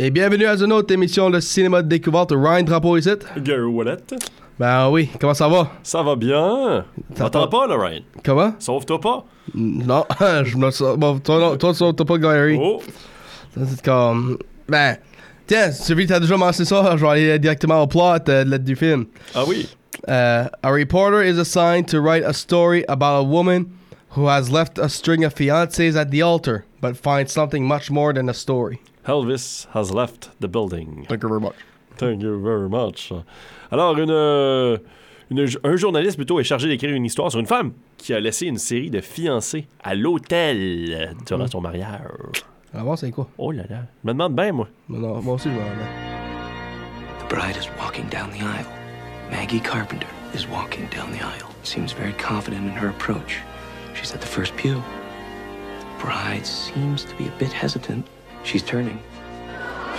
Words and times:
Et 0.00 0.10
bienvenue 0.10 0.46
à 0.46 0.54
une 0.54 0.72
autre 0.72 0.94
émission 0.94 1.28
de 1.28 1.40
cinéma 1.40 1.82
de 1.82 1.88
découverte. 1.88 2.30
Ryan 2.32 2.62
Drapeau 2.62 2.96
ici. 2.96 3.10
Gary 3.38 3.62
Wallet. 3.62 3.96
Ben 4.56 4.88
oui, 4.90 5.08
comment 5.20 5.34
ça 5.34 5.48
va? 5.48 5.72
Ça 5.82 6.04
va 6.04 6.14
bien. 6.14 6.84
T'entends 7.16 7.48
pas, 7.48 7.66
là, 7.66 7.76
Ryan? 7.76 8.02
Comment? 8.24 8.54
Sauve-toi 8.60 9.00
pas. 9.00 9.24
Non, 9.56 10.04
je 10.44 10.56
me. 10.56 10.96
Bon, 10.96 11.18
toi, 11.18 11.40
non, 11.40 11.56
toi, 11.56 11.74
toi, 11.74 11.92
t'as 11.92 12.04
pas 12.04 12.16
Gary. 12.16 12.56
Oh. 12.60 12.80
C'est 13.56 13.82
comme. 13.82 14.38
Ben, 14.68 14.98
tiens, 15.48 15.70
tu 15.70 15.94
vu 15.96 16.04
que 16.04 16.10
t'as 16.10 16.20
déjà 16.20 16.36
mentionné 16.36 16.68
ça, 16.68 16.96
je 16.96 17.02
vais 17.02 17.10
aller 17.10 17.38
directement 17.40 17.82
au 17.82 17.88
plot 17.88 18.28
euh, 18.28 18.44
du 18.58 18.76
film. 18.76 19.06
Ah 19.34 19.42
oui. 19.48 19.68
Uh, 20.06 20.46
a 20.62 20.70
reporter 20.70 21.22
is 21.24 21.40
assigned 21.40 21.88
to 21.88 22.00
write 22.00 22.22
a 22.24 22.32
story 22.32 22.84
about 22.88 23.18
a 23.18 23.24
woman 23.24 23.66
who 24.10 24.28
has 24.28 24.48
left 24.48 24.78
a 24.78 24.88
string 24.88 25.24
of 25.24 25.34
fiancés 25.34 25.96
at 25.96 26.12
the 26.12 26.22
altar, 26.22 26.64
but 26.80 26.96
finds 26.96 27.32
something 27.32 27.66
much 27.66 27.90
more 27.90 28.12
than 28.12 28.28
a 28.28 28.34
story. 28.34 28.78
Elvis 29.08 29.66
has 29.74 29.90
left 29.92 30.30
the 30.40 30.46
building. 30.48 31.06
Thank 31.08 31.22
you 31.22 31.28
very 31.28 31.40
much. 31.40 31.54
Thank 31.96 32.22
you 32.22 32.38
very 32.42 32.68
much. 32.68 33.12
Alors, 33.72 33.98
une, 33.98 34.10
une- 35.30 35.48
un 35.64 35.76
journaliste 35.76 36.16
plutôt 36.16 36.38
est 36.40 36.44
chargé 36.44 36.68
d'écrire 36.68 36.94
une 36.94 37.04
histoire 37.06 37.30
sur 37.30 37.40
une 37.40 37.46
femme 37.46 37.72
qui 37.96 38.12
a 38.14 38.20
laissé 38.20 38.46
une 38.46 38.58
série 38.58 38.90
de 38.90 39.00
fiancés 39.00 39.66
à 39.82 39.94
l'hôtel 39.94 41.14
durant 41.26 41.44
Mm. 41.44 41.48
son 41.48 41.60
mariage. 41.60 42.44
Voir 42.74 42.98
c'est 42.98 43.10
quoi? 43.10 43.28
Oh 43.38 43.50
là 43.50 43.62
là. 43.68 43.80
Je 44.04 44.08
me 44.08 44.12
demande 44.12 44.36
bien, 44.36 44.52
moi. 44.52 44.68
Non, 44.88 44.98
non, 44.98 45.22
moi 45.22 45.34
aussi, 45.34 45.48
je 45.48 45.54
m'en 45.54 45.64
remets. 45.64 47.24
The 47.26 47.28
bride 47.34 47.56
is 47.56 47.68
walking 47.82 48.08
down 48.10 48.30
the 48.30 48.42
aisle. 48.42 48.68
Maggie 49.30 49.60
Carpenter 49.60 50.06
is 50.34 50.46
walking 50.46 50.86
down 50.94 51.10
the 51.12 51.22
aisle. 51.22 51.48
Seems 51.62 51.92
very 51.94 52.12
confident 52.14 52.60
in 52.66 52.76
her 52.76 52.88
approach. 52.90 53.40
She's 53.94 54.12
at 54.14 54.20
the 54.20 54.26
first 54.26 54.54
pew. 54.56 54.76
Bride 55.98 56.44
seems 56.46 57.04
to 57.04 57.14
be 57.16 57.24
a 57.26 57.32
bit 57.38 57.52
hesitant. 57.52 58.06
She's 58.48 58.62
turning. 58.62 58.98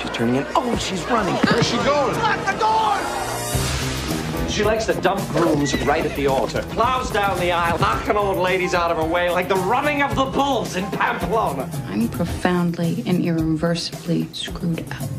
She's 0.02 0.10
turning 0.10 0.38
in. 0.38 0.46
Oh, 0.56 0.76
she's 0.78 1.04
running. 1.04 1.36
Where's 1.36 1.68
she 1.68 1.78
going? 1.78 2.16
Lock 2.16 2.44
the 2.48 2.58
door! 2.58 4.50
She 4.50 4.64
likes 4.64 4.88
to 4.88 5.00
dump 5.02 5.22
grooms 5.30 5.80
right 5.82 6.04
at 6.04 6.16
the 6.16 6.26
altar. 6.26 6.64
Plows 6.72 7.12
down 7.12 7.40
the 7.40 7.52
aisle, 7.52 7.78
knocking 7.78 8.18
old 8.18 8.38
ladies 8.38 8.74
out 8.74 8.90
of 8.90 8.98
her 8.98 9.04
way 9.04 9.30
like 9.30 9.50
the 9.50 9.56
running 9.56 10.02
of 10.02 10.16
the 10.16 10.26
bulls 10.26 10.76
in 10.78 10.86
Pamplona. 10.86 11.70
I'm 11.90 12.10
profoundly 12.10 13.04
and 13.06 13.24
irreversibly 13.24 14.28
screwed 14.34 14.80
up. 14.94 15.10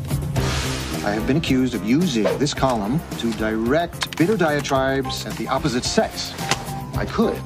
I 1.05 1.11
have 1.11 1.25
been 1.25 1.37
accused 1.37 1.73
of 1.73 1.85
using 1.85 2.23
this 2.37 2.53
column 2.53 2.99
to 3.19 3.31
direct 3.35 4.17
bitter 4.17 4.35
diatribes 4.35 5.25
at 5.25 5.37
the 5.37 5.47
opposite 5.47 5.85
sex. 5.85 6.33
I 6.97 7.05
could. 7.05 7.39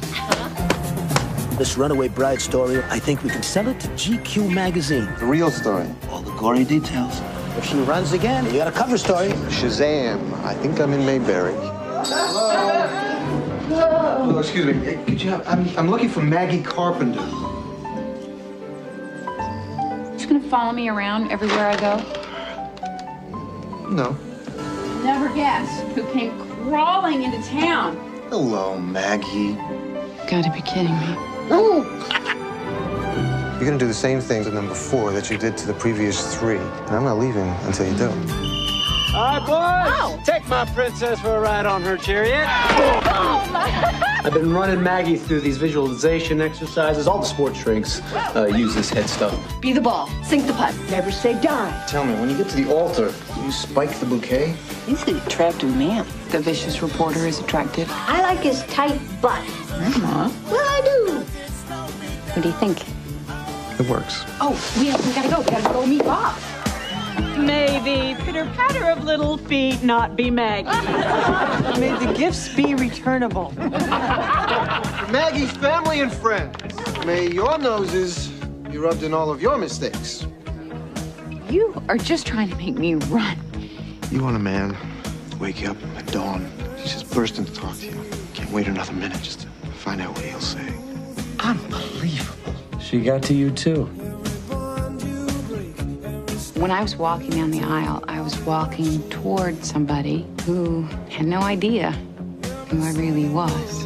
This 1.58 1.78
runaway 1.78 2.10
bride 2.10 2.42
story, 2.42 2.84
I 2.90 3.00
think 3.00 3.24
we 3.24 3.30
can 3.30 3.42
sell 3.42 3.70
it 3.70 3.80
to 3.80 3.88
GQ 3.88 4.54
magazine. 4.54 5.08
The 5.20 5.26
real 5.26 5.50
story. 5.50 5.88
All 6.10 6.20
the 6.20 6.36
gory 6.36 6.66
details. 6.66 7.22
If 7.58 7.64
she 7.64 7.78
runs 7.78 8.12
again, 8.12 8.46
you 8.48 8.58
got 8.58 8.68
a 8.68 8.74
cover 8.74 8.98
story. 8.98 9.30
Shazam. 9.48 10.34
I 10.44 10.54
think 10.56 10.82
I'm 10.82 10.92
in 10.92 11.06
Mayberry. 11.06 11.54
Hello. 13.70 14.38
excuse 14.38 14.66
me. 14.66 14.74
Hey, 14.74 15.02
Could 15.06 15.22
you 15.22 15.30
have, 15.30 15.48
I'm, 15.48 15.66
I'm 15.78 15.90
looking 15.90 16.10
for 16.10 16.22
Maggie 16.22 16.62
Carpenter. 16.62 17.22
Just 20.12 20.28
gonna 20.28 20.42
follow 20.50 20.74
me 20.74 20.90
around 20.90 21.32
everywhere 21.32 21.68
I 21.70 21.78
go? 21.80 21.96
No. 23.90 24.18
Never 25.06 25.34
guess 25.34 25.84
who 25.96 26.04
came 26.12 26.38
crawling 26.66 27.24
into 27.24 27.42
town. 27.48 27.96
Hello, 28.28 28.78
Maggie. 28.78 29.56
You 29.56 29.58
Gotta 30.28 30.52
be 30.52 30.62
kidding 30.62 31.00
me. 31.00 31.35
You're 33.66 33.72
gonna 33.72 33.78
do 33.78 33.88
the 33.88 33.94
same 33.94 34.20
thing 34.20 34.44
to 34.44 34.52
number 34.52 34.74
four 34.76 35.12
that 35.12 35.30
you 35.30 35.38
did 35.38 35.58
to 35.58 35.68
the 35.68 35.74
previous 35.74 36.38
three. 36.38 36.58
And 36.58 36.90
I'm 36.90 37.04
not 37.04 37.18
leaving 37.18 37.50
until 37.64 37.88
you 37.88 37.98
do. 37.98 38.10
All 39.16 39.40
right, 39.40 40.18
boys. 40.18 40.26
Take 40.26 40.48
my 40.50 40.66
princess 40.66 41.22
for 41.22 41.38
a 41.38 41.40
ride 41.40 41.66
on 41.66 41.82
her 41.84 41.98
chariot. 41.98 42.46
I've 44.26 44.34
been 44.34 44.54
running 44.54 44.84
Maggie 44.84 45.16
through 45.16 45.42
these 45.42 45.58
visualization 45.58 46.42
exercises. 46.42 47.08
All 47.08 47.20
the 47.20 47.26
sports 47.26 47.64
drinks 47.64 48.02
uh, 48.36 48.52
use 48.54 48.76
this 48.76 48.90
head 48.90 49.08
stuff. 49.08 49.40
Be 49.62 49.72
the 49.72 49.82
ball. 49.82 50.10
Sink 50.24 50.48
the 50.48 50.54
putt. 50.54 50.76
Never 50.90 51.12
say 51.12 51.40
die. 51.42 51.86
Tell 51.88 52.04
me, 52.04 52.14
when 52.16 52.30
you 52.30 52.38
get 52.38 52.50
to 52.50 52.56
the 52.56 52.70
altar, 52.74 53.14
do 53.36 53.42
you 53.42 53.52
spike 53.52 53.94
the 54.00 54.06
bouquet? 54.06 54.56
He's 54.86 55.08
an 55.08 55.18
attractive 55.18 55.76
man. 55.78 56.06
The 56.30 56.40
vicious 56.40 56.82
reporter 56.82 57.26
is 57.26 57.40
attractive. 57.40 57.88
I 57.92 58.22
like 58.22 58.40
his 58.40 58.64
tight 58.66 59.00
butt. 59.22 59.46
Grandma. 59.68 60.30
Well, 60.50 60.60
I 60.60 60.82
do. 60.84 61.26
What 62.36 62.42
do 62.42 62.50
you 62.50 62.56
think? 62.56 62.84
It 63.80 63.90
works. 63.90 64.26
Oh, 64.42 64.52
we, 64.78 64.88
we 64.88 65.14
gotta 65.14 65.30
go. 65.30 65.40
We 65.40 65.46
gotta 65.46 65.74
go 65.74 65.86
meet 65.86 66.04
Bob. 66.04 66.38
May 67.38 67.80
the 67.80 68.22
pitter 68.24 68.44
patter 68.58 68.90
of 68.92 69.06
little 69.06 69.38
feet 69.38 69.82
not 69.84 70.18
be 70.18 70.30
Maggie. 70.30 70.68
May 71.80 71.98
the 72.06 72.14
gifts 72.14 72.54
be 72.54 72.76
returnable. 72.76 73.52
Maggie's 75.12 75.52
family 75.52 76.02
and 76.02 76.12
friends. 76.12 76.58
May 77.06 77.32
your 77.32 77.58
noses 77.58 78.28
be 78.70 78.80
rubbed 78.80 79.04
in 79.04 79.14
all 79.14 79.32
of 79.32 79.42
your 79.42 79.58
mistakes. 79.58 80.28
You 81.50 81.82
are 81.88 81.98
just 81.98 82.28
trying 82.28 82.50
to 82.50 82.56
make 82.58 82.76
me 82.76 82.96
run. 82.96 83.38
You 84.12 84.24
want 84.24 84.36
a 84.36 84.40
man 84.40 84.76
to 85.32 85.38
wake 85.38 85.62
you 85.62 85.72
up 85.72 85.78
at 85.96 86.06
dawn. 86.08 86.52
He's 86.76 86.92
just 86.92 87.10
bursting 87.14 87.46
to 87.46 87.54
talk 87.54 87.78
to 87.78 87.86
you. 87.86 87.96
Can't 88.34 88.52
wait 88.52 88.68
another 88.68 88.92
minute 88.92 89.22
just 89.22 89.42
to 89.42 89.48
find 89.78 90.02
out 90.02 90.14
what 90.14 90.26
he'll 90.26 90.42
say. 90.42 90.74
Unbelievable. 92.06 92.54
She 92.80 93.02
got 93.02 93.24
to 93.24 93.34
you 93.34 93.50
too. 93.50 93.86
When 96.56 96.70
I 96.70 96.82
was 96.82 96.96
walking 96.96 97.32
down 97.32 97.50
the 97.50 97.62
aisle, 97.62 98.04
I 98.08 98.22
was 98.22 98.38
walking 98.42 99.08
toward 99.10 99.66
somebody 99.66 100.28
who 100.46 100.84
had 101.10 101.26
no 101.26 101.42
idea 101.42 101.92
who 102.70 102.84
I 102.84 102.92
really 102.92 103.28
was. 103.28 103.86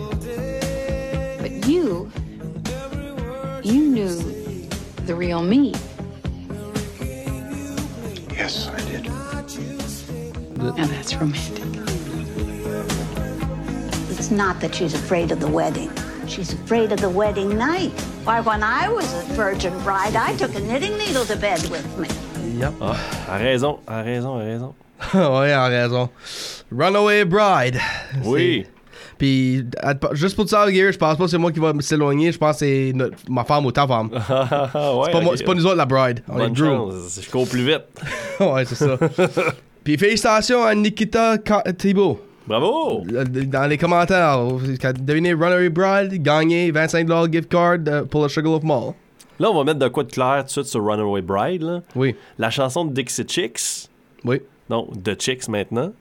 But 1.40 1.66
you, 1.66 2.12
you 3.64 3.86
knew 3.88 4.16
the 5.06 5.16
real 5.16 5.42
me. 5.42 5.74
Yes, 8.32 8.68
I 8.68 8.80
did. 8.82 9.06
Now 10.58 10.88
that's 10.88 11.16
romantic. 11.16 11.64
It's 14.10 14.30
not 14.30 14.60
that 14.60 14.76
she's 14.76 14.94
afraid 14.94 15.32
of 15.32 15.40
the 15.40 15.48
wedding. 15.48 15.90
She's 16.28 16.54
afraid 16.54 16.92
of 16.92 17.00
the 17.00 17.10
wedding 17.10 17.58
night. 17.58 17.94
Why, 18.26 18.42
when 18.42 18.62
I 18.64 18.90
was 18.90 19.12
a 19.14 19.24
virgin 19.34 19.74
bride, 19.84 20.16
I 20.16 20.36
took 20.36 20.54
a 20.56 20.60
knitting 20.60 20.98
needle 20.98 21.26
to 21.26 21.36
bed 21.36 21.60
with 21.70 21.86
me. 21.98 22.08
Yep. 22.60 22.74
Ah, 22.82 22.98
a 23.30 23.38
raison, 23.40 23.80
a 23.88 24.04
raison, 24.04 24.40
a 24.40 24.44
raison. 24.46 24.74
ouais, 25.14 25.56
en 25.56 25.70
raison. 25.70 26.10
Runaway 26.72 27.24
Bride. 27.24 27.80
Oui. 28.26 28.66
Puis, 29.18 29.64
juste 30.14 30.36
pour 30.36 30.46
te 30.46 30.50
dire, 30.50 30.72
Gary, 30.72 30.94
je 30.94 30.98
pense 30.98 31.18
pas 31.18 31.24
que 31.26 31.30
c'est 31.30 31.38
moi 31.38 31.52
qui 31.52 31.60
va 31.60 31.74
s'éloigner. 31.80 32.32
Je 32.32 32.38
pense 32.38 32.54
que 32.60 32.60
c'est 32.66 32.92
notre- 32.94 33.18
ma 33.30 33.44
femme 33.44 33.66
ou 33.66 33.72
ta 33.72 33.88
femme. 33.88 34.10
ouais, 34.14 34.20
C'est 34.20 35.12
pas, 35.12 35.22
moi- 35.22 35.32
ok. 35.34 35.38
c'est 35.38 35.44
pas 35.46 35.54
nous 35.56 35.66
autres 35.66 35.76
la 35.76 35.86
bride. 35.86 36.22
On 36.28 36.36
est 36.36 36.44
Bonne 36.44 36.54
Drew. 36.54 36.66
chance. 36.66 37.20
Je 37.24 37.30
cours 37.30 37.48
plus 37.48 37.66
vite. 37.66 37.84
ouais, 38.40 38.66
c'est 38.66 38.76
ça. 38.76 38.98
Puis 39.84 39.98
félicitations 39.98 40.64
à 40.64 40.76
Nikita 40.76 41.38
Thibault. 41.78 42.20
Bravo! 42.50 43.04
Dans 43.06 43.70
les 43.70 43.78
commentaires, 43.78 44.40
deviné 45.00 45.34
Runaway 45.34 45.70
Bride, 45.70 46.20
gagné 46.20 46.72
25$ 46.72 47.32
gift 47.32 47.48
card 47.48 47.78
euh, 47.88 48.06
pour 48.06 48.24
le 48.24 48.28
Sugarloaf 48.30 48.64
Mall. 48.64 48.94
Là, 49.40 49.52
on 49.52 49.56
va 49.56 49.64
mettre 49.64 49.78
de 49.78 49.88
quoi 49.88 50.04
de 50.04 50.12
clair 50.12 50.40
tout 50.40 50.46
de 50.46 50.50
suite 50.50 50.66
sur 50.66 50.84
Runaway 50.84 51.22
Bride. 51.22 51.62
Là. 51.62 51.82
Oui, 51.96 52.16
La 52.40 52.50
chanson 52.50 52.86
de 52.86 52.92
Dixie 52.94 53.28
Chicks. 53.28 53.88
oui. 54.26 54.42
Non, 54.68 54.88
The 55.04 55.20
Chicks 55.22 55.48
maintenant. 55.48 55.92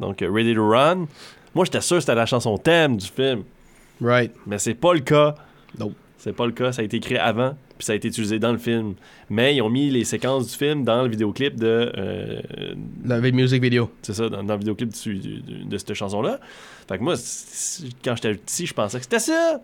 Donc, 0.00 0.22
euh, 0.22 0.30
Ready 0.32 0.54
to 0.54 0.66
Run. 0.66 1.06
Moi, 1.54 1.66
j'étais 1.66 1.82
sûr 1.82 1.96
que 1.98 2.00
c'était 2.00 2.14
la 2.14 2.24
chanson 2.26 2.56
thème 2.56 2.96
du 2.96 3.06
film. 3.06 3.42
Right. 4.00 4.32
Mais 4.46 4.58
c'est 4.58 4.74
pas 4.74 4.94
le 4.94 5.00
cas. 5.00 5.34
Non. 5.78 5.92
C'est 6.16 6.32
pas 6.34 6.46
le 6.46 6.52
cas. 6.52 6.72
Ça 6.72 6.80
a 6.80 6.84
été 6.86 6.96
écrit 6.96 7.18
avant, 7.18 7.54
puis 7.78 7.84
ça 7.86 7.92
a 7.92 7.96
été 7.96 8.08
utilisé 8.08 8.38
dans 8.38 8.52
le 8.52 8.58
film. 8.58 8.94
Mais 9.30 9.54
ils 9.56 9.62
ont 9.62 9.70
mis 9.70 9.90
les 9.90 10.04
séquences 10.04 10.50
du 10.50 10.56
film 10.56 10.84
dans 10.84 11.02
le 11.02 11.08
vidéoclip 11.08 11.56
de. 11.58 11.92
euh, 11.96 12.40
La 13.04 13.20
music 13.20 13.62
video. 13.62 13.90
c'est 14.02 14.14
ça, 14.14 14.28
dans, 14.28 14.42
dans 14.44 14.54
le 14.54 14.58
vidéoclip 14.60 14.90
du- 14.90 15.14
du- 15.18 15.40
du- 15.40 15.64
de 15.64 15.78
cette 15.78 15.94
chanson-là. 15.94 16.38
Fait 16.88 16.98
que 16.98 17.02
moi, 17.02 17.14
quand 18.04 18.16
j'étais 18.16 18.34
petit, 18.34 18.66
je 18.66 18.74
pensais 18.74 18.98
que 18.98 19.04
c'était 19.04 19.18
ça. 19.18 19.60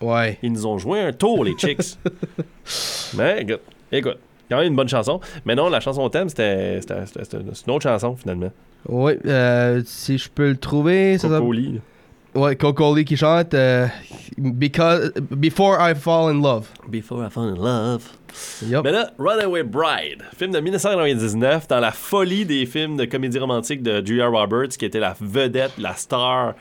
Ouais. 0.00 0.38
Ils 0.42 0.52
nous 0.52 0.66
ont 0.66 0.76
joué 0.78 1.00
un 1.00 1.12
tour, 1.12 1.44
les 1.44 1.54
Chicks. 1.56 1.96
Mais 3.16 3.42
écoute, 3.42 3.60
écoute, 3.92 4.18
quand 4.50 4.58
même 4.58 4.68
une 4.68 4.76
bonne 4.76 4.88
chanson. 4.88 5.20
Mais 5.44 5.54
non, 5.54 5.68
la 5.68 5.80
chanson 5.80 6.08
thème, 6.10 6.28
c'était 6.28 6.80
une 6.80 7.70
autre 7.72 7.82
chanson, 7.82 8.16
finalement. 8.16 8.52
Ouais, 8.88 9.18
euh, 9.26 9.82
si 9.84 10.18
je 10.18 10.28
peux 10.30 10.50
le 10.50 10.56
trouver, 10.56 11.18
ça 11.18 11.28
Coco 11.28 11.40
s'appelle- 11.52 11.72
Lee. 11.72 11.80
Ouais, 12.36 12.54
Coco 12.56 12.94
Lee 12.94 13.04
qui 13.04 13.16
chante 13.16 13.54
euh, 13.54 13.86
Because, 14.36 15.12
Before 15.30 15.76
I 15.80 15.94
Fall 15.94 16.34
in 16.36 16.42
Love. 16.42 16.68
Before 16.88 17.24
I 17.26 17.30
Fall 17.30 17.48
in 17.48 17.54
Love. 17.56 18.02
Yup. 18.66 18.84
Mais 18.84 18.92
là, 18.92 19.10
Runaway 19.18 19.62
Bride, 19.62 20.22
film 20.36 20.52
de 20.52 20.60
1999, 20.60 21.66
dans 21.68 21.80
la 21.80 21.90
folie 21.92 22.44
des 22.44 22.66
films 22.66 22.98
de 22.98 23.06
comédie 23.06 23.38
romantique 23.38 23.82
de 23.82 24.04
Julia 24.04 24.26
Roberts, 24.28 24.68
qui 24.78 24.84
était 24.84 25.00
la 25.00 25.16
vedette, 25.18 25.72
la 25.78 25.94
star 25.94 26.54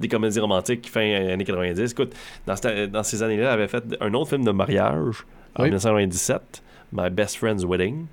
des 0.00 0.08
comédies 0.08 0.40
romantiques 0.40 0.90
fin 0.90 1.00
années 1.32 1.44
90. 1.44 1.92
Écoute, 1.92 2.12
dans, 2.46 2.56
cette- 2.56 2.90
dans 2.90 3.04
ces 3.04 3.22
années-là, 3.22 3.44
elle 3.54 3.60
avait 3.60 3.68
fait 3.68 3.84
un 4.00 4.12
autre 4.14 4.30
film 4.30 4.44
de 4.44 4.50
mariage 4.50 5.24
en 5.54 5.62
Oui. 5.62 5.68
1997, 5.68 6.62
My 6.92 7.08
Best 7.10 7.36
Friend's 7.36 7.64
Wedding, 7.64 8.06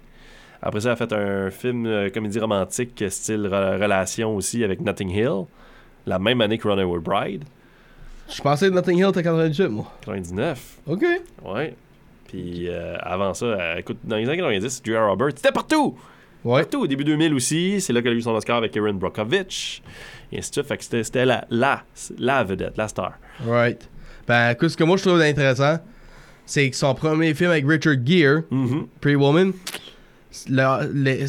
Après 0.61 0.81
ça, 0.81 0.89
elle 0.89 0.93
a 0.93 0.95
fait 0.97 1.13
un 1.13 1.49
film 1.49 1.85
euh, 1.87 2.09
comédie 2.09 2.39
romantique 2.39 3.03
style 3.09 3.47
re- 3.51 3.81
relation 3.81 4.35
aussi 4.35 4.63
avec 4.63 4.81
Notting 4.81 5.09
Hill, 5.09 5.45
la 6.05 6.19
même 6.19 6.41
année 6.41 6.57
que 6.57 6.67
Runaway 6.67 6.99
Bride, 6.99 7.43
Je 8.31 8.41
pensais 8.41 8.69
que 8.69 8.73
Notting 8.73 8.97
Hill 8.99 9.07
était 9.09 9.23
98, 9.23 9.67
moi. 9.69 9.91
99. 10.01 10.77
OK. 10.87 11.03
Ouais. 11.45 11.75
Puis 12.27 12.67
euh, 12.69 12.95
avant 13.01 13.33
ça, 13.33 13.45
euh, 13.45 13.75
écoute, 13.77 13.97
dans 14.03 14.15
les 14.17 14.27
années 14.27 14.37
90, 14.37 14.81
Julia 14.85 15.03
Roberts, 15.05 15.31
c'était 15.35 15.51
partout! 15.51 15.97
Ouais. 16.45 16.61
Partout, 16.61 16.81
au 16.83 16.87
début 16.87 17.03
2000 17.03 17.33
aussi, 17.33 17.81
c'est 17.81 17.91
là 17.91 18.01
qu'elle 18.01 18.13
a 18.13 18.15
eu 18.15 18.21
son 18.21 18.31
Oscar 18.31 18.57
avec 18.57 18.75
Erin 18.77 18.93
Brockovich, 18.93 19.81
et 20.31 20.37
ainsi 20.37 20.49
de 20.51 20.53
suite. 20.53 20.67
Fait 20.67 20.77
que 20.77 20.83
c'était, 21.03 21.25
la, 21.25 21.43
la, 21.49 21.83
la 22.17 22.43
vedette, 22.43 22.77
la 22.77 22.87
star. 22.87 23.13
Right. 23.45 23.89
Ben, 24.27 24.51
écoute, 24.51 24.69
ce 24.69 24.77
que 24.77 24.83
moi 24.83 24.95
je 24.97 25.03
trouve 25.03 25.19
intéressant, 25.19 25.79
c'est 26.45 26.69
que 26.69 26.75
son 26.75 26.93
premier 26.93 27.33
film 27.33 27.49
avec 27.51 27.65
Richard 27.67 27.95
Gere, 28.05 28.43
Mhm. 28.51 28.87
Pretty 29.01 29.15
Woman, 29.15 29.53
la- 30.49 30.81
les, 30.93 31.25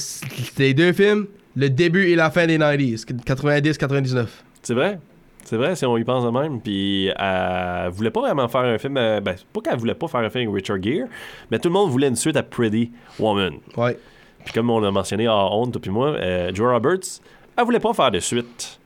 les 0.59 0.75
deux 0.75 0.93
films, 0.93 1.27
le 1.57 1.71
début 1.71 2.09
et 2.11 2.15
la 2.15 2.31
fin 2.31 2.47
des 2.47 2.59
90s, 2.59 3.05
90-99. 3.25 4.27
C'est 4.63 4.75
vrai. 4.75 4.99
C'est 5.45 5.57
vrai, 5.57 5.75
si 5.75 5.87
on 5.87 5.97
y 5.97 6.05
pense 6.05 6.25
de 6.25 6.31
même. 6.31 6.61
Puis 6.61 7.07
elle 7.07 7.89
voulait 7.91 8.11
pas 8.11 8.21
vraiment 8.21 8.47
faire 8.49 8.61
un 8.61 8.79
film. 8.79 8.97
euh, 8.97 9.21
ben, 9.21 9.35
pas 9.53 9.61
qu'elle 9.63 9.79
voulait 9.79 9.95
pas 9.95 10.07
faire 10.07 10.21
un 10.21 10.31
film 10.31 10.51
avec 10.51 10.63
Richard 10.67 10.83
Gere, 10.83 11.07
mais 11.51 11.59
tout 11.59 11.69
le 11.69 11.73
monde 11.73 11.91
voulait 11.91 12.09
une 12.09 12.17
suite 12.17 12.37
à 12.37 12.43
Pretty 12.43 12.93
Woman. 13.19 13.55
Ouais. 13.77 13.99
Puis 14.45 14.53
comme 14.55 14.71
on 14.71 14.79
l'a 14.81 14.91
mentionné 14.91 15.27
à 15.27 15.35
honte, 15.37 15.73
toi 15.73 15.81
puis 15.83 15.91
moi, 15.91 16.09
euh, 16.09 16.51
Joe 16.55 16.73
Roberts, 16.73 17.21
elle 17.57 17.65
voulait 17.65 17.81
pas 17.81 17.93
faire 17.95 18.11
de 18.11 18.21
suite. 18.21 18.79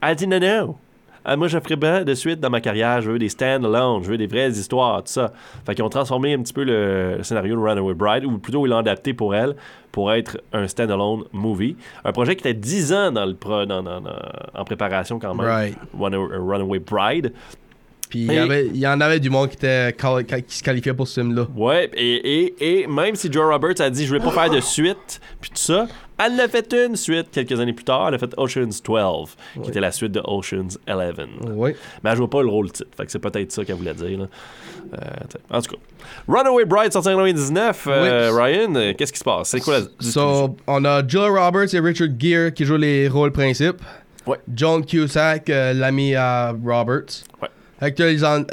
Elle 0.00 0.08
a 0.10 0.14
dit 0.14 0.26
non, 0.26 0.40
non. 0.40 0.76
Ah, 1.24 1.36
moi, 1.36 1.46
je 1.46 1.56
ferai 1.60 1.76
pas 1.76 2.02
de 2.02 2.14
suite 2.14 2.40
dans 2.40 2.50
ma 2.50 2.60
carrière. 2.60 3.00
Je 3.00 3.08
veux 3.12 3.18
des 3.20 3.28
stand-alone, 3.28 4.02
je 4.02 4.10
veux 4.10 4.18
des 4.18 4.26
vraies 4.26 4.50
histoires, 4.50 5.04
tout 5.04 5.12
ça. 5.12 5.32
Fait 5.64 5.76
qu'ils 5.76 5.84
ont 5.84 5.88
transformé 5.88 6.34
un 6.34 6.42
petit 6.42 6.52
peu 6.52 6.64
le, 6.64 7.18
le 7.18 7.22
scénario 7.22 7.54
de 7.54 7.60
Runaway 7.60 7.94
Bride, 7.94 8.24
ou 8.24 8.38
plutôt 8.38 8.66
ils 8.66 8.70
l'ont 8.70 8.78
adapté 8.78 9.14
pour 9.14 9.32
elle, 9.32 9.54
pour 9.92 10.12
être 10.12 10.38
un 10.52 10.66
stand-alone 10.66 11.24
movie. 11.32 11.76
Un 12.04 12.12
projet 12.12 12.34
qui 12.34 12.40
était 12.40 12.54
10 12.58 12.92
ans 12.92 13.12
dans 13.12 13.26
le 13.26 13.34
pro- 13.34 13.66
dans- 13.66 13.82
dans- 13.82 14.00
dans- 14.00 14.16
en 14.54 14.64
préparation 14.64 15.18
quand 15.18 15.34
même. 15.34 15.46
Right. 15.46 15.76
Runaway, 15.98 16.36
Runaway 16.36 16.78
Bride. 16.78 17.32
Puis 18.12 18.24
il 18.26 18.32
y 18.32 18.34
Et- 18.34 18.38
avait- 18.40 18.66
il 18.66 18.76
y 18.76 18.86
en 18.86 19.00
avait 19.00 19.18
du 19.20 19.30
monde 19.30 19.48
qui, 19.48 19.54
était, 19.56 19.96
qui 20.46 20.58
se 20.58 20.62
qualifiait 20.62 20.92
pour 20.92 21.08
ce 21.08 21.18
film-là. 21.22 21.46
Ouais, 21.56 21.90
et, 21.94 22.42
et, 22.44 22.82
et 22.82 22.86
même 22.86 23.14
si 23.14 23.32
Joe 23.32 23.50
Roberts 23.50 23.80
a 23.80 23.88
dit 23.88 24.04
je 24.06 24.12
vais 24.14 24.20
pas 24.20 24.30
faire 24.30 24.50
de 24.50 24.60
suite, 24.60 25.18
puis 25.40 25.48
tout 25.48 25.56
ça, 25.56 25.86
elle 26.22 26.36
l'a 26.36 26.46
fait 26.46 26.70
une 26.74 26.94
suite 26.94 27.28
quelques 27.32 27.58
années 27.58 27.72
plus 27.72 27.86
tard. 27.86 28.08
Elle 28.08 28.14
a 28.16 28.18
fait 28.18 28.34
Ocean's 28.36 28.82
12, 28.82 29.34
qui 29.62 29.70
était 29.70 29.80
la 29.80 29.90
suite 29.92 30.12
de 30.12 30.20
Ocean's 30.26 30.78
11. 30.86 31.06
Oui. 31.54 31.70
Mais 32.04 32.10
elle 32.10 32.16
jouait 32.18 32.28
pas 32.28 32.42
le 32.42 32.48
rôle 32.48 32.70
titre, 32.70 32.90
fait 32.94 33.06
que 33.06 33.10
c'est 33.12 33.18
peut-être 33.18 33.50
ça 33.50 33.64
qu'elle 33.64 33.76
voulait 33.76 33.94
dire. 33.94 34.18
là. 34.18 34.26
Euh, 34.92 34.98
en 35.56 35.62
tout 35.62 35.70
cas, 35.74 35.80
Runaway 36.28 36.66
Bride 36.66 36.92
sorti 36.92 37.08
en 37.08 37.12
1999. 37.24 37.86
euh. 37.88 38.30
Ryan, 38.34 38.92
qu'est-ce 38.94 39.12
qui 39.14 39.18
se 39.20 39.24
passe? 39.24 39.48
C'est 39.48 39.60
quoi 39.60 39.78
la 39.80 39.86
So, 40.00 40.54
on 40.66 40.84
a 40.84 41.00
Julia 41.08 41.28
Roberts 41.28 41.74
et 41.74 41.80
Richard 41.80 42.08
Gere 42.18 42.52
qui 42.52 42.66
jouent 42.66 42.76
les 42.76 43.08
rôles 43.08 43.32
principaux. 43.32 43.78
Ouais. 44.26 44.36
John 44.54 44.84
Cusack, 44.84 45.48
euh, 45.50 45.72
l'ami 45.72 46.14
à 46.14 46.52
Roberts. 46.52 47.24
Ouais. 47.40 47.48
Hector 47.82 48.06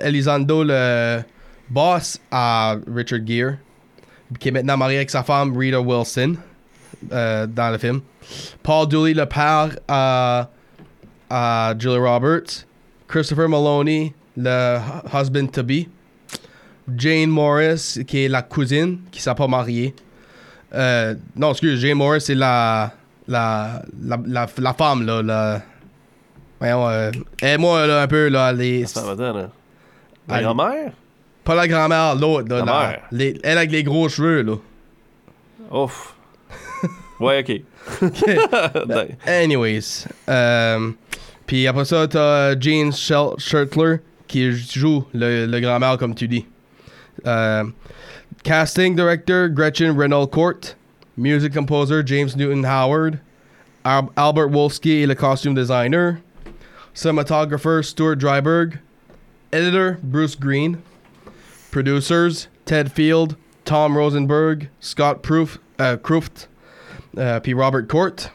Elizondo, 0.03 0.63
le 0.63 1.21
boss 1.69 2.19
à 2.31 2.75
Richard 2.93 3.19
Gere, 3.25 3.57
qui 4.39 4.47
est 4.49 4.51
maintenant 4.51 4.75
marié 4.77 4.97
avec 4.97 5.09
sa 5.11 5.21
femme 5.23 5.55
Rita 5.55 5.79
Wilson 5.79 6.35
euh, 7.11 7.45
dans 7.45 7.69
le 7.71 7.77
film. 7.77 8.01
Paul 8.63 8.87
Dooley, 8.87 9.13
le 9.13 9.25
père 9.25 9.69
à, 9.87 10.49
Julia 11.77 11.99
Roberts. 11.99 12.65
Christopher 13.07 13.47
Maloney, 13.47 14.13
le 14.35 14.77
hu- 14.77 15.17
husband 15.17 15.47
to 15.47 15.63
be. 15.63 15.85
Jane 16.97 17.29
Morris, 17.29 17.99
qui 18.07 18.25
est 18.25 18.29
la 18.29 18.41
cousine, 18.41 18.99
qui 19.11 19.21
s'est 19.21 19.35
pas 19.35 19.47
mariée. 19.47 19.93
Euh, 20.73 21.13
non, 21.35 21.51
excuse, 21.51 21.79
Jane 21.79 21.97
Morris, 21.97 22.21
c'est 22.21 22.35
la 22.35 22.91
la, 23.27 23.83
la, 24.57 24.73
femme, 24.73 25.05
là. 25.05 25.61
Voyons, 26.59 26.87
euh, 26.89 27.11
aide-moi, 27.41 27.87
là, 27.87 28.01
un 28.01 28.07
peu, 28.07 28.27
là. 28.29 28.51
Les, 28.53 28.83
là. 28.83 29.49
La 30.27 30.41
grand-mère? 30.41 30.91
pas 31.43 31.55
la 31.55 31.67
grand-mère, 31.67 32.15
l'autre, 32.15 32.47
là. 32.49 32.59
La 32.59 32.65
la- 32.65 32.87
mère. 32.89 32.99
les- 33.11 33.39
elle 33.43 33.57
avec 33.57 33.71
les 33.71 33.83
gros 33.83 34.07
cheveux, 34.09 34.43
là. 34.43 34.55
Ouf. 35.71 36.15
ouais, 37.19 37.39
ok. 37.41 37.61
Ben, 38.87 39.07
Anyways. 39.25 40.05
Euh, 40.27 40.91
Puis 41.47 41.65
après 41.67 41.85
ça, 41.85 42.07
t'as 42.07 42.59
Gene 42.59 42.91
Shel- 42.91 43.33
Schertler 43.39 43.97
qui 44.27 44.51
joue 44.51 45.05
le, 45.13 45.45
le 45.47 45.59
grand-mère, 45.59 45.97
comme 45.97 46.13
tu 46.13 46.27
dis. 46.27 46.45
Euh, 47.25 47.63
casting 48.43 48.95
director 48.95 49.49
Gretchen 49.49 49.97
Renault 49.99 50.27
Court. 50.27 50.75
Music 51.17 51.53
composer 51.53 52.01
James 52.05 52.29
Newton 52.37 52.63
Howard. 52.65 53.17
Al- 53.83 54.03
Albert 54.15 54.49
Wolski 54.49 55.01
est 55.01 55.07
le 55.07 55.15
costume 55.15 55.55
designer. 55.55 56.15
Cinematographer 56.99 57.81
Stuart 57.85 58.17
Dryberg. 58.17 58.79
Editor 59.53 59.97
Bruce 60.03 60.35
Green. 60.35 60.83
Producers 61.71 62.49
Ted 62.65 62.91
Field, 62.91 63.37
Tom 63.63 63.95
Rosenberg, 63.95 64.67
Scott 64.81 65.23
Proof, 65.23 65.59
euh, 65.79 65.95
Cruft, 65.95 66.49
euh, 67.17 67.39
puis 67.39 67.53
Robert 67.53 67.87
Court. 67.87 68.29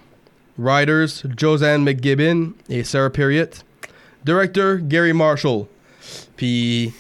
Writers 0.56 1.25
Josanne 1.37 1.84
McGibbon 1.84 2.55
et 2.70 2.84
Sarah 2.84 3.11
Perriott. 3.11 3.64
Director 4.25 4.78
Gary 4.78 5.12
Marshall. 5.12 5.69
Puis 6.38 6.94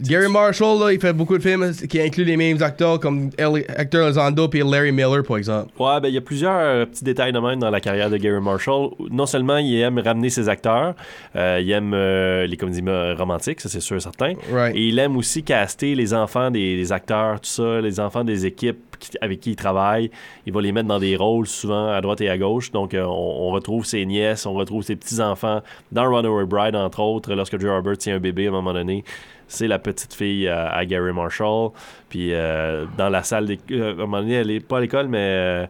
Gary 0.00 0.28
Marshall, 0.28 0.80
là, 0.80 0.92
il 0.92 1.00
fait 1.00 1.12
beaucoup 1.12 1.36
de 1.36 1.42
films 1.42 1.72
qui 1.88 2.00
incluent 2.00 2.24
les 2.24 2.36
mêmes 2.36 2.62
acteurs 2.62 2.98
comme 2.98 3.30
Hector 3.36 4.06
Elizondo 4.06 4.48
et 4.52 4.62
Larry 4.62 4.92
Miller, 4.92 5.22
par 5.22 5.36
exemple. 5.36 5.70
Ouais, 5.78 6.00
ben 6.00 6.08
il 6.08 6.14
y 6.14 6.18
a 6.18 6.20
plusieurs 6.20 6.58
euh, 6.58 6.86
petits 6.86 7.04
détails 7.04 7.32
de 7.32 7.38
même 7.38 7.58
dans 7.58 7.70
la 7.70 7.80
carrière 7.80 8.10
de 8.10 8.16
Gary 8.16 8.40
Marshall. 8.40 8.90
Non 9.10 9.26
seulement 9.26 9.58
il 9.58 9.78
aime 9.80 9.98
ramener 9.98 10.30
ses 10.30 10.48
acteurs, 10.48 10.94
euh, 11.36 11.60
il 11.62 11.70
aime 11.70 11.92
euh, 11.94 12.46
les 12.46 12.56
comédies 12.56 12.82
romantiques, 13.16 13.60
ça 13.60 13.68
c'est 13.68 13.80
sûr 13.80 13.96
et 13.96 14.00
certain. 14.00 14.34
Right. 14.50 14.74
Et 14.74 14.88
il 14.88 14.98
aime 14.98 15.16
aussi 15.16 15.42
caster 15.42 15.94
les 15.94 16.14
enfants 16.14 16.50
des, 16.50 16.76
des 16.76 16.92
acteurs, 16.92 17.40
tout 17.40 17.50
ça, 17.50 17.80
les 17.80 18.00
enfants 18.00 18.24
des 18.24 18.46
équipes 18.46 18.89
avec 19.20 19.40
qui 19.40 19.50
il 19.50 19.56
travaille. 19.56 20.10
Il 20.46 20.52
va 20.52 20.60
les 20.60 20.72
mettre 20.72 20.88
dans 20.88 20.98
des 20.98 21.16
rôles 21.16 21.46
souvent 21.46 21.88
à 21.88 22.00
droite 22.00 22.20
et 22.20 22.30
à 22.30 22.38
gauche. 22.38 22.70
Donc 22.70 22.94
euh, 22.94 23.04
on, 23.04 23.50
retrouve 23.50 23.84
ses 23.84 24.04
nièces, 24.06 24.46
on 24.46 24.54
retrouve 24.54 24.82
ses 24.82 24.96
petits-enfants 24.96 25.60
dans 25.92 26.10
Runaway 26.10 26.44
Bride, 26.44 26.76
entre 26.76 27.00
autres, 27.00 27.34
lorsque 27.34 27.58
Joe 27.60 27.70
Roberts 27.70 27.98
tient 27.98 28.16
un 28.16 28.20
bébé 28.20 28.46
à 28.46 28.48
un 28.48 28.52
moment 28.52 28.72
donné. 28.72 29.04
C'est 29.48 29.66
la 29.66 29.80
petite 29.80 30.14
fille 30.14 30.48
à, 30.48 30.84
Gary 30.86 31.12
Marshall. 31.12 31.70
Puis 32.08 32.32
euh, 32.32 32.86
dans 32.96 33.08
la 33.08 33.22
salle, 33.22 33.48
euh, 33.72 33.90
à 33.90 33.92
un 33.92 33.94
moment 33.96 34.20
donné, 34.20 34.34
elle 34.34 34.50
est 34.50 34.60
pas 34.60 34.78
à 34.78 34.80
l'école, 34.80 35.08
mais 35.08 35.68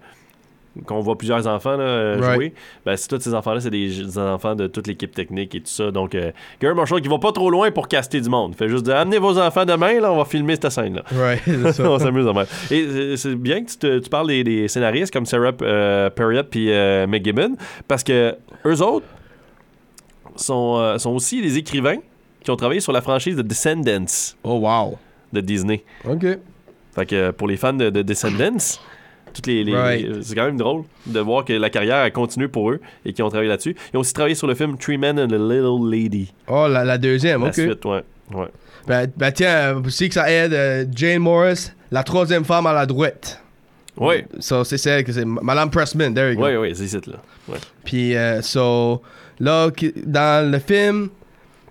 qu'on 0.86 1.00
voit 1.00 1.18
plusieurs 1.18 1.46
enfants 1.46 1.76
là, 1.76 2.16
Right. 2.16 2.34
jouer, 2.34 2.54
ben, 2.86 2.96
c'est 2.96 3.08
tous 3.08 3.20
ces 3.20 3.34
enfants-là, 3.34 3.60
c'est 3.60 3.70
des, 3.70 3.88
des 3.88 4.18
enfants 4.18 4.54
de 4.54 4.66
toute 4.68 4.86
l'équipe 4.86 5.12
technique 5.14 5.54
et 5.54 5.60
tout 5.60 5.66
ça. 5.70 5.90
Donc, 5.90 6.14
euh, 6.14 6.30
Gary 6.60 6.74
Marshall 6.74 7.00
qui 7.00 7.08
va 7.08 7.18
pas 7.18 7.32
trop 7.32 7.50
loin 7.50 7.70
pour 7.70 7.88
caster 7.88 8.20
du 8.20 8.28
monde. 8.28 8.54
Fait 8.54 8.68
juste 8.68 8.84
dire, 8.84 8.96
amenez 8.96 9.18
vos 9.18 9.38
enfants 9.38 9.64
demain, 9.64 9.98
là, 10.00 10.12
on 10.12 10.16
va 10.16 10.24
filmer 10.24 10.54
cette 10.54 10.70
scène-là. 10.70 11.02
Right, 11.12 11.42
on 11.80 11.98
s'amuse 11.98 12.26
en 12.26 12.34
même. 12.34 12.46
Et 12.70 12.82
euh, 12.82 13.16
c'est 13.16 13.34
bien 13.34 13.64
que 13.64 13.70
tu, 13.70 13.76
te- 13.78 13.98
tu 13.98 14.08
parles 14.08 14.28
des, 14.28 14.44
des 14.44 14.68
scénaristes 14.68 15.12
comme 15.12 15.26
Sarah 15.26 15.52
euh, 15.62 16.08
Perriott 16.10 16.48
puis 16.50 16.70
euh, 16.72 17.06
McGibbon, 17.06 17.56
parce 17.88 18.04
que 18.04 18.36
eux 18.64 18.82
autres 18.82 19.06
sont, 20.36 20.76
euh, 20.78 20.98
sont 20.98 21.10
aussi 21.10 21.42
des 21.42 21.58
écrivains 21.58 21.96
qui 22.42 22.50
ont 22.50 22.56
travaillé 22.56 22.80
sur 22.80 22.92
la 22.92 23.00
franchise 23.02 23.36
de 23.36 23.42
Descendants 23.42 24.34
Oh, 24.44 24.58
wow. 24.60 24.98
de 25.32 25.40
Disney. 25.40 25.84
OK. 26.08 26.24
Fait 26.94 27.06
que 27.06 27.30
pour 27.32 27.48
les 27.48 27.56
fans 27.56 27.72
de, 27.72 27.90
de 27.90 28.02
Descendants, 28.02 28.78
toutes 29.32 29.46
les, 29.46 29.64
les- 29.64 29.74
Right. 29.76 30.22
c'est 30.22 30.34
quand 30.34 30.44
même 30.46 30.56
drôle 30.56 30.82
de 31.06 31.20
voir 31.20 31.44
que 31.44 31.52
la 31.52 31.70
carrière 31.70 31.98
a 32.02 32.10
continué 32.10 32.48
pour 32.48 32.70
eux 32.70 32.80
et 33.04 33.12
qu'ils 33.12 33.24
ont 33.24 33.28
travaillé 33.28 33.48
là-dessus. 33.48 33.76
Ils 33.92 33.96
ont 33.96 34.00
aussi 34.00 34.12
travaillé 34.12 34.34
sur 34.34 34.46
le 34.46 34.54
film 34.54 34.76
Three 34.78 34.98
Men 34.98 35.18
and 35.18 35.30
a 35.32 35.36
Little 35.38 35.88
Lady. 35.90 36.32
Oh, 36.48 36.66
la, 36.68 36.84
la 36.84 36.98
deuxième, 36.98 37.42
La 37.42 37.48
OK. 37.48 37.54
suite, 37.54 37.84
ouais. 37.84 38.02
ouais. 38.34 38.46
Ben, 38.86 39.10
ben 39.16 39.30
tiens, 39.32 39.76
aussi 39.84 40.08
que 40.08 40.14
ça 40.14 40.30
aide 40.30 40.52
euh, 40.54 40.84
Jane 40.94 41.18
Morris, 41.20 41.70
la 41.90 42.02
troisième 42.02 42.44
femme 42.44 42.66
à 42.66 42.72
la 42.72 42.86
droite. 42.86 43.42
Ouais. 43.96 44.26
So, 44.38 44.64
c'est 44.64 44.78
celle 44.78 45.04
que 45.04 45.12
c'est 45.12 45.24
Madame 45.24 45.70
Pressman, 45.70 46.14
there 46.14 46.30
you 46.32 46.36
go. 46.36 46.44
Ouais, 46.44 46.56
ouais, 46.56 46.72
c'est 46.74 46.84
ici, 46.84 46.96
là. 47.06 47.16
Ouais. 47.48 47.58
Puis, 47.84 48.16
euh, 48.16 48.40
so, 48.40 49.02
là, 49.38 49.68
dans 50.06 50.50
le 50.50 50.58
film, 50.58 51.10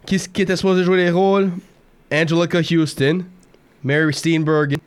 qui, 0.06 0.18
qui 0.32 0.42
était 0.44 0.56
supposé 0.56 0.84
jouer 0.84 0.98
les 0.98 1.10
rôles? 1.10 1.50
Angelica 2.12 2.60
Houston, 2.60 3.24
Mary 3.84 4.14
Steenburgen, 4.14 4.78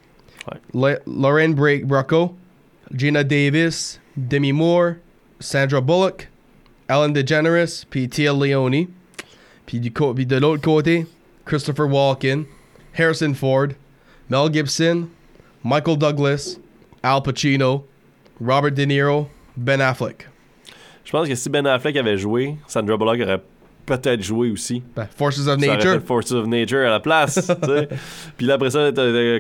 Ouais. 0.51 0.59
La- 0.75 0.99
Lauren 1.07 1.51
Bra- 1.55 1.85
Bracco, 1.85 2.35
Gina 2.95 3.25
Davis, 3.25 4.01
Demi 4.17 4.53
Moore, 4.53 4.97
Sandra 5.41 5.81
Bullock, 5.81 6.29
Ellen 6.89 7.13
DeGeneres, 7.13 7.87
puis 7.89 8.09
Tia 8.09 8.33
Leone. 8.33 8.89
Puis, 9.67 9.81
du 9.81 9.91
puis 9.91 10.27
de 10.27 10.37
l'autre 10.37 10.63
côté, 10.63 11.07
Christopher 11.47 11.89
Walken, 11.89 12.45
Harrison 12.97 13.33
Ford, 13.33 13.69
Mel 14.29 14.53
Gibson, 14.53 15.09
Michael 15.65 15.97
Douglas, 15.97 16.59
Al 17.03 17.23
Pacino, 17.23 17.87
Robert 18.41 18.73
De 18.73 18.85
Niro, 18.85 19.29
Ben 19.57 19.81
Affleck. 19.81 20.29
Je 21.05 21.11
pense 21.11 21.29
que 21.29 21.35
si 21.35 21.49
Ben 21.49 21.67
Affleck 21.67 21.97
avait 21.97 22.19
joué, 22.19 22.57
Sandra 22.67 22.97
Bullock 22.97 23.21
aurait 23.21 23.43
peut-être 23.87 24.23
joué 24.23 24.51
aussi. 24.51 24.83
Ben, 24.95 25.09
Forces 25.17 25.47
of 25.47 25.61
Ça 25.61 25.67
Nature. 25.67 26.03
Forces 26.05 26.33
of 26.33 26.47
Nature 26.47 26.87
à 26.87 26.91
la 26.91 27.01
place. 27.01 27.51
Puis 28.37 28.47
là, 28.47 28.55
après 28.55 28.71
ça, 28.71 28.91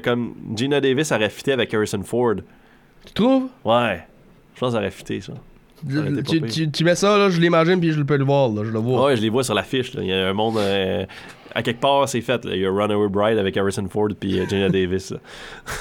comme 0.02 0.34
Gina 0.56 0.80
Davis 0.80 1.12
aurait 1.12 1.30
fité 1.30 1.52
avec 1.52 1.72
Harrison 1.72 2.02
Ford 2.02 2.36
Tu 3.06 3.12
trouves? 3.14 3.44
Ouais. 3.64 4.02
Je 4.54 4.60
pense 4.60 4.68
que 4.68 4.72
ça 4.74 4.78
aurait 4.78 4.90
fité, 4.90 5.20
ça. 5.20 5.32
Tu, 6.28 6.42
tu- 6.42 6.70
tu 6.70 6.84
mets 6.84 6.94
ça, 6.94 7.18
là, 7.18 7.28
je 7.28 7.40
l'imagine, 7.40 7.80
puis 7.80 7.92
je 7.92 8.00
peux 8.02 8.16
le 8.16 8.24
voir, 8.24 8.48
là, 8.50 8.62
je 8.64 8.70
le 8.70 8.78
vois. 8.78 9.06
Ouais, 9.06 9.16
je 9.16 9.22
les 9.22 9.30
vois 9.30 9.42
sur 9.42 9.54
l'affiche. 9.54 9.94
là. 9.94 10.02
Il 10.02 10.08
y 10.08 10.12
a 10.12 10.28
un 10.28 10.32
monde. 10.32 10.56
euh, 10.58 11.04
à 11.54 11.62
quelque 11.62 11.80
part, 11.80 12.08
c'est 12.08 12.20
fait. 12.20 12.44
là. 12.44 12.54
Il 12.54 12.60
y 12.62 12.66
a 12.66 12.70
Runaway 12.70 13.08
Bride 13.08 13.38
avec 13.38 13.56
Harrison 13.56 13.86
Ford 13.88 14.08
puis 14.18 14.38
euh, 14.40 14.46
Gina 14.48 14.68
Davis. 14.70 15.12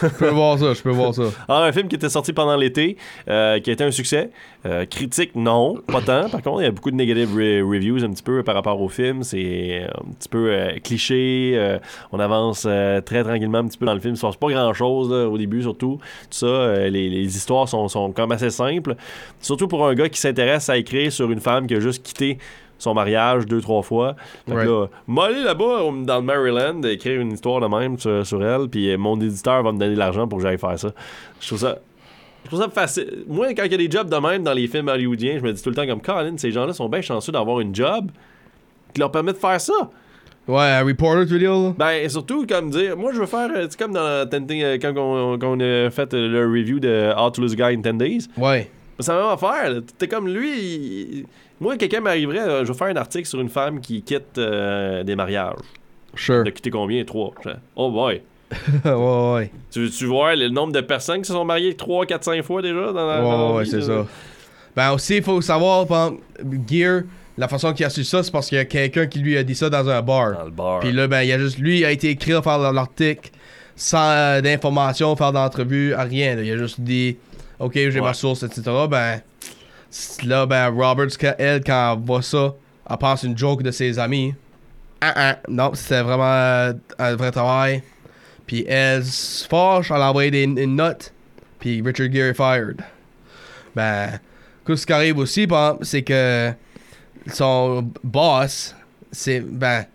Je 0.02 0.08
peux 0.08 0.30
voir 0.30 0.58
ça, 0.60 0.74
je 0.74 0.82
peux 0.82 0.90
voir 0.92 1.14
ça. 1.14 1.24
Alors, 1.48 1.64
un 1.64 1.72
film 1.72 1.88
qui 1.88 1.96
était 1.96 2.10
sorti 2.10 2.34
pendant 2.34 2.56
l'été, 2.56 2.98
euh, 3.30 3.60
qui 3.60 3.70
a 3.70 3.74
été 3.74 3.84
un 3.84 3.92
succès. 3.92 4.30
Euh, 4.66 4.86
critique, 4.86 5.32
non, 5.36 5.78
pas 5.88 6.02
tant. 6.02 6.30
Par 6.30 6.42
contre, 6.44 6.62
il 6.62 6.66
y 6.66 6.68
a 6.68 6.72
beaucoup 6.72 6.92
de 6.92 6.96
negative 6.96 7.30
re- 7.36 7.62
reviews 7.64 8.04
un 8.04 8.12
petit 8.12 8.22
peu 8.22 8.44
par 8.44 8.54
rapport 8.54 8.80
au 8.80 8.90
film. 8.90 9.24
C'est 9.24 9.84
un 9.88 10.12
petit 10.14 10.30
peu 10.30 10.52
euh, 10.52 10.72
cliché. 10.84 11.54
euh, 11.56 11.80
on 12.12 12.20
avance 12.20 12.66
euh, 12.70 13.02
très 13.02 13.24
tranquillement 13.24 13.58
un 13.60 13.68
petit 13.68 13.80
peu 13.80 13.88
dans 13.88 13.94
le 13.96 14.00
film. 14.00 14.14
Il 14.14 14.18
se 14.18 14.22
passe 14.26 14.36
pas 14.36 14.50
grand-chose 14.50 15.12
au 15.12 15.38
début, 15.38 15.64
surtout. 15.64 15.98
Tout 15.98 16.28
ça, 16.30 16.46
euh, 16.46 16.90
les, 16.90 17.10
les 17.10 17.36
histoires 17.36 17.68
sont, 17.68 17.88
sont 17.88 18.12
quand 18.12 18.24
même 18.28 18.34
assez 18.34 18.52
simples. 18.52 18.96
Surtout 19.40 19.68
pour 19.68 19.88
un 19.88 19.96
gars 19.96 20.10
qui 20.10 20.20
s'intéresse 20.20 20.70
à 20.70 20.78
écrire 20.78 21.12
sur 21.12 21.32
une 21.32 21.40
femme 21.40 21.66
qui 21.66 21.74
a 21.76 21.80
juste 21.80 22.04
quitté 22.04 22.38
son 22.82 22.94
mariage 22.94 23.46
deux, 23.46 23.62
trois 23.62 23.82
fois. 23.84 24.16
Fait 24.48 24.54
que 24.56 24.60
là, 24.60 24.88
m'aller 25.08 25.44
là-bas 25.44 25.84
au- 25.84 26.04
dans 26.04 26.18
le 26.18 26.22
Maryland, 26.24 26.82
écrire 26.84 27.22
une 27.22 27.32
histoire 27.34 27.62
de 27.62 27.68
même 27.68 27.98
sur, 28.00 28.26
sur 28.26 28.44
elle, 28.44 28.68
puis 28.68 28.92
euh, 28.92 28.98
mon 28.98 29.20
éditeur 29.22 29.62
va 29.64 29.72
me 29.72 29.78
donner 29.80 29.94
de 29.94 30.00
l'argent 30.00 30.28
pour 30.28 30.40
que 30.40 30.44
j'aille 30.46 30.58
faire 30.58 30.78
ça. 30.80 30.90
Je 31.40 31.48
trouve 31.48 31.60
ça. 31.60 31.78
Je 32.44 32.50
trouve 32.50 32.60
ça 32.62 32.70
facile. 32.70 33.24
Moi, 33.28 33.54
quand 33.54 33.64
il 33.66 33.72
y 33.72 33.76
a 33.76 33.78
des 33.78 33.90
jobs 33.92 34.10
de 34.10 34.18
même 34.18 34.44
dans 34.44 34.54
les 34.54 34.68
films 34.68 34.88
hollywoodiens, 34.88 35.38
je 35.38 35.44
me 35.44 35.54
dis 35.54 35.62
tout 35.62 35.70
le 35.70 35.76
temps 35.76 35.86
comme 35.86 36.02
Colin, 36.02 36.34
ces 36.38 36.52
gens-là 36.52 36.74
sont 36.74 36.90
bien 36.90 37.02
chanceux 37.02 37.32
d'avoir 37.32 37.60
une 37.60 37.74
job 37.76 38.10
qui 38.94 39.00
leur 39.00 39.12
permet 39.12 39.32
de 39.34 39.38
faire 39.38 39.62
ça. 39.62 39.74
Ouais, 40.48 40.64
un 40.64 40.84
reporter, 40.84 41.26
tu 41.28 41.34
veux 41.34 41.40
dire, 41.40 41.54
là? 41.54 41.74
Ben, 41.78 42.10
surtout, 42.10 42.48
comme 42.48 42.72
dire, 42.72 42.98
moi, 42.98 43.12
je 43.14 43.20
veux 43.20 43.28
faire, 43.28 43.48
euh, 43.56 43.68
c'est 43.70 43.80
comme 43.80 43.94
dans 43.94 44.00
euh, 44.02 44.26
quand 44.82 44.94
on, 44.98 45.38
quand 45.38 45.52
on 45.56 45.60
a 45.60 45.90
fait 45.92 46.12
euh, 46.16 46.28
le 46.28 46.48
review 46.52 46.80
de 46.80 47.14
How 47.16 47.30
to 47.30 47.42
Lose 47.42 47.54
a 47.54 47.56
Guy 47.56 47.78
in 47.78 47.82
10 47.94 47.94
Days. 47.98 48.28
Ouais. 48.38 48.70
C'est 49.00 49.12
la 49.14 49.20
même 49.22 49.32
affaire. 49.32 49.72
T'es 50.00 50.08
comme 50.08 50.28
lui. 50.28 50.50
il- 50.60 51.26
Moi, 51.62 51.78
quelqu'un 51.78 52.02
m'arriverait, 52.02 52.40
euh, 52.40 52.66
je 52.66 52.72
vais 52.72 52.78
faire 52.78 52.88
un 52.88 52.96
article 52.96 53.26
sur 53.28 53.40
une 53.40 53.48
femme 53.50 53.80
qui 53.80 54.02
quitte 54.02 54.38
euh, 54.38 55.04
des 55.04 55.16
mariages. 55.16 55.56
Sure. 56.16 56.44
De 56.44 56.50
quitter 56.50 56.72
combien? 56.72 57.04
Trois. 57.06 57.32
Oh 57.76 57.90
boy. 57.92 58.22
ouais, 58.86 58.92
ouais. 59.36 59.52
Tu 59.72 59.80
veux-tu 59.84 60.06
voir 60.08 60.36
le 60.36 60.50
nombre 60.50 60.74
de 60.74 60.82
personnes 60.82 61.20
qui 61.22 61.28
se 61.28 61.34
sont 61.34 61.46
mariées 61.46 61.76
3, 61.78 62.06
4, 62.06 62.24
5 62.24 62.44
fois 62.44 62.62
déjà 62.62 62.92
dans 62.92 63.08
la. 63.08 63.24
Ouais, 63.24 63.58
ouais, 63.58 63.66
c'est 63.66 63.82
ça. 63.82 64.06
Ben 64.76 64.92
aussi, 64.92 65.18
il 65.18 65.24
faut 65.24 65.40
savoir, 65.40 65.86
par 65.88 66.12
Gear, 66.68 67.04
la 67.38 67.48
façon 67.48 67.72
qu'il 67.74 67.86
a 67.86 67.90
su 67.90 68.04
ça, 68.04 68.24
c'est 68.24 68.32
parce 68.32 68.50
qu'il 68.50 68.58
y 68.58 68.62
a 68.62 68.66
quelqu'un 68.66 69.06
qui 69.08 69.20
lui 69.20 69.38
a 69.38 69.44
dit 69.44 69.56
ça 69.56 69.70
dans 69.70 69.88
un 69.88 70.02
bar. 70.02 70.34
Dans 70.34 70.46
le 70.46 70.52
bar. 70.52 70.80
Puis 70.80 70.92
là, 70.92 71.08
ben, 71.08 71.22
il 71.22 71.30
y 71.30 71.32
a 71.34 71.38
juste 71.40 71.60
lui, 71.60 71.80
il 71.80 71.86
a 71.86 71.92
été 71.92 72.10
écrit 72.10 72.34
à 72.34 72.42
faire 72.42 72.58
l'article 72.74 73.30
sans 73.76 74.10
euh, 74.12 74.42
d'informations, 74.42 75.16
faire 75.16 75.32
d'entrevue, 75.32 75.94
à 75.94 76.04
rien. 76.04 76.36
là. 76.36 76.42
Il 76.44 76.52
a 76.52 76.58
juste 76.58 76.82
dit, 76.82 77.18
OK, 77.60 77.74
j'ai 77.76 77.90
Ouais. 77.92 78.02
ma 78.02 78.14
source, 78.14 78.44
etc. 78.44 78.64
Ben, 78.90 79.22
là, 80.24 80.46
ben, 80.46 80.70
Roberts, 80.70 81.18
elle, 81.38 81.64
quand 81.64 81.94
elle 81.94 82.06
voit 82.06 82.22
ça, 82.22 82.54
elle 82.90 82.98
pense 82.98 83.24
une 83.24 83.38
joke 83.38 83.64
de 83.64 83.72
ses 83.72 84.00
amis. 84.00 84.34
Ah, 85.02 85.14
ah, 85.16 85.38
non, 85.48 85.72
c'était 85.74 86.02
vraiment 86.02 86.24
euh, 86.26 86.74
un 87.00 87.16
vrai 87.16 87.32
travail. 87.32 87.84
Puis 88.46 88.66
elle 88.68 89.04
se 89.04 89.48
fâche, 89.48 89.92
elle 89.92 90.02
a 90.02 90.10
envoyé 90.10 90.32
des, 90.32 90.44
une 90.44 90.76
note. 90.76 91.14
Puis 91.60 91.82
Richard 91.82 92.12
Gere 92.12 92.30
est 92.30 92.34
fired. 92.34 92.82
Ben, 93.76 94.20
ce 94.68 94.86
qui 94.86 94.94
arrive 94.94 95.18
aussi, 95.18 95.48
c'est 95.82 96.02
que 96.04 96.52
son 97.28 97.90
boss, 98.04 98.76
c'est. 99.12 99.40
Ben, 99.40 99.86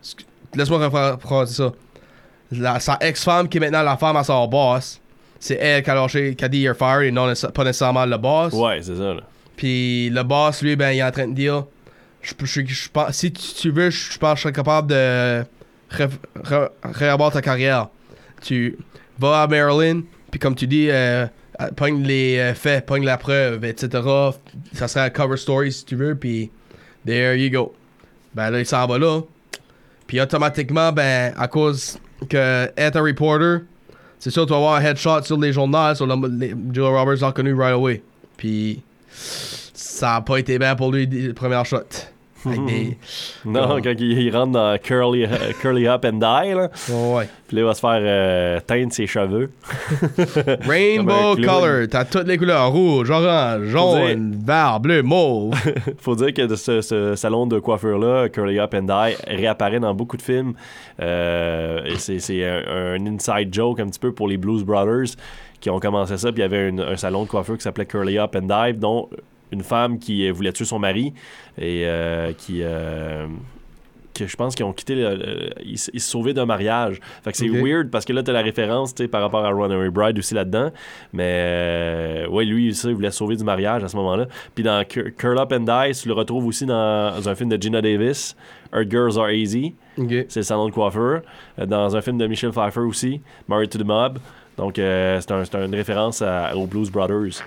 laisse-moi 0.55 0.89
refaire 0.89 1.49
ça. 1.49 1.73
La- 2.53 2.81
sa 2.81 2.97
ex-femme, 3.01 3.49
qui 3.49 3.59
est 3.59 3.61
maintenant 3.61 3.83
la 3.83 3.97
femme 3.97 4.17
à 4.17 4.25
son 4.25 4.47
boss, 4.47 5.01
c'est 5.41 5.57
elle 5.57 5.83
qui 5.83 5.91
a 5.91 5.95
lâché, 5.95 6.35
qui 6.35 6.45
a 6.45 6.49
dit 6.49 6.61
you're 6.61 6.77
fired 6.77 7.03
et 7.03 7.11
non 7.11 7.33
pas 7.53 7.65
nécessairement 7.65 8.07
le 8.07 8.17
boss. 8.17 8.53
Ouais, 8.53 8.81
c'est 8.83 8.97
ça, 8.97 9.15
là. 9.15 9.23
Puis 9.57 10.11
le 10.11 10.23
boss, 10.23 10.63
lui, 10.63 10.77
ben, 10.77 10.91
il 10.91 10.99
est 10.99 11.03
en 11.03 11.11
train 11.11 11.29
de 11.29 11.35
dire 11.35 11.65
je, 12.23 12.35
je, 12.45 12.61
je 12.67 12.89
si 13.13 13.33
tu, 13.33 13.71
veux, 13.71 13.91
je, 13.91 14.19
pense 14.19 14.33
que 14.33 14.37
je 14.37 14.43
serais 14.43 14.53
capable 14.53 14.89
de 14.89 15.45
ré- 15.91 16.09
ré- 16.43 16.69
réavoir 16.83 17.33
ta 17.33 17.41
carrière. 17.41 17.89
Tu 18.43 18.77
vas 19.19 19.43
à 19.43 19.47
Maryland, 19.47 20.03
puis 20.31 20.41
comme 20.41 20.55
tu 20.55 20.67
dis, 20.67 20.89
euh, 20.91 21.27
pogne 21.77 22.03
les 22.03 22.39
euh, 22.39 22.55
faits, 22.55 22.87
pogne 22.87 23.05
la 23.05 23.17
preuve, 23.17 23.65
etc. 23.65 24.03
Ça 24.73 24.89
serait 24.89 25.07
un 25.07 25.11
cover 25.11 25.37
story 25.37 25.73
si 25.73 25.85
tu 25.85 25.97
veux, 25.97 26.15
puis 26.15 26.51
there 27.07 27.35
you 27.37 27.51
go. 27.51 27.75
Ben 28.35 28.51
là, 28.51 28.59
il 28.59 28.67
s'en 28.67 28.87
va 28.87 28.99
là. 28.99 29.21
Puis 30.07 30.21
automatiquement, 30.21 30.93
ben, 30.93 31.33
à 31.37 31.49
cause 31.49 31.99
que 32.29 32.71
être 32.77 32.97
un 32.97 33.03
reporter, 33.03 33.61
c'est 34.19 34.31
sûr, 34.31 34.47
tu 34.47 34.51
vas 34.51 34.57
avoir 34.57 34.75
un 34.75 34.83
headshot 34.83 35.23
sur 35.23 35.39
les 35.39 35.53
journaux, 35.53 35.95
sur 35.95 36.07
le, 36.07 36.29
les, 36.39 36.55
Julia 36.73 36.89
Roberts 36.89 37.21
l'a 37.21 37.29
reconnu 37.29 37.55
right 37.55 37.75
away. 37.75 38.03
Puis 38.37 38.83
ça 39.17 40.17
a 40.17 40.21
pas 40.21 40.39
été 40.39 40.59
bien 40.59 40.77
pour 40.77 40.93
lui, 40.93 41.07
le 41.07 41.33
premier 41.33 41.63
shot. 41.65 41.79
Des... 42.45 42.97
Non, 43.45 43.81
quand 43.83 43.95
il, 43.99 44.19
il 44.21 44.37
rentre 44.37 44.53
dans 44.53 44.79
Curly, 44.79 45.25
euh, 45.25 45.53
curly 45.61 45.89
Up 45.89 46.05
and 46.05 46.19
Die, 46.19 46.55
là. 46.55 46.71
Ouais, 46.89 47.15
ouais. 47.15 47.29
Puis 47.49 47.57
là, 47.57 47.63
il 47.63 47.65
va 47.65 47.75
se 47.75 47.81
faire 47.81 47.99
euh, 48.01 48.61
teindre 48.65 48.93
ses 48.93 49.07
cheveux. 49.07 49.51
Rainbow 50.67 51.35
color, 51.37 51.89
t'as 51.91 52.05
toutes 52.05 52.27
les 52.27 52.39
couleurs 52.39 52.71
rouge, 52.71 53.11
orange, 53.11 53.65
jaune, 53.65 54.37
vert, 54.45 54.81
bleu, 54.81 55.03
mauve. 55.03 55.55
Faut 55.99 56.15
dire 56.15 56.33
que 56.33 56.55
ce, 56.55 56.81
ce 56.81 57.15
salon 57.17 57.47
de 57.47 57.59
coiffure-là, 57.59 58.29
Curly 58.29 58.61
Up 58.61 58.75
and 58.75 58.83
Die, 58.83 59.17
réapparaît 59.27 59.81
dans 59.81 59.95
beaucoup 59.95 60.17
de 60.17 60.23
films. 60.23 60.55
Euh, 61.01 61.81
c'est 61.99 62.19
c'est 62.19 62.45
un, 62.45 62.63
un 62.95 63.07
inside 63.07 63.53
joke 63.53 63.81
un 63.81 63.87
petit 63.87 63.99
peu 63.99 64.13
pour 64.13 64.29
les 64.29 64.37
Blues 64.37 64.65
Brothers 64.65 65.17
qui 65.61 65.71
ont 65.71 65.81
commencé 65.81 66.17
ça. 66.17 66.31
Puis 66.33 66.41
il 66.41 66.43
y 66.43 66.45
avait 66.45 66.69
une- 66.69 66.81
un 66.81 66.97
salon 66.97 67.25
de 67.25 67.29
coiffure 67.29 67.57
qui 67.57 67.63
s'appelait 67.63 67.87
Curly 67.87 68.19
Up 68.19 68.37
and 68.37 68.47
Die, 68.73 68.79
dont 68.79 69.09
une 69.53 69.63
femme 69.63 69.99
qui 69.99 70.29
euh, 70.29 70.33
voulait 70.33 70.53
tuer 70.53 70.65
son 70.65 70.79
mari 70.79 71.13
et 71.59 71.83
euh, 71.87 72.33
qui. 72.33 72.61
euh, 72.63 73.27
que 74.19 74.27
je 74.27 74.35
pense 74.35 74.55
qu'ils 74.55 74.65
ont 74.65 74.73
quitté 74.73 74.95
le- 74.95 75.15
le- 75.15 75.51
ils, 75.63 75.77
se 75.79 75.91
sauvaient 76.01 76.33
d'un 76.33 76.47
mariage. 76.47 77.01
Fait 77.23 77.33
que 77.33 77.37
c'est 77.37 77.49
weird 77.63 77.91
parce 77.91 78.07
que 78.07 78.15
là, 78.15 78.23
t'as 78.23 78.33
la 78.33 78.41
référence 78.41 78.95
par 79.13 79.21
rapport 79.21 79.45
à 79.45 79.51
Runaway 79.51 79.91
Bride 79.91 80.19
aussi 80.19 80.33
là-dedans. 80.33 80.71
Mais 81.13 81.35
euh, 81.41 82.27
ouais, 82.29 82.47
lui, 82.47 82.75
ça, 82.75 82.89
il 82.89 82.95
voulait 82.95 83.11
se 83.11 83.19
sauver 83.19 83.37
du 83.37 83.45
mariage 83.45 83.85
à 83.85 83.89
ce 83.89 83.97
moment-là. 83.97 84.27
Puis 84.55 84.65
dans 84.65 84.83
Cur- 84.87 85.15
Curl 85.19 85.39
Up 85.39 85.53
and 85.53 85.61
Die, 85.91 86.01
tu 86.01 86.09
le 86.09 86.15
retrouves 86.15 86.47
aussi 86.47 86.65
dans 86.65 87.29
un 87.29 87.35
film 87.35 87.51
de 87.51 87.61
Gina 87.61 87.83
Davis, 87.83 88.35
Our 88.75 88.85
Girls 88.89 89.19
Are 89.19 89.31
Easy. 89.31 89.75
C'est 90.29 90.41
le 90.41 90.45
salon 90.45 90.67
de 90.69 90.73
coiffeur. 90.73 91.21
Dans 91.67 91.95
un 91.95 92.01
film 92.01 92.17
de 92.17 92.27
Michelle 92.27 92.53
Pfeiffer 92.53 92.81
aussi, 92.81 93.21
Married 93.49 93.69
to 93.69 93.79
the 93.79 93.85
Mob. 93.85 94.19
Donc, 94.57 94.79
euh, 94.79 95.21
c'est 95.21 95.33
un- 95.33 95.45
c'est 95.45 95.55
une 95.57 95.75
référence 95.75 96.23
à- 96.23 96.57
aux 96.57 96.67
Blues 96.67 96.91
Brothers 96.91 97.43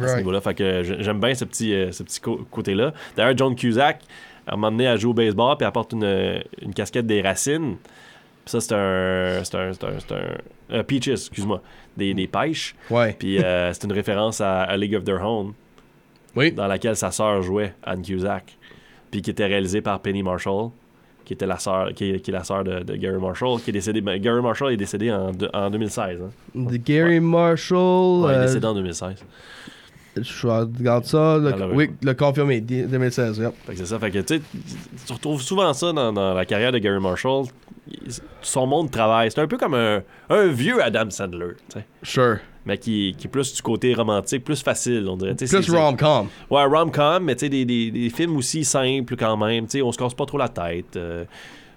à 0.00 0.08
ce 0.08 0.16
niveau-là. 0.18 0.40
Fait 0.40 0.54
que 0.54 0.82
je- 0.82 0.94
j'aime 1.02 1.18
bien 1.20 1.34
ce 1.34 1.44
petit, 1.44 1.74
euh, 1.74 1.90
ce 1.92 2.02
petit 2.02 2.20
co- 2.20 2.46
côté-là. 2.50 2.92
D'ailleurs, 3.16 3.36
John 3.36 3.54
Cusack, 3.56 4.02
à 4.46 4.52
un 4.54 4.56
moment 4.56 4.70
donné, 4.70 4.84
elle 4.84 4.98
joue 4.98 5.10
au 5.10 5.14
baseball 5.14 5.56
puis 5.56 5.66
elle 5.66 5.72
porte 5.72 5.92
une, 5.92 6.42
une 6.62 6.72
casquette 6.74 7.06
des 7.06 7.20
racines. 7.22 7.76
Puis 8.44 8.52
ça, 8.52 8.60
c'est 8.60 8.74
un. 8.74 9.42
C'est 9.44 9.54
un. 9.56 9.72
C'est 9.72 9.84
un. 9.84 9.98
c'est 9.98 10.12
un- 10.14 10.76
euh, 10.76 10.82
Peaches, 10.84 11.08
excuse-moi. 11.08 11.60
Des, 11.96 12.14
des 12.14 12.26
pêches. 12.28 12.74
Ouais. 12.88 13.14
Puis 13.18 13.42
euh, 13.42 13.72
c'est 13.72 13.84
une 13.84 13.92
référence 13.92 14.40
à, 14.40 14.62
à 14.62 14.76
League 14.76 14.94
of 14.94 15.02
Their 15.04 15.22
Own, 15.26 15.52
Oui. 16.36 16.52
dans 16.52 16.68
laquelle 16.68 16.94
sa 16.96 17.10
sœur 17.10 17.42
jouait, 17.42 17.74
Anne 17.82 18.02
Cusack. 18.02 18.56
Puis 19.10 19.22
qui 19.22 19.30
était 19.30 19.46
réalisée 19.46 19.80
par 19.80 19.98
Penny 20.00 20.22
Marshall, 20.22 20.70
qui 21.30 21.34
était 21.34 21.46
la 21.46 21.60
sœur, 21.60 21.94
qui, 21.94 22.10
est- 22.10 22.18
qui 22.18 22.32
est 22.32 22.34
la 22.34 22.42
sœur 22.42 22.64
de, 22.64 22.80
de 22.82 22.96
Gary 22.96 23.20
Marshall, 23.20 23.60
qui 23.60 23.70
est 23.70 23.72
décédé. 23.72 24.00
ben, 24.00 24.20
Gary 24.20 24.42
Marshall 24.42 24.72
est 24.72 24.76
décédé 24.76 25.12
en, 25.12 25.30
deux- 25.30 25.48
en 25.54 25.70
2016. 25.70 26.18
hein. 26.20 26.30
De 26.56 26.76
Gary 26.76 27.20
Marshall. 27.20 28.24
Ouais, 28.24 28.32
il 28.32 28.34
est 28.34 28.38
euh, 28.38 28.46
décédé 28.46 28.66
en 28.66 28.74
2016. 28.74 29.14
Je 30.16 30.46
regarde 30.46 31.04
ça. 31.04 31.38
le- 31.38 31.52
Alors, 31.52 31.70
oui, 31.72 31.90
le 32.02 32.14
confirmé, 32.14 32.60
2016. 32.60 33.38
yep. 33.38 33.52
Fait 33.66 33.72
que 33.72 33.78
c'est 33.78 33.86
ça. 33.86 33.98
Fait 33.98 34.10
que 34.10 34.18
tu 34.20 34.40
retrouves 35.12 35.42
souvent 35.42 35.72
ça 35.72 35.92
dans, 35.92 36.12
dans 36.12 36.34
la 36.34 36.44
carrière 36.44 36.72
de 36.72 36.78
Gary 36.78 37.00
Marshall. 37.00 37.46
Son 38.42 38.66
monde 38.66 38.86
de 38.86 38.92
travail. 38.92 39.30
C'est 39.30 39.40
un 39.40 39.46
peu 39.46 39.56
comme 39.58 39.74
un, 39.74 40.02
un 40.28 40.46
vieux 40.48 40.82
Adam 40.82 41.10
Sandler, 41.10 41.54
tu 41.68 41.78
sais. 41.78 41.84
Sure. 42.02 42.36
Mais 42.66 42.76
qui, 42.78 43.14
qui 43.18 43.26
est 43.26 43.30
plus 43.30 43.54
du 43.54 43.62
côté 43.62 43.94
romantique, 43.94 44.44
plus 44.44 44.62
facile, 44.62 45.06
on 45.08 45.16
dirait. 45.16 45.34
Plus 45.34 45.70
rom-com. 45.74 46.28
Ouais, 46.50 46.64
rom-com, 46.64 47.24
mais 47.24 47.34
tu 47.34 47.40
sais, 47.40 47.48
des, 47.48 47.64
des, 47.64 47.90
des 47.90 48.10
films 48.10 48.36
aussi 48.36 48.64
simples 48.64 49.16
quand 49.16 49.36
même. 49.36 49.64
Tu 49.64 49.78
sais, 49.78 49.82
on 49.82 49.90
se 49.92 49.98
casse 49.98 50.14
pas 50.14 50.26
trop 50.26 50.38
la 50.38 50.48
tête. 50.48 50.94
euh, 50.96 51.24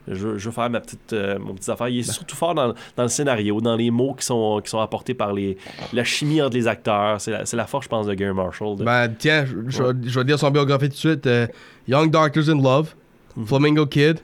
je, 0.07 0.27
veux- 0.27 0.51
faire 0.51 0.69
ma 0.69 0.79
petite, 0.81 1.13
euh, 1.13 1.39
mon 1.39 1.53
petite 1.53 1.69
affaire. 1.69 1.88
Il 1.88 2.00
est 2.00 2.12
surtout 2.12 2.36
fort 2.36 2.53
dans, 2.55 2.74
dans 2.95 3.03
le 3.03 3.10
scénario, 3.10 3.62
dans 3.62 3.75
les 3.75 3.89
mots 3.91 4.13
qui 4.13 4.25
sont, 4.25 4.60
qui 4.63 4.69
sont 4.69 4.79
apportés 4.79 5.13
par 5.13 5.33
les, 5.33 5.57
la 5.93 6.03
chimie 6.03 6.41
entre 6.41 6.55
les 6.55 6.67
acteurs. 6.67 7.22
C'est 7.22 7.53
la, 7.55 7.65
force, 7.67 7.86
je 7.86 7.89
pense, 7.89 8.05
de 8.07 8.13
Gary 8.13 8.33
Marshall. 8.33 8.75
de- 8.77 8.83
Ben, 8.83 9.13
tiens, 9.17 9.45
je, 9.45 9.55
je 9.67 9.83
vais- 9.83 10.10
je 10.10 10.19
vais 10.19 10.25
dire 10.25 10.38
son 10.39 10.51
biographie 10.51 10.88
tout 10.89 10.93
de 10.93 10.98
suite. 10.98 11.27
euh, 11.27 11.48
Young 11.88 12.10
Doctors 12.12 12.50
in 12.50 12.62
Love, 12.62 12.93
Mhm. 13.36 13.45
Flamingo 13.48 13.86
Kid, 13.86 14.19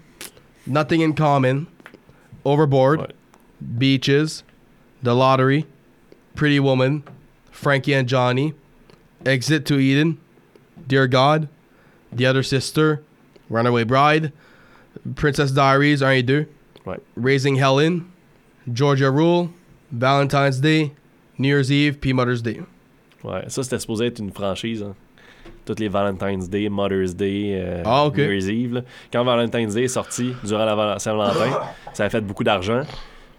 Nothing 0.67 1.01
in 1.03 1.11
Common, 1.13 1.65
Overboard, 2.45 2.99
Ouais. 3.01 3.07
Beaches, 3.61 4.43
The 5.03 5.07
Lottery, 5.13 5.65
Pretty 6.35 6.59
Woman, 6.59 7.01
Frankie 7.51 7.93
and 7.95 8.07
Johnny, 8.07 8.53
Exit 9.25 9.65
to 9.65 9.79
Eden, 9.79 10.17
Dear 10.87 11.07
God, 11.07 11.47
The 12.15 12.25
Other 12.25 12.43
Sister, 12.43 13.01
Runaway 13.49 13.83
Bride, 13.83 14.31
Princess 15.15 15.53
Diaries 15.53 16.03
1 16.03 16.11
et 16.11 16.23
2, 16.23 16.45
Ouais. 16.85 16.97
Raising 17.21 17.57
Helen, 17.57 18.03
Georgia 18.71 19.09
Rule, 19.09 19.49
Valentine's 19.91 20.59
Day, 20.61 20.91
New 21.37 21.49
Year's 21.49 21.69
Eve, 21.71 21.97
puis 21.99 22.13
Mother's 22.13 22.41
Day. 22.41 22.61
Ouais, 23.23 23.43
ça, 23.47 23.63
c'était 23.63 23.79
supposé 23.79 24.07
être 24.07 24.19
une 24.19 24.31
franchise. 24.31 24.81
Hein. 24.83 24.95
Toutes 25.65 25.79
les 25.79 25.89
Valentine's 25.89 26.49
Day, 26.49 26.67
Mother's 26.69 27.15
Day, 27.15 27.51
euh, 27.61 27.83
Ah. 27.85 28.09
New 28.15 28.23
Year's 28.23 28.47
Eve. 28.47 28.73
là. 28.75 28.81
Quand 29.11 29.23
Valentine's 29.23 29.73
Day 29.75 29.83
est 29.83 29.87
sorti, 29.89 30.33
durant 30.43 30.65
la 30.65 30.75
Val- 30.75 30.99
Saint-Valentin, 30.99 31.59
ça 31.93 32.05
a 32.05 32.09
fait 32.09 32.21
beaucoup 32.21 32.43
d'argent. 32.43 32.81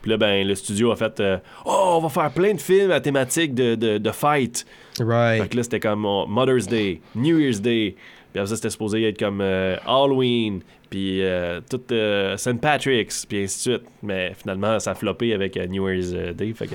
Puis 0.03 0.11
là, 0.11 0.17
ben, 0.17 0.47
le 0.47 0.55
studio 0.55 0.93
a 0.93 0.97
fait 0.97 1.19
euh, 1.21 1.39
Oh, 1.67 1.97
on 1.99 2.01
va 2.01 2.09
faire 2.09 2.31
plein 2.31 2.55
de 2.55 2.61
films 2.61 2.91
à 2.91 3.01
thématique 3.01 3.55
de, 3.55 3.75
de, 3.75 3.99
de 3.99 4.11
fight. 4.11 4.65
Right. 5.01 5.43
Fait 5.43 5.49
que 5.49 5.57
là, 5.57 5.63
c'était 5.63 5.81
comme 5.81 6.05
oh, 6.07 6.27
Mother's 6.27 6.67
Day, 6.67 7.01
New 7.15 7.39
Year's 7.39 7.61
Day. 7.61 7.97
Puis 8.33 8.39
après 8.41 8.47
ça, 8.49 8.57
c'était 8.57 8.71
supposé 8.71 9.03
être 9.09 9.19
comme 9.19 9.41
euh, 9.41 9.77
Halloween, 9.87 10.61
puis 10.91 11.23
euh, 11.25 11.61
tout 11.71 11.81
euh, 11.93 12.37
St. 12.37 12.61
Patrick's, 12.61 13.25
puis 13.25 13.45
ainsi 13.45 13.69
de 13.71 13.75
suite. 13.77 13.89
Mais 14.03 14.33
finalement, 14.37 14.79
ça 14.81 14.91
a 14.91 14.95
floppé 14.95 15.33
avec 15.33 15.57
euh, 15.57 15.67
New 15.67 15.89
Year's 15.89 16.13
Day. 16.37 16.53
Fait 16.55 16.67
que, 16.67 16.75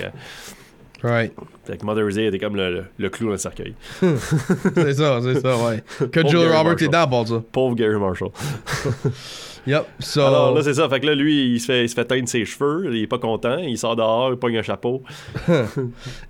Right. 1.02 1.32
fait 1.66 1.76
que 1.76 1.84
Mother's 1.84 2.14
Day 2.14 2.24
était 2.26 2.38
comme 2.38 2.56
le, 2.56 2.70
le- 2.72 2.84
le 2.96 3.10
clou 3.10 3.26
dans 3.26 3.32
le 3.32 3.38
cercueil. 3.38 3.74
c'est 4.00 4.94
ça, 4.94 5.20
c'est 5.22 5.40
ça, 5.40 5.56
ouais. 5.58 5.84
Que 6.10 6.20
Gary 6.20 6.48
Roberts 6.48 6.82
est 6.82 6.88
dans 6.88 7.06
pour 7.06 7.28
ça. 7.28 7.42
Pauvre 7.52 7.76
Gary 7.76 7.96
Marshall. 7.98 8.30
Yep. 9.66 9.84
So, 9.98 10.20
Alors 10.20 10.54
là, 10.54 10.62
c'est 10.62 10.74
ça. 10.74 10.88
Fait 10.88 11.00
que 11.00 11.06
là, 11.06 11.14
lui, 11.16 11.54
il 11.54 11.60
se 11.60 11.66
fait, 11.66 11.84
il 11.84 11.88
se 11.88 11.94
fait 11.96 12.04
teindre 12.04 12.28
ses 12.28 12.44
cheveux. 12.44 12.88
Il 12.94 13.02
est 13.02 13.06
pas 13.08 13.18
content. 13.18 13.58
Il 13.58 13.76
sort 13.76 13.96
dehors, 13.96 14.30
il 14.30 14.36
pogne 14.36 14.56
un 14.58 14.62
chapeau. 14.62 15.02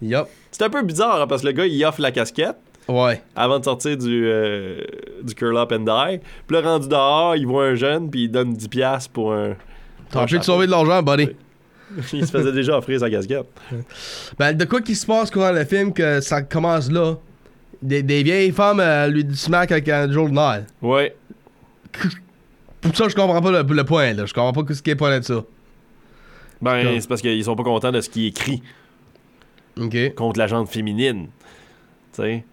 yep. 0.01 0.25
C'est 0.51 0.63
un 0.65 0.71
peu 0.71 0.83
bizarre 0.83 1.21
hein, 1.21 1.27
parce 1.27 1.43
que 1.43 1.49
le 1.49 1.53
gars, 1.53 1.67
il 1.67 1.85
offre 1.85 2.01
la 2.01 2.13
casquette 2.13 2.57
Ouais. 2.89 3.21
avant 3.35 3.59
de 3.59 3.65
sortir 3.65 3.97
du, 3.97 4.27
euh, 4.27 4.81
du 5.23 5.35
curl 5.35 5.57
up 5.57 5.73
and 5.73 5.81
die. 5.81 6.21
Puis 6.47 6.57
là, 6.57 6.63
rendu 6.63 6.89
dehors, 6.89 7.35
il 7.37 7.47
voit 7.47 7.67
un 7.67 7.75
jeune, 7.75 8.09
puis 8.11 8.25
il 8.25 8.31
donne 8.31 8.55
10$ 8.55 9.09
pour 9.13 9.33
un. 9.33 9.57
T'as 10.11 10.23
envie 10.23 10.39
de 10.39 10.45
sauver 10.45 10.67
de 10.67 10.71
l'argent, 10.71 11.03
buddy. 11.03 11.31
il 12.13 12.27
se 12.27 12.31
faisait 12.31 12.53
déjà 12.53 12.79
offrir 12.79 13.01
sa 13.01 13.11
casquette. 13.11 13.47
Ben, 14.39 14.53
de 14.57 14.65
quoi 14.65 14.81
qui 14.83 14.95
se 14.95 15.05
passe 15.07 15.31
courant 15.31 15.51
le 15.53 15.65
film 15.65 15.93
que 15.93 16.21
ça 16.21 16.43
commence 16.43 16.91
là? 16.91 17.15
Des, 17.83 18.03
des 18.03 18.23
vieilles 18.23 18.53
femmes 18.53 18.81
euh, 18.81 19.07
lui 19.09 19.25
smack 19.35 19.71
avec 19.73 19.89
un 19.89 20.11
journal. 20.11 20.67
Ouais. 20.81 21.15
Pour 22.81 22.97
ça, 22.97 23.09
je 23.09 23.15
comprends 23.15 23.41
pas 23.43 23.51
le, 23.51 23.63
le 23.75 23.85
point, 23.85 24.13
là. 24.13 24.27
Je 24.27 24.33
comprends 24.33 24.63
pas 24.65 24.75
ce 24.75 24.83
qui 24.83 24.91
est 24.91 24.97
point 24.97 25.19
de 25.19 25.25
ça. 25.25 25.43
Ben, 26.63 26.83
Comme- 26.85 27.01
c'est 27.01 27.09
parce 27.09 27.21
qu'ils 27.21 27.45
sont 27.45 27.57
pas 27.57 27.65
contents 27.65 27.93
de 27.93 28.01
ce 28.01 28.09
qui 28.09 28.27
est 28.27 28.29
écrit 28.29 28.63
OK. 29.81 30.15
contre 30.15 30.39
la 30.39 30.47
gente 30.47 30.69
féminine. 30.69 31.27
Tu 32.15 32.23
sais? 32.23 32.45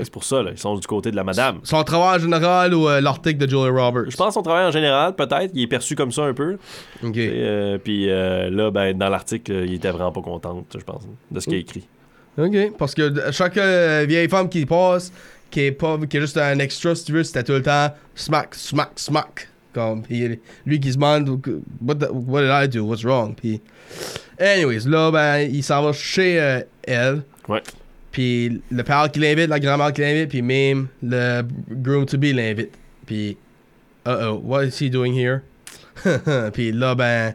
C'est 0.00 0.10
pour 0.12 0.24
ça, 0.24 0.42
là. 0.42 0.50
Ils 0.52 0.58
sont 0.58 0.76
du 0.76 0.86
côté 0.86 1.10
de 1.10 1.16
la 1.16 1.24
madame. 1.24 1.60
Son 1.64 1.82
travail 1.82 2.16
en 2.18 2.22
général 2.22 2.72
ou 2.74 2.88
euh, 2.88 3.00
l'article 3.00 3.38
de 3.38 3.48
Julia 3.48 3.70
Roberts? 3.70 4.10
Je 4.10 4.16
pense 4.16 4.28
que 4.28 4.34
son 4.34 4.42
travail 4.42 4.66
en 4.66 4.70
général, 4.70 5.14
peut-être, 5.16 5.50
il 5.54 5.62
est 5.62 5.66
perçu 5.66 5.94
comme 5.96 6.12
ça 6.12 6.22
un 6.24 6.34
peu. 6.34 6.56
OK. 7.02 7.16
Et, 7.16 7.30
euh, 7.34 7.78
puis 7.78 8.08
euh, 8.10 8.48
là, 8.50 8.70
ben, 8.70 8.96
dans 8.96 9.08
l'article, 9.08 9.52
il 9.66 9.74
était 9.74 9.90
vraiment 9.90 10.12
pas 10.12 10.22
contente, 10.22 10.66
je 10.78 10.84
pense, 10.84 11.02
de 11.30 11.40
ce 11.40 11.46
qu'il 11.46 11.54
a 11.54 11.58
écrit. 11.58 11.88
OK. 12.38 12.76
Parce 12.78 12.94
que 12.94 13.12
chaque 13.32 13.58
vieille 13.58 14.28
femme 14.28 14.48
qui 14.48 14.64
passe, 14.66 15.12
qui 15.50 15.62
est 15.62 15.72
pas 15.72 15.98
qui 16.08 16.16
est 16.16 16.20
juste 16.20 16.36
un 16.38 16.58
extra, 16.60 16.94
si 16.94 17.04
tu 17.06 17.12
veux, 17.12 17.24
c'était 17.24 17.42
tout 17.42 17.52
le 17.52 17.62
temps 17.62 17.88
smack, 18.14 18.54
smack, 18.54 18.90
smack. 18.96 19.48
Comme, 19.74 20.02
puis 20.02 20.40
lui 20.64 20.80
qui 20.80 20.90
se 20.90 20.96
demande 20.96 21.28
what, 21.86 21.96
the- 21.96 22.08
what 22.10 22.40
did 22.42 22.50
I 22.50 22.68
do, 22.68 22.84
what's 22.84 23.04
wrong? 23.04 23.34
Puis, 23.34 23.60
anyways, 24.40 24.88
là, 24.88 25.10
ben, 25.10 25.38
il 25.40 25.62
s'en 25.62 25.82
va 25.82 25.92
chez 25.92 26.62
elle. 26.84 27.22
Ouais. 27.48 27.62
Puis 28.12 28.60
le 28.70 28.82
père 28.82 29.10
qui 29.12 29.20
l'invite, 29.20 29.48
la 29.48 29.60
grand-mère 29.60 29.92
qui 29.92 30.00
l'invite, 30.00 30.28
puis 30.30 30.42
même 30.42 30.88
le 31.02 31.42
groom-to-be 31.70 32.32
l'invite. 32.34 32.70
Puis, 33.06 33.36
uh-oh, 34.06 34.40
what 34.44 34.64
is 34.64 34.78
he 34.80 34.90
doing 34.90 35.12
here? 35.14 35.40
puis 36.52 36.72
là, 36.72 36.94
ben, 36.94 37.34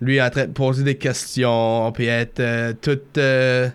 lui 0.00 0.16
est 0.16 0.22
en 0.22 0.30
train 0.30 0.46
de 0.46 0.52
poser 0.52 0.82
des 0.82 0.96
questions, 0.96 1.92
puis 1.92 2.06
être 2.06 2.40
euh, 2.40 2.72
tout 2.80 2.98
euh, 3.18 3.68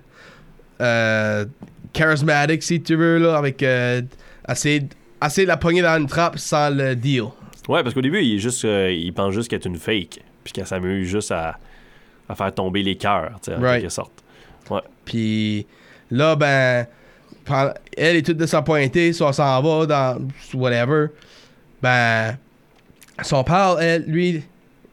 euh, 0.82 1.46
charismatique, 1.94 2.64
si 2.64 2.82
tu 2.82 2.96
veux, 2.96 3.18
là, 3.18 3.38
avec 3.38 3.62
euh, 3.64 4.02
assez, 4.46 4.82
assez 5.22 5.44
de 5.44 5.48
la 5.48 5.58
poignée 5.58 5.82
dans 5.82 5.98
une 5.98 6.08
trappe 6.08 6.38
sans 6.38 6.70
le 6.70 6.96
deal. 6.96 7.24
Ouais, 7.70 7.82
parce 7.82 7.94
qu'au 7.96 8.02
début, 8.02 8.22
il, 8.22 8.36
est 8.36 8.40
juste, 8.40 8.64
il 8.64 9.12
pense 9.14 9.34
juste 9.34 9.50
qu'elle 9.50 9.62
est 9.62 9.66
une 9.66 9.78
fake, 9.78 10.20
puis 10.44 10.54
qu'elle 10.54 10.68
s'amuse 10.68 11.08
juste 11.08 11.32
à, 11.32 11.58
à 12.30 12.36
faire 12.36 12.54
tomber 12.54 12.84
les 12.84 12.96
cœurs, 12.96 13.40
tu 13.42 13.52
sais, 13.52 13.58
en 13.58 13.62
Right. 13.62 13.82
quelque 13.82 13.92
sorte. 13.92 14.24
Ouais. 14.70 14.82
Puis 15.06 15.66
là, 16.12 16.36
ben, 16.36 16.86
elle 17.98 18.18
est 18.18 18.26
toute 18.26 18.38
désappointée, 18.38 19.14
soit 19.14 19.34
s'en 19.34 19.62
va 19.62 19.86
dans 19.86 20.28
whatever. 20.54 21.08
Ben, 21.82 22.38
son 23.22 23.44
père, 23.44 23.78
elle, 23.80 24.04
lui, 24.08 24.44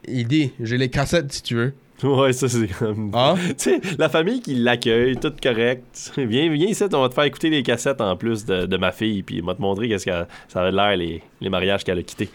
il 0.07 0.27
dit 0.27 0.51
J'ai 0.59 0.77
les 0.77 0.89
cassettes 0.89 1.31
si 1.31 1.43
tu 1.43 1.55
veux. 1.55 1.73
Ouais, 2.03 2.33
ça, 2.33 2.49
c'est 2.49 2.67
comme. 2.67 3.11
Hein? 3.13 3.35
tu 3.47 3.53
sais, 3.57 3.81
la 3.97 4.09
famille 4.09 4.41
qui 4.41 4.55
l'accueille, 4.55 5.15
tout 5.15 5.31
correct. 5.41 6.11
Viens, 6.17 6.51
viens 6.51 6.67
ici, 6.67 6.83
on 6.91 7.01
va 7.01 7.07
te 7.07 7.13
faire 7.13 7.23
écouter 7.23 7.49
les 7.49 7.63
cassettes 7.63 8.01
en 8.01 8.17
plus 8.17 8.45
de, 8.45 8.65
de 8.65 8.77
ma 8.77 8.91
fille, 8.91 9.23
puis 9.23 9.39
on 9.41 9.45
va 9.45 9.55
te 9.55 9.61
montrer 9.61 9.87
qu'est-ce 9.87 10.05
que 10.05 10.25
ça 10.49 10.61
avait 10.61 10.71
l'air, 10.71 10.97
les, 10.97 11.21
les 11.39 11.49
mariages 11.49 11.83
qu'elle 11.83 11.99
a 11.99 12.03
quittés. 12.03 12.29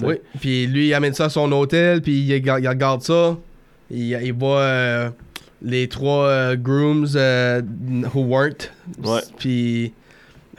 Oui. 0.00 0.14
Puis 0.40 0.66
lui, 0.66 0.88
il 0.88 0.94
amène 0.94 1.12
ça 1.12 1.26
à 1.26 1.28
son 1.28 1.52
hôtel, 1.52 2.00
puis 2.00 2.20
il, 2.20 2.30
il 2.30 2.68
regarde 2.68 3.02
ça. 3.02 3.36
Il, 3.90 4.18
il 4.22 4.32
voit 4.32 4.60
euh, 4.60 5.10
les 5.62 5.88
trois 5.88 6.26
euh, 6.26 6.56
grooms 6.56 7.08
euh, 7.16 7.62
who 8.14 8.22
weren't. 8.24 8.70
Ouais. 9.02 9.20
Puis. 9.38 9.92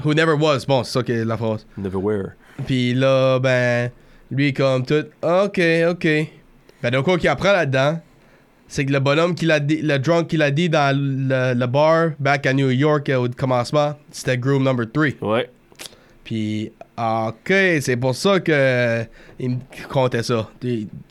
Who 0.04 0.14
never 0.14 0.34
was. 0.34 0.66
Bon, 0.68 0.84
c'est 0.84 0.94
ça 0.94 1.04
qui 1.04 1.12
est 1.12 1.26
la 1.26 1.38
phrase. 1.38 1.66
Neverwhere. 1.78 2.32
Puis 2.66 2.94
là, 2.94 3.40
ben, 3.40 3.92
lui, 4.32 4.54
comme 4.54 4.86
tout, 4.86 5.06
ok, 5.22 5.62
ok. 5.90 6.08
Ben, 6.82 6.90
donc, 6.92 7.06
quoi 7.06 7.18
qu'il 7.18 7.30
apprend 7.30 7.52
là-dedans, 7.52 8.00
c'est 8.68 8.86
que 8.86 8.92
le 8.92 9.00
bonhomme 9.00 9.36
qui 9.36 9.46
l'a 9.46 9.60
dit, 9.60 9.82
le 9.82 10.00
drunk 10.00 10.28
qui 10.28 10.38
l'a 10.38 10.50
dit 10.50 10.70
dans 10.70 10.96
le, 10.96 11.54
le 11.54 11.68
bar, 11.68 12.12
back 12.20 12.46
à 12.46 12.54
New 12.54 12.70
York 12.70 13.10
euh, 13.10 13.26
au 13.26 13.30
commencement, 13.30 13.96
c'était 14.12 14.38
Groom 14.38 14.64
number 14.64 14.88
3. 14.92 15.08
Ouais. 15.22 15.50
Puis, 16.24 16.72
ok, 16.98 17.54
c'est 17.82 17.98
pour 17.98 18.16
ça 18.16 18.40
que 18.40 19.04
il 19.40 19.50
me 19.52 19.58
comptait 19.90 20.24
ça. 20.24 20.50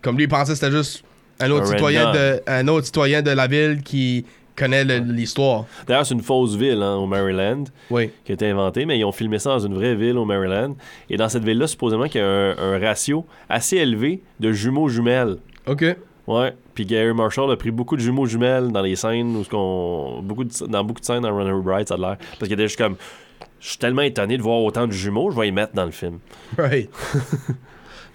Comme 0.02 0.16
lui, 0.16 0.24
il 0.24 0.28
pensait 0.28 0.52
que 0.52 0.58
c'était 0.58 0.74
juste 0.74 1.04
un 1.40 1.50
autre, 1.50 1.66
citoyen 1.66 2.12
de, 2.12 2.40
un 2.46 2.68
autre 2.68 2.86
citoyen 2.86 3.22
de 3.22 3.30
la 3.30 3.46
ville 3.46 3.82
qui 3.82 4.24
connaît 4.56 4.84
l'histoire. 4.84 5.64
D'ailleurs, 5.86 6.04
c'est 6.04 6.14
une 6.14 6.22
fausse 6.22 6.54
ville 6.56 6.82
hein, 6.82 6.96
au 6.96 7.06
Maryland 7.06 7.64
Oui. 7.90 8.10
qui 8.24 8.32
a 8.32 8.34
été 8.34 8.48
inventée, 8.48 8.84
mais 8.84 8.98
ils 8.98 9.04
ont 9.04 9.12
filmé 9.12 9.38
ça 9.38 9.50
dans 9.50 9.58
une 9.60 9.74
vraie 9.74 9.94
ville 9.94 10.18
au 10.18 10.24
Maryland. 10.26 10.74
Et 11.08 11.16
dans 11.16 11.28
cette 11.30 11.44
ville-là, 11.44 11.66
supposément 11.66 12.04
qu'il 12.08 12.20
y 12.20 12.24
a 12.24 12.28
un, 12.28 12.58
un 12.58 12.78
ratio 12.78 13.24
assez 13.48 13.76
élevé 13.78 14.20
de 14.38 14.52
jumeaux 14.52 14.88
jumelles. 14.88 15.36
Ok. 15.66 15.84
Ouais. 16.26 16.54
Puis 16.74 16.84
Gary 16.84 17.12
Marshall 17.14 17.50
a 17.50 17.56
pris 17.56 17.70
beaucoup 17.70 17.96
de 17.96 18.02
jumeaux 18.02 18.26
jumelles 18.26 18.68
dans 18.70 18.82
les 18.82 18.96
scènes 18.96 19.34
où 19.36 19.44
ce 19.44 19.48
qu'on 19.50 20.20
beaucoup 20.22 20.44
de- 20.44 20.66
dans 20.66 20.84
beaucoup 20.84 21.00
de 21.00 21.06
scènes 21.06 21.22
dans 21.22 21.34
Runner 21.34 21.58
Bright, 21.62 21.88
ça 21.88 21.94
a 21.94 21.98
l'air. 21.98 22.16
Parce 22.18 22.40
qu'il 22.48 22.52
était 22.52 22.68
juste 22.68 22.78
comme 22.78 22.96
je 23.60 23.68
suis 23.70 23.78
tellement 23.78 24.02
étonné 24.02 24.36
de 24.36 24.42
voir 24.42 24.60
autant 24.62 24.86
de 24.86 24.92
jumeaux, 24.92 25.30
je 25.30 25.38
vais 25.40 25.48
y 25.48 25.52
mettre 25.52 25.72
dans 25.74 25.84
le 25.86 25.90
film. 25.90 26.18
Right. 26.58 26.90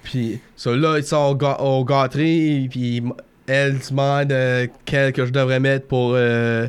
puis, 0.06 0.39
so 0.56 0.76
là, 0.76 0.98
ils 0.98 1.04
sont 1.04 1.38
au, 1.60 1.84
gâterie, 1.84 2.68
puis 2.70 3.04
elle 3.48 3.78
demande 3.80 4.32
euh, 4.32 4.68
quel 4.86 5.12
que 5.12 5.26
je 5.26 5.32
devrais 5.32 5.60
mettre 5.60 5.88
pour, 5.88 6.13
euh, 6.15 6.68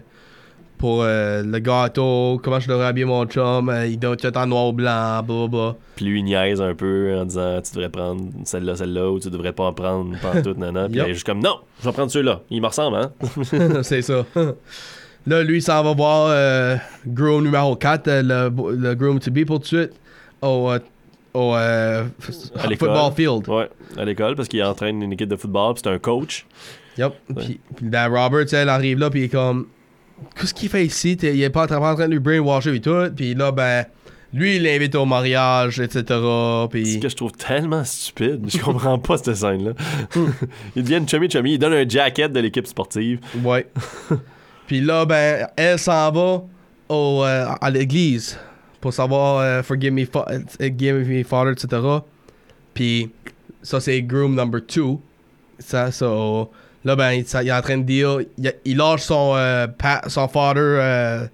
pour 0.78 1.02
euh, 1.02 1.42
le 1.42 1.58
gâteau, 1.58 2.40
comment 2.42 2.58
je 2.60 2.68
devrais 2.68 2.86
habiller 2.86 3.04
mon 3.04 3.24
chum, 3.26 3.72
il 3.86 3.98
doit 3.98 4.16
être 4.20 4.36
en 4.36 4.46
noir 4.46 4.66
ou 4.68 4.72
blanc, 4.72 5.22
blablabla. 5.22 5.76
Puis 5.96 6.04
lui 6.06 6.20
il 6.20 6.24
niaise 6.24 6.60
un 6.60 6.74
peu 6.74 7.14
en 7.18 7.24
disant 7.26 7.60
tu 7.62 7.74
devrais 7.74 7.90
prendre 7.90 8.22
celle-là, 8.44 8.74
celle-là, 8.76 9.10
ou 9.10 9.20
tu 9.20 9.30
devrais 9.30 9.52
pas 9.52 9.64
en 9.64 9.72
prendre 9.72 10.16
pantoute, 10.20 10.58
nana. 10.58 10.86
Puis 10.88 10.96
Yep. 10.96 11.04
elle 11.04 11.10
est 11.10 11.14
juste 11.14 11.26
comme 11.26 11.40
non, 11.42 11.58
je 11.80 11.84
vais 11.86 11.92
prendre 11.92 12.10
ceux-là. 12.10 12.40
Il 12.50 12.60
me 12.60 12.66
ressemble, 12.66 12.96
hein? 12.96 13.12
c'est 13.82 14.02
ça. 14.02 14.24
là, 15.26 15.42
lui, 15.42 15.58
il 15.58 15.62
s'en 15.62 15.82
va 15.82 15.92
voir 15.94 16.28
euh, 16.30 16.76
groom 17.06 17.44
numéro 17.44 17.76
4, 17.76 18.08
euh, 18.08 18.22
le, 18.22 18.72
le 18.76 18.94
groom 18.94 19.18
to 19.20 19.30
be 19.30 19.44
pour 19.44 19.56
tout 19.56 19.62
de 19.62 19.66
suite, 19.66 19.92
au, 20.42 20.70
euh, 20.70 20.78
au 21.36 21.54
euh, 21.54 22.04
À 22.56 22.68
football 22.76 23.12
field. 23.14 23.48
Ouais, 23.48 23.68
à 23.96 24.04
l'école, 24.04 24.34
parce 24.36 24.48
qu'il 24.48 24.62
entraîne 24.62 25.02
une 25.02 25.12
équipe 25.12 25.28
de 25.28 25.36
football, 25.36 25.74
puis 25.74 25.82
c'est 25.84 25.90
un 25.90 25.98
coach. 25.98 26.46
Yep. 26.98 27.12
Puis, 27.36 27.60
Dan 27.80 28.12
Roberts, 28.12 28.52
elle 28.52 28.70
arrive 28.70 28.98
là, 28.98 29.10
puis 29.10 29.20
il 29.20 29.24
est 29.24 29.28
comme, 29.28 29.66
qu'est-ce 30.38 30.54
qu'il 30.54 30.70
fait 30.70 30.86
ici? 30.86 31.12
Il 31.22 31.42
est 31.42 31.50
pas 31.50 31.64
en 31.64 31.66
train 31.66 32.08
de 32.08 32.12
lui 32.12 32.18
brainwasher 32.18 32.74
et 32.74 32.80
tout. 32.80 33.10
Puis 33.14 33.34
là, 33.34 33.52
ben, 33.52 33.84
lui, 34.32 34.56
il 34.56 34.62
l'invite 34.62 34.94
au 34.94 35.04
mariage, 35.04 35.78
etc. 35.78 36.04
Ce 36.08 36.66
Puis, 36.68 37.00
que 37.00 37.08
je 37.08 37.16
trouve 37.16 37.32
tellement 37.32 37.84
stupide. 37.84 38.46
Je 38.48 38.58
comprends 38.58 38.98
pas 38.98 39.18
cette 39.18 39.34
scène-là. 39.34 39.72
Ils 40.76 40.82
deviennent 40.82 41.06
chummy 41.06 41.28
chummy. 41.28 41.54
Ils 41.54 41.58
donnent 41.58 41.74
un 41.74 41.88
jacket 41.88 42.32
de 42.32 42.40
l'équipe 42.40 42.66
sportive. 42.66 43.20
ouais. 43.44 43.66
puis 44.66 44.80
là, 44.80 45.04
ben, 45.04 45.46
elle 45.56 45.78
s'en 45.78 46.10
va 46.10 46.42
au, 46.88 47.24
euh, 47.24 47.46
à 47.60 47.70
l'église 47.70 48.38
pour 48.86 48.94
savoir 48.94 49.40
euh, 49.40 49.62
Forgive 49.64 49.92
me, 49.92 50.04
fa- 50.04 50.26
euh, 50.30 50.70
give 50.78 50.94
me, 50.94 51.24
Father, 51.24 51.52
etc. 51.52 51.82
Puis, 52.72 53.10
ça, 53.62 53.80
c'est 53.80 54.00
groom 54.02 54.34
number 54.36 54.60
2. 54.60 54.82
Ça, 55.58 55.90
so, 55.90 56.50
là, 56.84 56.94
ben, 56.94 57.10
il, 57.12 57.26
ça- 57.26 57.42
il 57.42 57.48
est 57.48 57.52
en 57.52 57.60
train 57.62 57.78
de 57.78 57.82
dire, 57.82 58.20
il, 58.38 58.52
il 58.64 58.76
lâche 58.76 59.02
son, 59.02 59.32
euh, 59.34 59.66
pa- 59.66 60.02
son 60.06 60.28
father, 60.28 60.60
euh, 60.62 61.26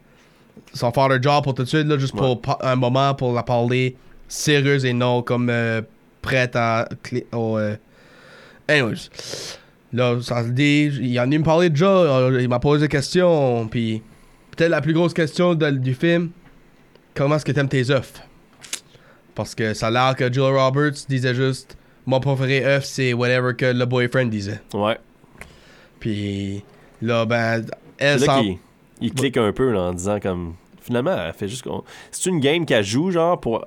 son 0.72 0.90
father 0.92 1.18
job 1.20 1.44
pour 1.44 1.54
tout 1.54 1.64
de 1.64 1.68
suite, 1.68 1.86
là, 1.86 1.98
juste 1.98 2.16
pour 2.16 2.40
pa- 2.40 2.58
un 2.62 2.76
moment 2.76 3.14
pour 3.14 3.34
la 3.34 3.42
parler 3.42 3.96
sérieuse 4.28 4.84
et 4.86 4.94
non 4.94 5.20
comme 5.22 5.50
euh, 5.50 5.82
prête 6.22 6.56
à. 6.56 6.88
au, 7.32 7.58
Anyways. 8.68 9.08
Là, 9.92 10.16
ça 10.22 10.42
se 10.44 10.48
dit, 10.48 10.84
il 11.02 11.20
en 11.20 11.24
a 11.24 11.26
me 11.26 11.42
parler 11.42 11.68
déjà, 11.68 12.30
il 12.40 12.48
m'a 12.48 12.58
posé 12.60 12.82
des 12.86 12.88
questions, 12.88 13.66
puis 13.68 14.02
peut-être 14.56 14.70
la 14.70 14.80
plus 14.80 14.94
grosse 14.94 15.12
question 15.12 15.54
de- 15.54 15.70
du 15.70 15.92
film, 15.92 16.30
comment 17.14 17.36
est-ce 17.36 17.44
que 17.44 17.52
t'aimes 17.52 17.68
tes 17.68 17.90
œufs? 17.90 18.12
Parce 19.34 19.54
que 19.54 19.74
ça 19.74 19.86
a 19.86 19.90
l'air 19.90 20.14
que 20.16 20.32
Julia 20.32 20.48
Roberts 20.50 21.06
disait 21.08 21.34
juste, 21.34 21.76
mon 22.06 22.20
préféré 22.20 22.64
œuf, 22.64 22.84
c'est 22.84 23.12
whatever 23.12 23.54
que 23.56 23.66
le 23.66 23.84
boyfriend 23.86 24.26
disait. 24.26 24.60
Ouais. 24.74 24.98
Puis 26.00 26.62
là, 27.00 27.24
ben, 27.24 27.64
elle 27.98 28.20
là 28.20 28.40
qu'il 28.40 28.58
il 29.00 29.12
clique 29.14 29.36
un 29.36 29.52
peu 29.52 29.70
là, 29.72 29.80
en 29.82 29.92
disant 29.92 30.20
comme. 30.20 30.54
Finalement, 30.80 31.16
elle 31.16 31.32
fait 31.32 31.48
juste. 31.48 31.62
qu'on- 31.62 31.84
C'est 32.10 32.28
une 32.28 32.40
game 32.40 32.66
qu'elle 32.66 32.84
joue, 32.84 33.10
genre, 33.12 33.40
pour 33.40 33.66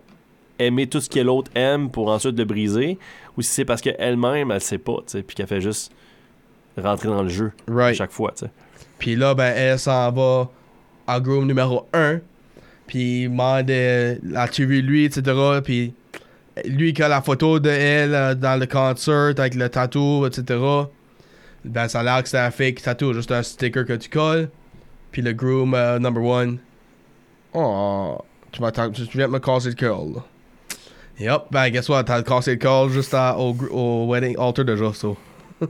aimer 0.59 0.87
tout 0.87 0.99
ce 1.01 1.09
que 1.09 1.19
l'autre 1.21 1.49
aime 1.55 1.89
pour 1.89 2.09
ensuite 2.09 2.37
le 2.37 2.43
briser, 2.45 2.97
ou 3.37 3.41
si 3.41 3.49
c'est 3.51 3.65
parce 3.65 3.81
qu'elle-même, 3.81 4.51
elle 4.51 4.61
sait 4.61 4.77
pas, 4.77 4.97
tu 4.97 5.03
sais, 5.17 5.23
puis 5.23 5.35
qu'elle 5.35 5.47
fait 5.47 5.61
juste 5.61 5.91
rentrer 6.77 7.07
dans 7.07 7.23
le 7.23 7.29
jeu 7.29 7.51
Right. 7.69 7.95
chaque 7.95 8.11
fois, 8.11 8.31
tu 8.37 8.45
sais. 8.45 8.51
Puis 8.99 9.15
là, 9.15 9.33
ben, 9.33 9.53
elle 9.55 9.79
s'en 9.79 10.11
va 10.11 10.49
en 11.07 11.19
groom 11.21 11.45
numéro 11.47 11.87
1. 11.93 12.19
Puis 12.87 13.23
il 13.23 13.29
demande, 13.29 13.69
euh, 13.69 14.15
as-tu 14.35 14.65
vu 14.65 14.81
lui, 14.81 15.05
etc. 15.05 15.21
Puis 15.63 15.93
lui 16.65 16.93
qui 16.93 17.01
a 17.03 17.07
la 17.07 17.21
photo 17.21 17.59
de 17.59 17.69
elle 17.69 18.13
euh, 18.13 18.35
dans 18.35 18.59
le 18.59 18.65
concert 18.67 19.33
avec 19.37 19.55
le 19.55 19.69
tatou, 19.69 20.25
etc. 20.25 20.59
Ben, 21.63 21.87
ça 21.87 22.01
a 22.01 22.03
l'air 22.03 22.21
que 22.23 22.29
c'est 22.29 22.37
un 22.39 22.51
fake 22.51 22.81
tattoo, 22.81 23.13
juste 23.13 23.31
un 23.31 23.41
sticker 23.43 23.85
que 23.85 23.93
tu 23.93 24.09
colles. 24.09 24.49
Puis 25.11 25.21
le 25.21 25.33
groom 25.33 25.73
euh, 25.73 25.97
number 25.97 26.23
1. 26.23 26.55
Oh, 27.53 28.17
tu, 28.51 28.61
tu 28.61 29.17
viens 29.17 29.27
de 29.27 29.33
me 29.33 29.39
casser 29.39 29.69
le 29.69 29.75
cœur, 29.75 29.99
là. 30.05 30.23
Yep, 31.17 31.43
ben, 31.49 31.69
guess 31.69 31.87
what? 31.89 32.03
T'as 32.03 32.21
cassé 32.23 32.51
le 32.51 32.57
cœur 32.57 32.89
juste 32.89 33.13
à- 33.13 33.37
au, 33.37 33.55
au 33.71 34.07
wedding 34.11 34.35
altar 34.37 34.65
déjà, 34.65 34.91
so. 34.93 35.17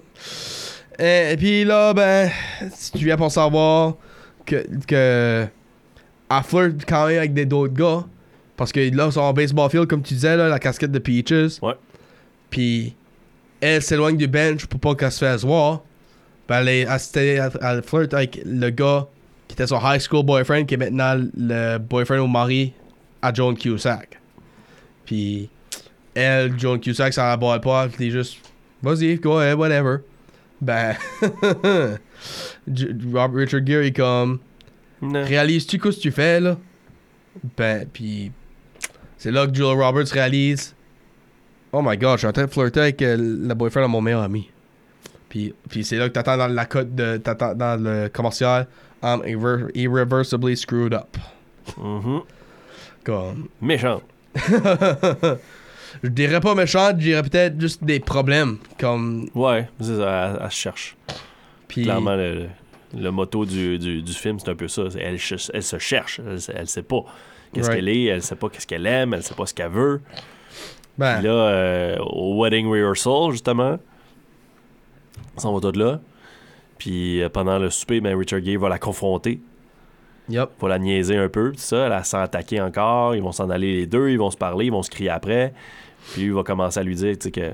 Et, 0.97 1.34
et 1.34 1.38
puis 1.38 1.65
là, 1.65 1.93
ben, 1.93 2.30
si 2.73 2.91
tu 2.93 3.04
viens 3.04 3.17
pour 3.17 3.30
savoir 3.30 3.95
que, 4.45 4.65
que 4.88 5.45
elle 6.29 6.43
flirte 6.43 6.85
quand 6.88 7.07
même 7.07 7.17
avec 7.17 7.33
des 7.33 7.45
d'autres 7.45 7.73
gars. 7.73 8.05
Parce 8.57 8.71
que 8.71 8.79
là, 8.95 9.11
sur 9.11 9.33
baseball 9.33 9.69
field, 9.69 9.88
comme 9.88 10.01
tu 10.01 10.13
disais, 10.13 10.38
là, 10.38 10.47
la 10.47 10.59
casquette 10.59 10.91
de 10.91 10.99
Peaches. 10.99 11.61
Ouais. 11.61 11.73
Puis 12.49 12.95
elle 13.59 13.81
s'éloigne 13.81 14.17
du 14.17 14.27
bench 14.27 14.65
pour 14.65 14.79
pas 14.79 14.95
qu'elle 14.95 15.11
se 15.11 15.25
fasse 15.25 15.43
voir. 15.43 15.81
Ben, 16.47 16.59
elle, 16.61 16.69
est- 16.69 16.88
elle, 17.15 17.51
elle- 17.61 17.83
flirte 17.83 18.13
avec 18.13 18.39
le 18.45 18.69
gars 18.69 19.07
qui 19.47 19.53
était 19.55 19.67
son 19.67 19.79
high 19.83 19.99
school 19.99 20.23
boyfriend, 20.25 20.65
qui 20.65 20.75
est 20.75 20.77
maintenant 20.77 21.15
le 21.35 21.77
boyfriend 21.79 22.19
ou 22.23 22.27
mari 22.27 22.73
à 23.21 23.33
Joan 23.33 23.55
Cusack. 23.57 24.19
Puis 25.05 25.49
elle, 26.13 26.57
Joan 26.57 26.79
Cusack, 26.79 27.13
ça 27.13 27.27
la 27.27 27.38
boit 27.38 27.59
pas. 27.59 27.88
Puis 27.88 27.95
elle 27.99 28.07
est 28.07 28.11
juste, 28.11 28.38
vas-y, 28.81 29.15
go 29.15 29.38
ahead, 29.39 29.57
whatever. 29.57 29.97
Ben, 30.61 30.95
Robert 33.13 33.33
Richard 33.35 33.65
Gere 33.65 33.83
est 33.83 33.91
comme. 33.95 34.39
Réalises-tu 35.01 35.77
quoi 35.79 35.91
ce 35.91 35.97
que 35.97 36.01
tu 36.03 36.12
fais 36.12 36.39
là? 36.39 36.58
Ben, 37.58 37.88
puis 37.91 38.31
c'est 39.17 39.31
là 39.31 39.45
que 39.47 39.53
Julia 39.53 39.73
Roberts 39.73 40.08
réalise, 40.12 40.73
oh 41.71 41.81
my 41.84 41.97
god, 41.97 42.13
je 42.13 42.17
suis 42.19 42.27
en 42.27 42.31
train 42.31 42.45
de 42.45 42.51
flirter 42.51 42.79
avec 42.79 43.01
euh, 43.01 43.17
le 43.17 43.53
boyfriend 43.53 43.84
de 43.84 43.88
mon 43.91 44.01
meilleur 44.01 44.21
ami. 44.21 44.49
Puis, 45.29 45.53
puis 45.69 45.84
c'est 45.84 45.97
là 45.97 46.08
que 46.08 46.13
t'attends 46.13 46.38
dans 46.38 46.47
la 46.47 46.65
cote 46.65 46.95
de, 46.95 47.17
t'attends 47.17 47.53
dans 47.55 47.81
le 47.81 48.08
commercial, 48.10 48.67
I'm 49.03 49.21
irre- 49.25 49.69
irreversibly 49.75 50.55
screwed 50.55 50.93
up. 50.93 51.17
Mhm. 51.77 52.21
Comme, 53.03 53.47
Méchant. 53.62 54.01
je 54.36 56.10
dirais 56.10 56.39
pas 56.39 56.55
méchant, 56.55 56.89
je 56.91 56.95
dirais 57.03 57.23
peut-être 57.23 57.60
juste 57.60 57.84
des 57.84 57.99
problèmes. 57.99 58.58
Comme, 58.79 59.29
Ouais, 59.36 59.67
c'est 59.79 59.97
ça, 59.97 60.31
elle, 60.36 60.39
elle 60.43 60.51
se 60.51 60.55
cherche. 60.55 60.95
puis, 61.67 61.84
Clairement, 61.84 62.15
le, 62.15 62.47
le 62.95 63.10
motto 63.12 63.45
du, 63.45 63.77
du, 63.77 64.01
du 64.01 64.13
film, 64.13 64.39
c'est 64.39 64.49
un 64.49 64.55
peu 64.55 64.67
ça. 64.67 64.84
Elle, 64.99 65.19
se 65.19 65.77
cherche. 65.79 66.19
Elle, 66.19 66.39
elle 66.55 66.67
sait 66.67 66.84
pas 66.84 67.03
qu'est-ce 67.53 67.67
Right. 67.67 67.79
qu'elle 67.79 67.89
est, 67.89 68.03
elle 68.05 68.21
sait 68.21 68.36
pas 68.36 68.49
qu'est-ce 68.49 68.67
qu'elle 68.67 68.86
aime, 68.86 69.13
elle 69.13 69.23
sait 69.23 69.36
pas 69.36 69.45
ce 69.45 69.53
qu'elle 69.53 69.69
veut. 69.71 70.01
ben, 70.97 71.15
Puis 71.15 71.25
là, 71.27 71.31
euh, 71.34 71.97
au 71.99 72.41
wedding 72.41 72.67
rehearsal, 72.67 73.31
justement, 73.31 73.77
ils 75.38 75.41
s'en 75.41 75.58
va 75.58 75.71
de 75.71 75.79
là. 75.79 75.99
Puis 76.77 77.21
euh, 77.21 77.29
pendant 77.29 77.58
le 77.60 77.69
souper, 77.69 78.01
ben, 78.01 78.17
Richard 78.17 78.43
Gere 78.43 78.60
va 78.60 78.69
la 78.69 78.79
confronter, 78.79 79.39
yep. 80.29 80.49
va 80.60 80.67
la 80.69 80.79
niaiser 80.79 81.17
un 81.17 81.29
peu, 81.29 81.51
tout 81.51 81.58
ça. 81.60 81.86
Elle 81.86 81.89
va 81.89 82.03
s'attaquer 82.03 82.60
encore. 82.62 83.15
Ils 83.15 83.21
vont 83.21 83.31
s'en 83.31 83.49
aller 83.49 83.73
les 83.77 83.86
deux, 83.88 84.10
ils 84.10 84.17
vont 84.19 84.31
se 84.31 84.38
parler, 84.38 84.65
ils 84.65 84.71
vont 84.71 84.84
se 84.84 84.89
crier 84.89 85.10
après. 85.10 85.53
Puis 86.12 86.21
lui, 86.23 86.27
il 86.27 86.34
va 86.34 86.43
commencer 86.43 86.79
à 86.79 86.84
lui 86.84 86.95
dire 86.95 87.13
tu 87.17 87.23
sais, 87.23 87.31
que 87.31 87.51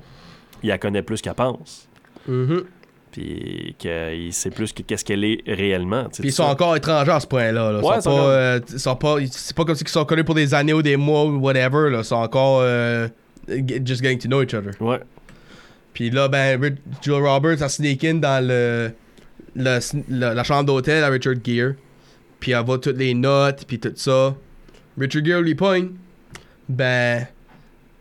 il 0.63 0.69
la 0.69 0.77
connaît 0.77 1.01
plus 1.03 1.21
qu'elle 1.21 1.33
pense. 1.35 1.87
Mhm. 2.27 2.63
Puis 3.11 3.75
qu'il 3.77 4.31
sait 4.33 4.49
plus 4.51 4.71
que 4.71 4.83
qu'est-ce 4.83 5.03
qu'elle 5.03 5.23
est 5.25 5.41
réellement. 5.45 6.05
Puis 6.05 6.29
ils 6.29 6.31
sont 6.31 6.43
ça. 6.45 6.49
encore 6.51 6.75
étrangers 6.77 7.11
à 7.11 7.19
ce 7.19 7.27
point-là. 7.27 7.71
Là. 7.73 7.79
Ils 7.81 7.85
Ouais, 7.85 8.01
sont 8.01 8.09
pas, 8.15 8.21
euh, 8.29 8.59
sont 8.77 8.95
pas, 8.95 9.15
c'est 9.29 9.55
pas 9.55 9.65
comme 9.65 9.75
si 9.75 9.83
ils 9.83 9.89
sont 9.89 10.05
connus 10.05 10.23
pour 10.23 10.35
des 10.35 10.53
années 10.53 10.71
ou 10.73 10.81
des 10.81 10.95
mois 10.95 11.25
ou 11.25 11.37
whatever. 11.39 11.89
Là. 11.89 11.99
Ils 11.99 12.05
sont 12.05 12.15
encore 12.15 12.61
euh, 12.63 13.07
just 13.85 14.01
getting 14.01 14.17
to 14.19 14.27
know 14.29 14.41
each 14.43 14.53
other. 14.53 14.71
Ouais. 14.79 14.99
Puis 15.93 16.09
là, 16.09 16.29
ben, 16.29 16.61
Ri- 16.61 16.75
Julia 17.03 17.19
Roberts 17.19 17.61
a 17.61 17.67
sneak 17.67 18.01
in 18.05 18.13
dans 18.15 18.45
le, 18.47 18.91
le- 19.57 19.79
le- 20.09 20.33
la 20.33 20.43
chambre 20.45 20.63
d'hôtel 20.65 21.03
à 21.03 21.09
Richard 21.09 21.35
Gere. 21.43 21.73
Puis 22.39 22.53
elle 22.53 22.63
voit 22.63 22.77
toutes 22.79 22.97
les 22.97 23.13
notes, 23.13 23.65
puis 23.67 23.77
tout 23.77 23.91
ça. 23.95 24.33
Richard 24.97 25.25
Gere 25.25 25.41
lui 25.41 25.55
pogne. 25.55 25.89
Ben, 26.69 27.27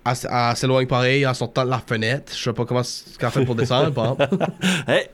elle, 0.06 0.56
s'éloigne 0.56 0.86
pareil 0.86 1.26
en 1.26 1.34
sortant 1.34 1.64
de 1.64 1.70
la 1.70 1.78
fenêtre. 1.78 2.32
Je 2.34 2.42
sais 2.42 2.52
pas 2.52 2.64
comment 2.64 2.82
qu'elle 3.18 3.30
fait 3.30 3.44
pour 3.44 3.54
descendre, 3.54 3.92
par 3.92 4.12
exemple. 4.12 4.28
Hey, 4.88 5.06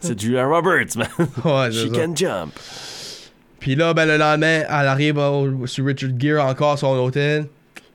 c'est 0.00 0.18
Julia 0.20 0.46
Roberts, 0.46 0.96
man. 0.96 1.08
Ouais, 1.44 1.70
She 1.72 1.88
ça. 1.88 1.94
can 2.06 2.14
jump. 2.16 2.52
Puis 3.60 3.74
là, 3.76 3.94
ben, 3.94 4.06
le 4.06 4.16
lendemain, 4.18 4.62
elle 4.68 4.86
arrive 4.86 5.18
au- 5.18 5.66
sur 5.66 5.86
Richard 5.86 6.10
Gere 6.18 6.44
encore 6.44 6.78
sur 6.78 6.88
son 6.88 6.96
hôtel, 6.98 7.46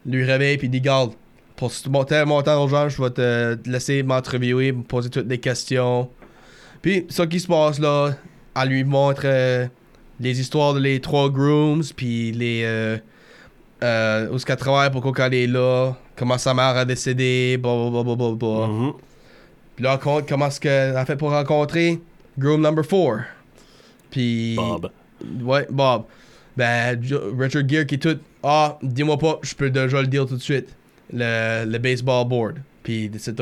lui 0.05 0.23
réveille, 0.25 0.57
puis 0.57 0.69
dit 0.69 0.81
Garde, 0.81 1.11
pour 1.55 1.71
ce 1.71 1.87
mon- 1.89 2.05
montant 2.25 2.41
d'argent, 2.67 2.89
je 2.89 3.01
vais 3.01 3.09
te 3.11 3.53
te 3.55 3.69
laisser 3.69 4.01
m'interviewer, 4.01 4.71
me 4.71 4.81
poser 4.83 5.09
toutes 5.09 5.29
les 5.29 5.37
questions. 5.39 6.09
Puis, 6.81 7.05
ce 7.09 7.23
qui 7.23 7.39
se 7.39 7.47
passe 7.47 7.77
là, 7.79 8.11
elle 8.59 8.69
lui 8.69 8.83
montre 8.83 9.21
euh, 9.25 9.67
les 10.19 10.39
histoires 10.39 10.73
de 10.73 10.79
les 10.79 10.99
trois 11.01 11.29
grooms, 11.29 11.83
puis 11.95 12.31
les. 12.31 12.61
Euh, 12.63 12.97
euh, 13.83 14.27
où 14.29 14.35
est-ce 14.37 14.45
qu'elle 14.45 14.55
travaille, 14.57 14.89
pourquoi 14.91 15.11
qu'elle 15.13 15.33
est 15.33 15.47
là, 15.47 15.93
comment 16.19 16.37
sa 16.37 16.53
mère 16.53 16.75
a 16.75 16.85
décédé, 16.85 17.57
blablabla. 17.57 18.03
Blah, 18.03 18.15
blah, 18.15 18.35
blah, 18.35 18.35
blah. 18.35 18.67
Mhm. 18.67 18.93
Puis 19.75 19.85
là, 19.85 19.97
compte 19.97 20.27
comment 20.27 20.47
est-ce 20.47 20.59
qu'elle 20.59 20.97
a 20.97 21.05
fait 21.05 21.15
pour 21.15 21.31
rencontrer 21.31 21.99
groom 22.37 22.61
number 22.61 22.85
4. 22.85 23.21
Puis. 24.11 24.55
Bob. 24.55 24.91
Ouais, 25.41 25.65
Bob. 25.69 26.03
Ben, 26.57 26.99
Richard 27.37 27.67
Gere 27.67 27.85
qui 27.85 27.95
est 27.95 27.99
tout. 27.99 28.19
Ah, 28.43 28.77
dis-moi 28.83 29.17
pas, 29.17 29.39
je 29.41 29.55
peux 29.55 29.69
déjà 29.69 30.01
le 30.01 30.07
dire 30.07 30.25
tout 30.25 30.35
de 30.35 30.41
suite. 30.41 30.75
Le, 31.13 31.65
le 31.65 31.77
baseball 31.77 32.27
board. 32.27 32.55
Puis, 32.83 33.05
etc. 33.05 33.33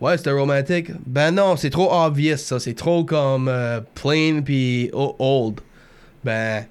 Ouais, 0.00 0.16
c'était 0.16 0.30
romantique. 0.30 0.90
Ben 1.06 1.32
non, 1.32 1.56
c'est 1.56 1.70
trop 1.70 1.92
obvious, 1.92 2.36
ça. 2.36 2.58
C'est 2.58 2.74
trop 2.74 3.04
comme 3.04 3.48
euh, 3.48 3.80
plain 3.94 4.40
puis 4.42 4.90
old. 4.92 5.60
Ben, 6.24 6.64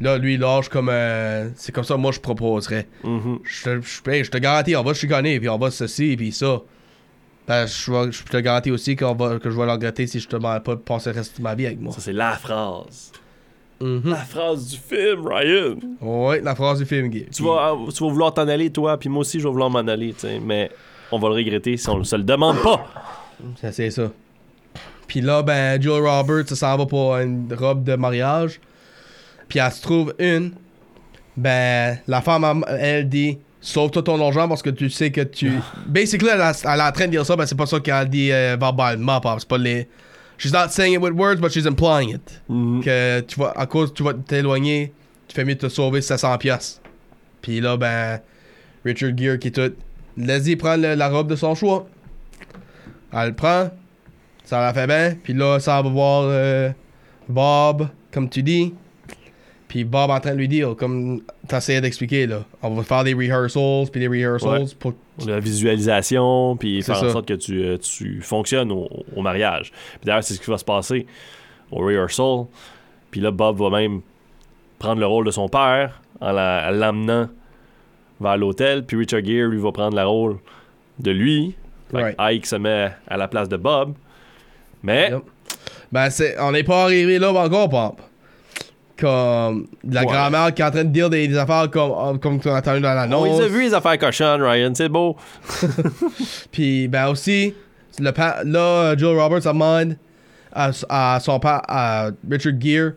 là, 0.00 0.18
lui, 0.18 0.34
il 0.34 0.40
lâche 0.40 0.68
comme. 0.68 0.88
euh, 0.90 1.48
c'est 1.56 1.72
comme 1.72 1.84
ça, 1.84 1.96
moi, 1.96 2.12
je 2.12 2.20
proposerais. 2.20 2.86
Mhm. 3.04 3.40
Je 3.44 3.64
te, 3.64 3.80
je, 3.80 4.10
hey, 4.10 4.24
je 4.24 4.30
te 4.30 4.38
garantis, 4.38 4.74
on 4.76 4.82
va 4.82 4.94
chicaner, 4.94 5.38
puis 5.40 5.48
on 5.48 5.58
va 5.58 5.70
ceci, 5.70 6.16
puis 6.16 6.32
ça. 6.32 6.60
Ben, 7.48 7.66
je, 7.66 7.90
vais- 7.92 8.12
je 8.12 8.22
te 8.24 8.36
garantis 8.36 8.70
aussi 8.70 8.94
qu'on 8.96 9.14
va, 9.14 9.38
que 9.38 9.50
je 9.50 9.56
vais 9.58 9.66
le 9.66 9.72
regretter 9.72 10.06
si 10.06 10.20
je 10.20 10.28
te 10.28 10.36
demande 10.36 10.62
pas 10.62 10.74
de 10.76 10.80
passer 10.80 11.10
le 11.10 11.16
reste 11.16 11.38
de 11.38 11.42
ma 11.42 11.54
vie 11.54 11.66
avec 11.66 11.80
moi. 11.80 11.92
Ça, 11.92 12.00
c'est 12.00 12.12
la 12.12 12.32
phrase. 12.32 13.10
Mhm. 13.80 14.02
La 14.04 14.16
phrase 14.16 14.68
du 14.68 14.76
film, 14.76 15.26
Ryan. 15.26 15.76
Ouais, 16.00 16.40
la 16.42 16.54
phrase 16.54 16.78
du 16.80 16.84
film, 16.86 17.08
Guy. 17.08 17.26
Tu 17.34 17.42
vas, 17.42 17.74
tu 17.94 18.04
vas 18.04 18.10
vouloir 18.10 18.34
t'en 18.34 18.46
aller, 18.46 18.70
toi, 18.70 18.98
puis 18.98 19.08
moi 19.08 19.20
aussi, 19.22 19.40
je 19.40 19.44
vais 19.44 19.50
vouloir 19.50 19.70
m'en 19.70 19.78
aller, 19.80 20.12
tu 20.12 20.20
sais. 20.20 20.38
Mais 20.38 20.70
on 21.10 21.18
va 21.18 21.28
le 21.28 21.34
regretter 21.34 21.76
si 21.76 21.88
on 21.88 21.98
ne 21.98 22.04
se 22.04 22.14
le 22.14 22.22
demande 22.22 22.58
pas. 22.62 22.86
Ça, 23.60 23.72
C'est 23.72 23.90
ça. 23.90 24.10
Puis 25.06 25.22
là, 25.22 25.42
ben, 25.42 25.80
Joel 25.82 26.06
Roberts, 26.06 26.46
ça 26.48 26.54
s'en 26.56 26.76
va 26.76 26.86
pour 26.86 27.16
une 27.16 27.52
robe 27.58 27.82
de 27.82 27.96
mariage. 27.96 28.60
Puis 29.50 29.58
elle 29.58 29.70
se 29.72 29.82
trouve 29.82 30.14
une. 30.18 30.52
Ben, 31.36 31.98
la 32.06 32.22
femme, 32.22 32.64
elle, 32.68 33.08
dit 33.08 33.38
Sauve-toi 33.60 34.02
ton 34.02 34.24
argent 34.26 34.48
parce 34.48 34.62
que 34.62 34.70
tu 34.70 34.88
sais 34.88 35.10
que 35.10 35.20
tu. 35.20 35.52
Basically, 35.86 36.28
elle, 36.32 36.40
elle 36.40 36.80
est 36.80 36.82
en 36.82 36.92
train 36.92 37.04
de 37.06 37.10
dire 37.10 37.26
ça, 37.26 37.36
ben, 37.36 37.44
c'est 37.44 37.54
pas 37.56 37.66
ça 37.66 37.78
qu'elle 37.80 38.08
dit 38.08 38.32
euh, 38.32 38.56
verbalement. 38.58 39.20
C'est 39.38 39.46
pas 39.48 39.58
les. 39.58 39.86
She's 40.38 40.52
not 40.54 40.68
saying 40.70 40.94
it 40.94 41.00
with 41.02 41.12
words, 41.12 41.36
but 41.40 41.50
she's 41.52 41.66
implying 41.66 42.14
it. 42.14 42.40
Mhm. 42.48 42.82
Que 42.82 43.20
tu 43.20 43.38
vas, 43.38 43.52
à 43.54 43.66
cause 43.66 43.92
tu 43.92 44.02
vas 44.02 44.14
t'éloigner, 44.14 44.92
tu 45.28 45.34
fais 45.34 45.44
mieux 45.44 45.54
de 45.56 45.60
te 45.60 45.68
sauver 45.68 46.00
700$. 46.00 46.38
piastres. 46.38 46.80
Puis 47.42 47.60
là, 47.60 47.76
ben, 47.76 48.20
Richard 48.84 49.10
Gere 49.18 49.38
qui 49.38 49.48
est 49.48 49.50
tout. 49.50 49.74
Laisse-y 50.16 50.56
prendre 50.56 50.82
le- 50.82 50.94
la 50.94 51.08
robe 51.10 51.28
de 51.28 51.36
son 51.36 51.54
choix. 51.54 51.86
Elle 53.12 53.28
le 53.28 53.34
prend. 53.34 53.68
Ça 54.44 54.60
la 54.60 54.72
fait 54.72 54.86
bien. 54.86 55.16
Puis 55.22 55.34
là, 55.34 55.60
ça 55.60 55.80
va 55.82 55.88
voir 55.88 56.24
euh, 56.26 56.70
Bob, 57.28 57.88
comme 58.12 58.28
tu 58.30 58.42
dis. 58.42 58.74
Puis 59.70 59.84
Bob 59.84 60.10
en 60.10 60.18
train 60.18 60.32
de 60.32 60.36
lui 60.38 60.48
dire, 60.48 60.74
comme 60.76 61.22
t'essayais 61.46 61.80
d'expliquer, 61.80 62.26
là. 62.26 62.42
On 62.60 62.70
va 62.70 62.82
faire 62.82 63.04
des 63.04 63.14
rehearsals, 63.14 63.88
puis 63.92 64.00
des 64.00 64.08
rehearsals 64.08 64.62
Ouais. 64.62 64.64
pour. 64.80 64.94
La 65.24 65.38
visualisation, 65.38 66.56
puis 66.56 66.82
faire 66.82 66.96
en 66.96 67.00
ça. 67.02 67.10
sorte 67.10 67.28
que 67.28 67.34
tu, 67.34 67.62
euh, 67.62 67.76
tu 67.78 68.20
fonctionnes 68.20 68.72
au, 68.72 68.88
au 69.14 69.22
mariage. 69.22 69.70
Puis 69.70 70.00
d'ailleurs, 70.06 70.24
c'est 70.24 70.34
ce 70.34 70.40
qui 70.40 70.50
va 70.50 70.58
se 70.58 70.64
passer 70.64 71.06
au 71.70 71.76
rehearsal. 71.84 72.46
Puis 73.12 73.20
là, 73.20 73.30
Bob 73.30 73.58
va 73.60 73.70
même 73.70 74.00
prendre 74.80 74.98
le 75.00 75.06
rôle 75.06 75.24
de 75.26 75.30
son 75.30 75.48
père 75.48 76.02
en 76.20 76.32
la- 76.32 76.66
en 76.68 76.72
l'amenant 76.72 77.28
vers 78.20 78.36
l'hôtel. 78.36 78.84
Puis 78.84 78.96
Richard 78.96 79.24
Gere, 79.24 79.46
lui, 79.48 79.58
va 79.60 79.70
prendre 79.70 79.96
le 79.96 80.04
rôle 80.04 80.38
de 80.98 81.12
lui. 81.12 81.54
Fait 81.92 81.96
que 81.96 82.02
Right. 82.02 82.16
Ike 82.18 82.46
se 82.46 82.56
met 82.56 82.90
à 83.06 83.16
la 83.16 83.28
place 83.28 83.48
de 83.48 83.56
Bob. 83.56 83.94
Mais, 84.82 85.10
Yep. 85.10 85.22
Ben, 85.92 86.10
c'est, 86.10 86.40
on 86.40 86.50
n'est 86.52 86.64
pas 86.64 86.84
arrivé 86.84 87.18
là 87.20 87.32
encore, 87.32 87.68
Pomp. 87.68 88.00
Comme 89.00 89.66
la 89.88 90.00
Ouais. 90.02 90.06
grand-mère 90.06 90.52
qui 90.52 90.60
est 90.60 90.64
en 90.66 90.70
train 90.70 90.84
de 90.84 90.90
dire 90.90 91.08
des, 91.08 91.26
des 91.26 91.36
affaires 91.38 91.70
comme, 91.70 92.18
comme 92.20 92.38
on 92.44 92.48
a 92.50 92.58
entendu 92.58 92.80
dans 92.80 92.90
on 92.90 92.94
l'annonce. 92.94 93.38
les 93.38 93.44
a 93.44 93.48
vu 93.48 93.62
les 93.62 93.72
affaires 93.74 93.98
cochonnes, 93.98 94.42
Ryan, 94.42 94.72
c'est 94.74 94.88
beau. 94.90 95.16
Puis, 96.52 96.88
ben 96.88 97.08
aussi, 97.08 97.54
le 97.98 98.12
là, 98.44 98.96
Joel 98.96 99.18
Roberts 99.18 99.40
demande 99.52 99.96
à, 100.52 100.70
à 100.88 101.20
son 101.20 101.38
père, 101.40 101.62
à 101.68 102.10
Richard 102.30 102.52
Gere, 102.60 102.92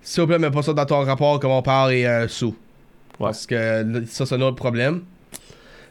s'il 0.00 0.20
vous 0.22 0.26
plaît, 0.28 0.38
mets 0.38 0.50
pas 0.50 0.62
ça 0.62 0.72
dans 0.72 0.86
ton 0.86 1.04
rapport 1.04 1.40
que 1.40 1.46
mon 1.46 1.60
père 1.62 1.88
est 1.90 2.06
euh, 2.06 2.28
sous. 2.28 2.54
Parce 3.18 3.46
que 3.46 4.04
ça, 4.06 4.26
c'est 4.26 4.34
un 4.36 4.40
autre 4.42 4.56
problème. 4.56 5.02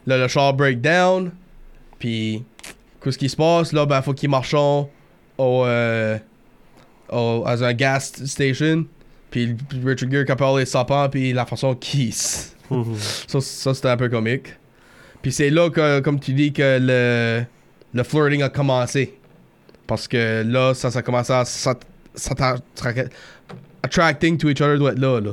Là, 0.05 0.17
le 0.17 0.27
char 0.29 0.53
break 0.53 0.79
down. 0.79 1.31
Puis, 1.99 2.43
qu'est-ce 3.03 3.17
qui 3.17 3.27
se 3.27 3.35
passe? 3.35 3.73
Là, 3.73 3.85
ben, 3.85 4.01
faut 4.01 4.13
qu'ils 4.13 4.29
marchent 4.29 4.53
au, 4.53 4.87
euh, 5.39 6.17
au, 7.11 7.43
à 7.45 7.61
un 7.63 7.73
gas 7.73 8.13
station. 8.25 8.85
Puis, 9.29 9.55
Richard 9.85 10.09
Gere 10.11 10.25
qui 10.25 10.31
a 10.31 10.35
parlé 10.35 10.65
sapin, 10.65 11.09
puis 11.09 11.33
la 11.33 11.45
façon 11.45 11.75
qu'il. 11.75 12.13
ça, 12.13 13.41
ça 13.41 13.73
c'était 13.73 13.89
un 13.89 13.97
peu 13.97 14.09
comique. 14.09 14.47
Puis 15.21 15.31
c'est 15.31 15.49
là 15.49 15.69
que, 15.69 15.99
comme 15.99 16.19
tu 16.19 16.33
dis, 16.33 16.53
que 16.53 16.77
le, 16.79 17.43
le 17.93 18.03
flirting 18.03 18.43
a 18.43 18.49
commencé. 18.49 19.15
Parce 19.85 20.07
que 20.07 20.43
là, 20.45 20.73
ça, 20.73 20.91
ça 20.91 20.99
a 20.99 21.01
commencé 21.01 21.33
à 21.33 21.43
s'attra- 21.43 22.59
attracting 23.83 24.37
to 24.37 24.49
each 24.49 24.61
other 24.61 24.77
doit 24.77 24.91
être 24.91 24.99
là, 24.99 25.19
là. 25.19 25.31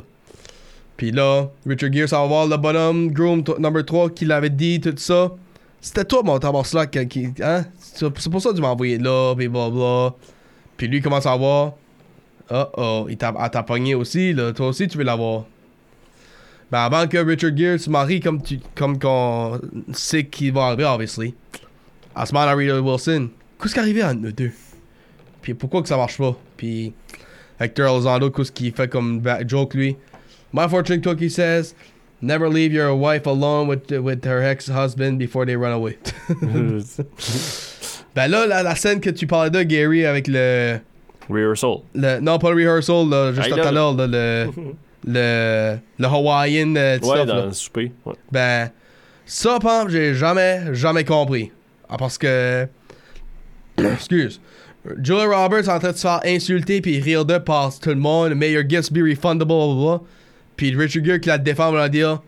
Puis 0.96 1.10
là, 1.10 1.48
Richard 1.66 1.92
Gere, 1.92 2.08
ça 2.08 2.20
va 2.20 2.26
voir 2.26 2.46
le 2.46 2.56
bonhomme, 2.56 3.10
Groom 3.10 3.42
number 3.58 3.84
3, 3.84 4.10
qui 4.10 4.24
l'avait 4.24 4.50
dit, 4.50 4.80
tout 4.80 4.94
ça. 4.96 5.32
C'était 5.80 6.04
toi, 6.04 6.22
mon 6.22 6.38
tabac 6.38 6.64
slack, 6.64 7.08
qui, 7.08 7.28
hein? 7.42 7.64
C'est 7.78 8.08
pour 8.08 8.40
ça 8.40 8.50
que 8.50 8.54
tu 8.54 8.60
m'as 8.62 8.68
envoyé 8.68 8.96
là, 8.98 9.34
puis 9.36 9.48
blablabla. 9.48 10.14
Puis 10.76 10.88
lui, 10.88 10.98
il 10.98 11.02
commence 11.02 11.26
à 11.26 11.36
voir. 11.36 11.72
Oh 12.50 12.64
oh, 12.76 13.06
il 13.08 13.16
t'a 13.16 13.34
elle 13.42 13.50
t'a 13.50 13.62
pogné 13.62 13.94
aussi, 13.94 14.32
là. 14.32 14.52
Toi 14.52 14.68
aussi, 14.68 14.86
tu 14.88 14.98
veux 14.98 15.04
l'avoir. 15.04 15.44
Ben 16.70 16.80
avant 16.80 17.06
que 17.06 17.18
Richard 17.18 17.56
Gere 17.56 17.78
se 17.78 17.88
marie, 17.88 18.20
comme 18.20 18.42
tu, 18.42 18.58
comme 18.74 18.98
qu'on 18.98 19.60
sait 19.92 20.24
qu'il 20.24 20.52
va 20.52 20.66
arriver, 20.66 20.84
obviously. 20.84 21.34
Ce 22.16 22.32
moment-là, 22.32 22.54
Rita 22.54 22.80
Wilson. 22.80 23.30
Qu'est-ce 23.60 23.74
qui 23.74 23.78
est 23.78 23.82
arrivé 23.82 24.04
entre 24.04 24.20
nous 24.20 24.32
deux? 24.32 24.52
Puis 25.42 25.54
pourquoi 25.54 25.82
que 25.82 25.88
ça 25.88 25.96
marche 25.96 26.18
pas? 26.18 26.36
Puis 26.56 26.92
Hector 27.60 27.88
Elizondo, 27.88 28.30
qu'est-ce 28.30 28.52
qu'il 28.52 28.72
fait 28.72 28.88
comme 28.88 29.22
joke, 29.46 29.74
lui? 29.74 29.96
My 30.52 30.68
fortune 30.68 31.00
cookie 31.00 31.30
says, 31.30 31.74
never 32.22 32.48
leave 32.48 32.72
your 32.72 32.94
wife 32.94 33.26
alone 33.26 33.68
with, 33.68 33.90
with 33.90 34.24
her 34.24 34.42
ex-husband 34.42 35.18
before 35.18 35.44
they 35.44 35.56
run 35.56 35.72
away. 35.72 35.98
ben 38.14 38.28
là, 38.28 38.46
la, 38.46 38.62
la 38.62 38.74
scène 38.76 39.00
que 39.00 39.10
tu 39.10 39.26
parlais 39.26 39.50
de, 39.50 39.62
Gary, 39.62 40.06
avec 40.06 40.28
le... 40.28 40.78
Rehearsal. 41.30 41.76
le 41.94 42.20
non, 42.20 42.38
pas 42.38 42.50
le 42.52 42.56
rehearsal, 42.56 43.08
là, 43.08 43.32
juste 43.32 43.48
tout 43.50 43.60
à 43.60 43.72
l'heure, 43.72 43.94
le, 43.94 44.06
le, 45.06 45.76
le 45.98 46.06
Hawaiian 46.06 46.74
euh, 46.76 46.98
Ouais, 46.98 47.06
stuff, 47.16 47.26
dans 47.26 47.34
là. 47.36 47.46
le 47.46 47.52
souper. 47.52 47.92
ouais. 48.06 48.14
Ben, 48.32 48.70
ça, 49.26 49.58
Pam, 49.60 49.88
j'ai 49.88 50.14
jamais, 50.14 50.74
jamais 50.74 51.04
compris. 51.04 51.50
Ah, 51.88 51.96
parce 51.98 52.18
que. 52.18 52.66
Excuse. 53.78 54.40
Julia 55.02 55.24
Roberts 55.24 55.60
est 55.64 55.68
en 55.70 55.78
train 55.78 55.92
de 55.92 55.96
se 55.96 56.02
faire 56.02 56.20
insulter 56.26 56.80
puis 56.82 57.00
rire 57.00 57.24
de 57.24 57.38
par 57.38 57.78
tout 57.78 57.88
le 57.88 57.94
monde. 57.96 58.34
May 58.34 58.52
your 58.52 58.64
gifts 58.68 58.92
be 58.92 58.98
refundable, 58.98 59.46
blablabla. 59.48 60.00
Puis 60.56 60.76
Richard 60.76 61.04
Gere 61.04 61.20
qui 61.20 61.28
la 61.30 61.38
défend 61.38 61.72
va 61.72 61.88
dire 61.88 62.20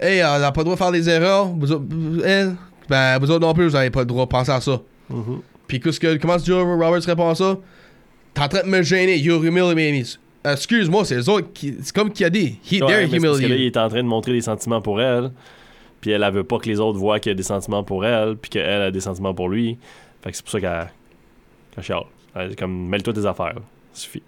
Hey, 0.00 0.18
elle 0.18 0.40
n'a 0.40 0.50
pas 0.50 0.62
le 0.62 0.64
droit 0.64 0.74
de 0.74 0.78
faire 0.78 0.90
des 0.92 1.08
erreurs. 1.08 1.46
Vous 1.46 2.20
elle, 2.24 2.56
ben, 2.88 3.18
vous 3.20 3.30
autres 3.30 3.46
non 3.46 3.54
plus, 3.54 3.66
vous 3.68 3.74
n'avez 3.74 3.90
pas 3.90 4.00
le 4.00 4.06
droit 4.06 4.24
de 4.24 4.30
penser 4.30 4.50
à 4.50 4.60
ça. 4.60 4.80
Mhm. 5.08 5.40
Puis 5.68 5.78
qu'est-ce 5.80 6.00
que, 6.00 6.16
comment 6.16 6.38
Julia 6.38 6.60
Roberts 6.62 7.04
répond 7.06 7.28
à 7.30 7.34
ça? 7.36 7.56
T'es 8.34 8.40
en 8.42 8.48
train 8.48 8.62
de 8.62 8.68
me 8.68 8.82
gêner. 8.82 9.16
You're 9.18 9.42
humiliating 9.44 10.00
me. 10.44 10.50
Excuse-moi, 10.52 11.04
c'est 11.04 11.16
les 11.16 11.28
autres 11.28 11.52
qui. 11.52 11.74
C'est 11.82 11.94
comme 11.94 12.12
qui 12.12 12.24
a 12.24 12.30
dit. 12.30 12.58
He, 12.70 12.80
Ouais, 12.82 12.86
they're 12.88 13.08
mais 13.10 13.20
c'est 13.20 13.26
parce 13.26 13.40
que 13.40 13.46
là, 13.46 13.54
il 13.54 13.62
est 13.66 13.76
en 13.76 13.88
train 13.88 14.02
de 14.02 14.08
montrer 14.08 14.32
des 14.32 14.40
sentiments 14.40 14.80
pour 14.80 15.00
elle. 15.00 15.30
Puis 16.00 16.10
elle, 16.10 16.22
elle 16.22 16.32
veut 16.34 16.42
pas 16.44 16.58
que 16.58 16.68
les 16.68 16.80
autres 16.80 16.98
voient 16.98 17.20
qu'il 17.20 17.30
y 17.30 17.34
a 17.34 17.36
des 17.36 17.42
sentiments 17.44 17.84
pour 17.84 18.04
elle. 18.04 18.36
Puis 18.36 18.50
qu'elle 18.50 18.82
a 18.82 18.90
des 18.90 19.00
sentiments 19.00 19.34
pour 19.34 19.48
lui. 19.48 19.78
Fait 20.22 20.30
que 20.30 20.36
c'est 20.36 20.42
pour 20.42 20.50
ça 20.52 20.60
qu'elle. 20.60 20.90
qu'elle 21.74 21.84
chiale. 21.84 22.02
Elle 22.34 22.56
comme, 22.56 22.88
mêle-toi 22.88 23.12
tes 23.12 23.26
affaires. 23.26 23.54
Ça 23.92 24.02
suffit. 24.02 24.22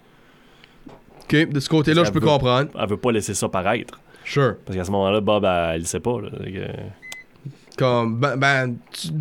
Ok, 1.25 1.49
de 1.51 1.59
ce 1.61 1.69
côté-là, 1.69 2.05
je 2.05 2.11
peux 2.13 2.21
veut- 2.21 2.27
comprendre. 2.27 2.71
Elle 2.79 2.89
veut 2.89 2.97
pas 2.99 3.11
laisser 3.11 3.33
ça 3.35 3.49
paraître. 3.49 3.99
Sure. 4.25 4.57
Parce 4.65 4.77
qu'à 4.77 4.85
ce 4.85 4.91
moment-là, 4.91 5.21
Bob, 5.21 5.45
elle, 5.45 5.81
le 5.81 5.87
sait 5.87 6.01
pas. 6.01 6.21
là. 6.21 6.29
Que- 6.31 7.77
Comme, 7.77 8.21
ben, 8.21 8.37
ben, 8.37 8.77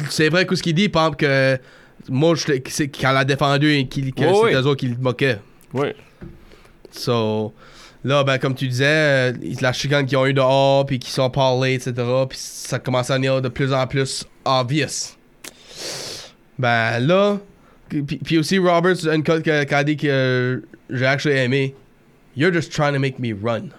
c'est 0.09 0.29
vrai 0.29 0.45
que 0.45 0.55
ce 0.55 0.61
qu'il 0.61 0.75
dit, 0.75 0.89
par 0.89 1.03
exemple, 1.05 1.17
que 1.17 1.57
moi, 2.09 2.35
je, 2.35 2.53
c'est 2.67 2.87
qu'elle 2.87 3.17
a 3.17 3.25
défendu 3.25 3.71
et 3.71 3.87
qu'il, 3.87 4.13
que 4.13 4.23
ouais. 4.23 4.53
eux 4.53 4.65
autres 4.65 4.75
qui 4.75 4.87
le 4.87 4.97
moquaient. 4.97 5.39
Ouais. 5.73 5.95
So, 6.91 7.53
là, 8.03 8.23
ben, 8.23 8.37
comme 8.37 8.55
tu 8.55 8.67
disais, 8.67 8.85
euh, 8.85 9.33
la 9.61 9.73
chicane 9.73 10.05
qu'ils 10.05 10.17
ont 10.17 10.25
eu 10.25 10.33
dehors, 10.33 10.85
puis 10.85 10.99
qu'ils 10.99 11.11
sont 11.11 11.29
parlé, 11.29 11.73
etc., 11.73 11.93
puis 12.29 12.37
ça 12.39 12.79
commence 12.79 13.09
à 13.09 13.15
devenir 13.15 13.41
de 13.41 13.49
plus 13.49 13.73
en 13.73 13.87
plus 13.87 14.25
obvious. 14.45 15.15
Ben, 16.59 16.99
là, 16.99 17.39
puis, 17.89 18.37
aussi, 18.37 18.57
Roberts, 18.57 19.07
une 19.07 19.23
code 19.23 19.43
qui 19.43 19.51
a 19.51 19.65
qui 19.65 19.85
dit 19.85 19.97
que 19.97 20.63
j'ai 20.89 21.05
actually 21.05 21.37
aimé. 21.37 21.75
You're 22.35 22.53
just 22.53 22.71
trying 22.71 22.93
to 22.93 22.99
make 22.99 23.19
me 23.19 23.33
run. 23.33 23.69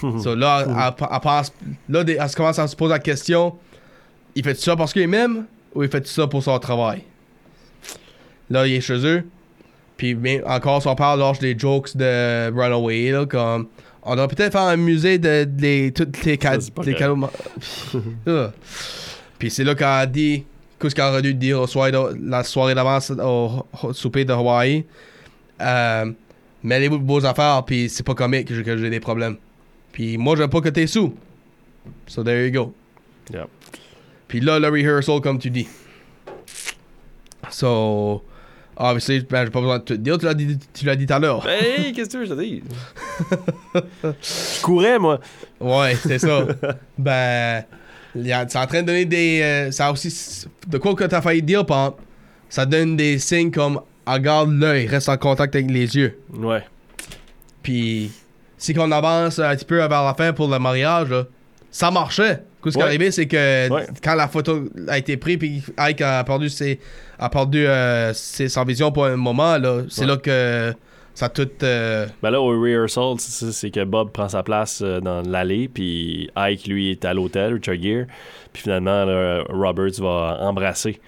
so 0.22 0.34
là, 0.34 0.64
elle, 0.66 1.06
elle 1.12 1.20
pense, 1.20 1.52
là, 1.88 2.02
elle 2.06 2.34
commence 2.34 2.58
à 2.58 2.66
se 2.66 2.74
poser 2.74 2.92
la 2.94 2.98
question 2.98 3.56
il 4.34 4.42
fait 4.42 4.58
ça 4.58 4.76
parce 4.76 4.92
qu'il 4.92 5.08
m'aime 5.08 5.46
ou 5.74 5.82
il 5.82 5.88
fait 5.88 6.06
ça 6.06 6.26
pour 6.26 6.42
son 6.42 6.58
travail? 6.58 7.02
Là, 8.52 8.66
il 8.66 8.74
est 8.74 8.80
chez 8.80 9.04
eux. 9.06 9.24
Puis 9.96 10.14
bien, 10.14 10.40
encore, 10.46 10.82
son 10.82 10.94
père 10.94 11.16
lâche 11.16 11.38
des 11.38 11.58
jokes 11.58 11.96
de 11.96 12.50
Runaway, 12.52 13.10
là, 13.10 13.24
comme. 13.26 13.68
On 14.02 14.12
devrait 14.16 14.28
peut-être 14.28 14.52
faire 14.52 14.62
un 14.62 14.76
musée 14.76 15.18
de, 15.18 15.44
de 15.44 15.62
les, 15.62 15.92
toutes 15.92 16.24
les, 16.24 16.36
ca- 16.40 16.58
les 16.84 16.94
cadeaux. 16.94 17.16
Puis 19.38 19.50
c'est 19.50 19.64
là 19.64 19.74
qu'elle 19.76 19.86
a 19.86 20.06
dit 20.06 20.44
qu'est-ce 20.80 20.94
qu'elle 20.94 21.04
aurait 21.04 21.22
dû 21.22 21.34
dire 21.34 21.60
au 21.60 21.66
soir 21.68 21.90
de- 21.90 22.18
la 22.28 22.42
soirée 22.42 22.74
d'avance 22.74 23.10
au, 23.10 23.64
au 23.82 23.92
souper 23.92 24.24
de 24.24 24.32
Hawaii. 24.32 24.84
Euh, 25.60 26.12
Mêlez-vous 26.64 26.98
de 26.98 27.06
vos 27.06 27.24
affaires, 27.24 27.64
puis 27.64 27.88
c'est 27.88 28.04
pas 28.04 28.14
comique 28.14 28.46
que 28.48 28.76
j'ai 28.78 28.90
des 28.90 29.00
problèmes. 29.00 29.36
Puis 29.92 30.16
moi, 30.18 30.36
j'aime 30.36 30.50
pas 30.50 30.60
que 30.60 30.68
t'es 30.68 30.86
sous. 30.86 31.14
So 32.06 32.22
there 32.22 32.44
you 32.46 32.52
go. 32.52 32.74
Yep. 33.32 33.48
Puis 34.28 34.40
là, 34.40 34.58
le 34.60 34.68
rehearsal, 34.68 35.20
comme 35.20 35.38
tu 35.38 35.50
dis. 35.50 35.66
So, 37.50 38.22
obviously, 38.76 39.20
ben, 39.20 39.44
j'ai 39.44 39.50
pas 39.50 39.60
besoin 39.60 39.78
de 39.78 39.84
te 39.84 39.94
dire, 39.94 40.18
tu 40.18 40.24
l'as 40.24 40.34
dit, 40.34 40.58
tu 40.72 40.84
l'as 40.84 40.96
dit 40.96 41.06
tout 41.06 41.14
à 41.14 41.18
l'heure. 41.18 41.46
Hey, 41.48 41.92
qu'est-ce 41.92 42.08
que 42.08 42.12
tu 42.12 42.18
veux 42.18 42.24
que 42.24 42.30
je 42.30 42.34
te 42.34 42.40
dise? 42.40 42.62
Je 44.58 44.62
courais, 44.62 44.98
moi. 44.98 45.20
Ouais, 45.60 45.96
c'est 45.96 46.18
ça. 46.18 46.46
ben, 46.98 47.64
c'est 48.14 48.56
en 48.58 48.66
train 48.66 48.82
de 48.82 48.86
donner 48.86 49.04
des. 49.04 49.40
euh, 49.42 49.70
ça 49.70 49.90
aussi. 49.90 50.46
De 50.66 50.78
quoi 50.78 50.94
que 50.94 51.04
t'as 51.04 51.20
failli 51.20 51.42
dire, 51.42 51.64
par 51.64 51.94
ça 52.48 52.66
donne 52.66 52.96
des 52.96 53.18
signes 53.18 53.50
comme 53.50 53.80
ah, 54.04 54.14
regarde 54.14 54.50
l'œil, 54.50 54.86
reste 54.86 55.08
en 55.08 55.16
contact 55.16 55.54
avec 55.54 55.70
les 55.70 55.96
yeux. 55.96 56.18
Ouais. 56.34 56.62
Puis, 57.62 58.10
si 58.58 58.74
qu'on 58.74 58.90
avance 58.90 59.38
un 59.38 59.54
petit 59.56 59.64
peu 59.64 59.76
vers 59.76 59.88
la 59.88 60.14
fin 60.14 60.32
pour 60.32 60.48
le 60.48 60.58
mariage, 60.58 61.08
là, 61.08 61.24
ça 61.70 61.90
marchait. 61.90 62.42
Ce 62.70 62.70
qui 62.70 62.78
est 62.78 62.82
arrivé, 62.82 63.10
c'est 63.10 63.26
que 63.26 63.70
Ouais. 63.70 63.86
quand 64.02 64.14
la 64.14 64.28
photo 64.28 64.64
a 64.88 64.98
été 64.98 65.16
prise, 65.16 65.36
puis 65.38 65.62
Ike 65.76 66.00
a 66.00 66.22
perdu, 66.24 66.48
ses, 66.48 66.78
a 67.18 67.28
perdu 67.28 67.66
euh, 67.66 68.12
ses, 68.14 68.48
sa 68.48 68.64
vision 68.64 68.92
pour 68.92 69.06
un 69.06 69.16
moment, 69.16 69.58
là, 69.58 69.82
c'est 69.88 70.02
Ouais. 70.02 70.06
là 70.08 70.16
que 70.18 70.72
ça 71.14 71.26
a 71.26 71.28
tout. 71.28 71.48
euh, 71.62 72.06
Ben 72.22 72.30
là, 72.30 72.40
au 72.40 72.48
rehearsal, 72.60 73.16
c'est 73.18 73.70
que 73.70 73.84
Bob 73.84 74.12
prend 74.12 74.28
sa 74.28 74.42
place 74.42 74.80
euh, 74.82 75.00
dans 75.00 75.22
l'allée, 75.22 75.68
puis 75.68 76.30
Ike, 76.36 76.66
lui, 76.66 76.90
est 76.92 77.04
à 77.04 77.12
l'hôtel, 77.14 77.54
Richard 77.54 77.80
Gere. 77.82 78.06
Puis 78.52 78.62
finalement, 78.62 79.04
là, 79.04 79.42
Roberts 79.48 80.00
va 80.00 80.38
embrasser 80.40 81.00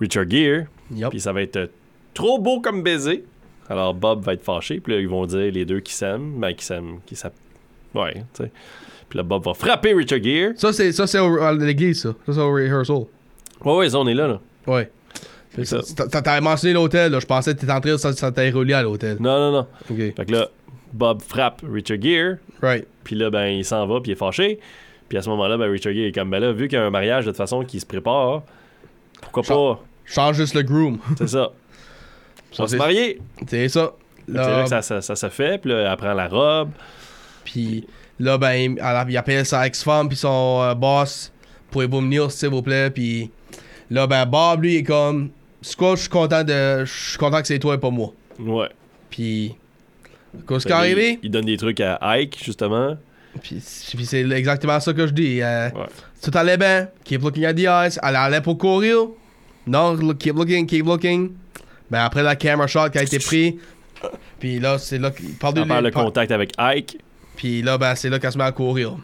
Richard 0.00 0.28
Gere. 0.30 0.64
Yup. 0.94 1.10
Puis 1.10 1.20
ça 1.20 1.32
va 1.32 1.42
être 1.42 1.70
trop 2.12 2.38
beau 2.38 2.60
comme 2.60 2.82
baiser. 2.82 3.24
Alors 3.68 3.94
Bob 3.94 4.22
va 4.24 4.34
être 4.34 4.44
fâché, 4.44 4.78
puis 4.80 4.92
là, 4.94 5.00
ils 5.00 5.08
vont 5.08 5.24
dire 5.26 5.50
les 5.52 5.64
deux 5.64 5.80
qui 5.80 5.94
s'aiment, 5.94 6.38
ben 6.38 6.52
qui 6.52 6.64
s'aiment, 6.64 6.98
qui 7.06 7.16
s'aiment. 7.16 7.32
Ouais, 7.94 8.12
tu 8.34 8.44
sais. 8.44 8.50
Puis 9.08 9.16
là, 9.18 9.22
Bob 9.22 9.44
va 9.44 9.54
frapper 9.54 9.92
Richard 9.94 10.22
Gere. 10.22 10.52
Ça, 10.56 10.72
c'est, 10.72 10.92
ça, 10.92 11.06
c'est 11.06 11.18
au- 11.20 11.40
à 11.40 11.52
l'église, 11.52 12.02
ça. 12.02 12.14
Ça, 12.26 12.32
c'est 12.32 12.40
au 12.40 12.52
rehearsal. 12.52 13.04
Ouais, 13.64 13.76
ouais, 13.76 13.90
ça, 13.90 13.98
on 13.98 14.06
est 14.08 14.14
là, 14.14 14.26
là. 14.28 14.40
Ouais. 14.66 14.90
Fait 15.50 15.64
ça. 15.64 15.78
T'as- 16.10 16.40
mentionné 16.40 16.74
l'hôtel, 16.74 17.12
là. 17.12 17.20
Je 17.20 17.26
pensais 17.26 17.54
que 17.54 17.60
t'étais 17.60 17.72
en 17.72 17.80
train 17.80 17.92
de 17.92 17.96
ça, 17.96 18.10
relié 18.10 18.74
à 18.74 18.82
l'hôtel. 18.82 19.18
Non, 19.20 19.38
non, 19.38 19.52
non. 19.52 19.66
Ok. 19.90 19.96
Fait 20.16 20.24
que 20.26 20.32
là, 20.32 20.48
Bob 20.92 21.22
frappe 21.22 21.62
Richard 21.70 22.00
Gere. 22.02 22.36
Right. 22.62 22.86
Puis 23.04 23.14
là, 23.16 23.30
ben, 23.30 23.46
il 23.46 23.64
s'en 23.64 23.86
va, 23.86 24.00
puis 24.00 24.10
il 24.10 24.14
est 24.14 24.18
fâché. 24.18 24.58
Puis 25.08 25.18
à 25.18 25.22
ce 25.22 25.28
moment-là, 25.30 25.56
ben, 25.56 25.70
Richard 25.70 25.92
Gere 25.92 26.06
est 26.06 26.12
comme, 26.12 26.30
ben 26.30 26.40
là, 26.40 26.52
vu 26.52 26.66
qu'il 26.68 26.78
y 26.78 26.80
a 26.80 26.84
un 26.84 26.90
mariage 26.90 27.24
de 27.26 27.30
toute 27.30 27.36
façon 27.36 27.64
qui 27.64 27.78
se 27.78 27.86
prépare, 27.86 28.42
pourquoi 29.20 29.42
pas? 29.42 29.82
Change 30.06 30.36
juste 30.36 30.54
le 30.54 30.62
groom. 30.62 30.98
C'est 31.18 31.28
ça. 31.28 31.50
On 32.58 32.62
va 32.62 32.68
se 32.68 32.76
marier. 32.76 33.20
C'est 33.46 33.68
ça. 33.68 33.92
C'est 34.26 34.32
là 34.34 34.62
que 34.62 34.68
ça, 34.68 34.82
ça, 34.82 35.00
ça 35.02 35.16
se 35.16 35.28
fait, 35.28 35.60
puis 35.60 35.70
là, 35.70 35.90
elle 35.90 35.96
prend 35.98 36.14
la 36.14 36.28
robe. 36.28 36.70
Puis 37.44 37.86
là, 38.18 38.38
ben, 38.38 38.52
il, 38.52 38.78
elle- 38.78 39.06
il 39.10 39.16
appelle 39.16 39.44
sa 39.46 39.66
ex-femme 39.66 40.08
puis 40.08 40.16
son 40.16 40.60
euh, 40.62 40.74
boss. 40.74 41.32
Pouvez-vous 41.70 42.00
venir, 42.00 42.30
s'il 42.30 42.48
vous 42.50 42.62
plaît? 42.62 42.90
Puis 42.90 43.30
là, 43.90 44.06
ben, 44.06 44.24
Bob, 44.26 44.62
lui, 44.62 44.74
il 44.74 44.76
est 44.78 44.82
comme. 44.84 45.30
C'est 45.62 45.76
quoi, 45.76 45.94
je 45.96 46.02
suis 46.02 46.10
content 46.10 46.44
de. 46.44 46.84
Je 46.84 46.92
suis 47.10 47.18
content 47.18 47.40
que 47.40 47.46
c'est 47.46 47.58
toi 47.58 47.74
et 47.74 47.78
pas 47.78 47.90
moi. 47.90 48.12
Ouais. 48.38 48.68
Puis. 49.10 49.54
Qu'est-ce 50.48 50.66
qui 50.66 50.72
est 50.72 50.74
que 50.74 50.76
arrivé? 50.76 51.18
Il, 51.22 51.30
donne 51.30 51.44
des 51.46 51.56
trucs 51.56 51.80
à 51.80 51.96
Ike, 52.16 52.40
justement. 52.44 52.96
Puis, 53.42 53.62
puis 53.96 54.04
c'est 54.06 54.28
exactement 54.30 54.78
ça 54.80 54.92
que 54.92 55.06
je 55.06 55.12
dis. 55.12 55.40
euh, 55.42 55.70
Ouais. 55.70 55.86
Tout 56.22 56.30
allait 56.36 56.56
bien. 56.56 56.88
Keep 57.04 57.22
looking 57.22 57.44
at 57.44 57.54
the 57.54 57.60
eyes. 57.68 57.98
Elle 58.02 58.16
allait 58.16 58.40
pour 58.40 58.58
courir. 58.58 58.96
Non, 59.66 59.92
look- 59.94 60.18
keep 60.18 60.34
looking, 60.36 60.66
keep 60.66 60.84
looking. 60.86 61.32
Ben 61.90 62.00
après 62.04 62.22
la 62.22 62.34
camera 62.36 62.66
shot 62.66 62.90
qui 62.90 62.98
a 62.98 63.02
été 63.02 63.18
pris. 63.18 63.58
Puis 64.40 64.58
là, 64.58 64.78
c'est 64.78 64.98
là 64.98 65.10
qu'il 65.10 65.34
parle 65.34 65.54
de 65.54 65.60
le 65.62 65.90
par- 65.90 66.04
contact 66.04 66.32
avec 66.32 66.52
Ike. 66.58 66.98
Puis 67.36 67.62
là, 67.62 67.78
ben 67.78 67.94
c'est 67.94 68.08
là 68.10 68.18
qu'elle 68.18 68.32
se 68.32 68.38
met 68.38 68.44
à 68.44 68.52
courir. 68.52 68.96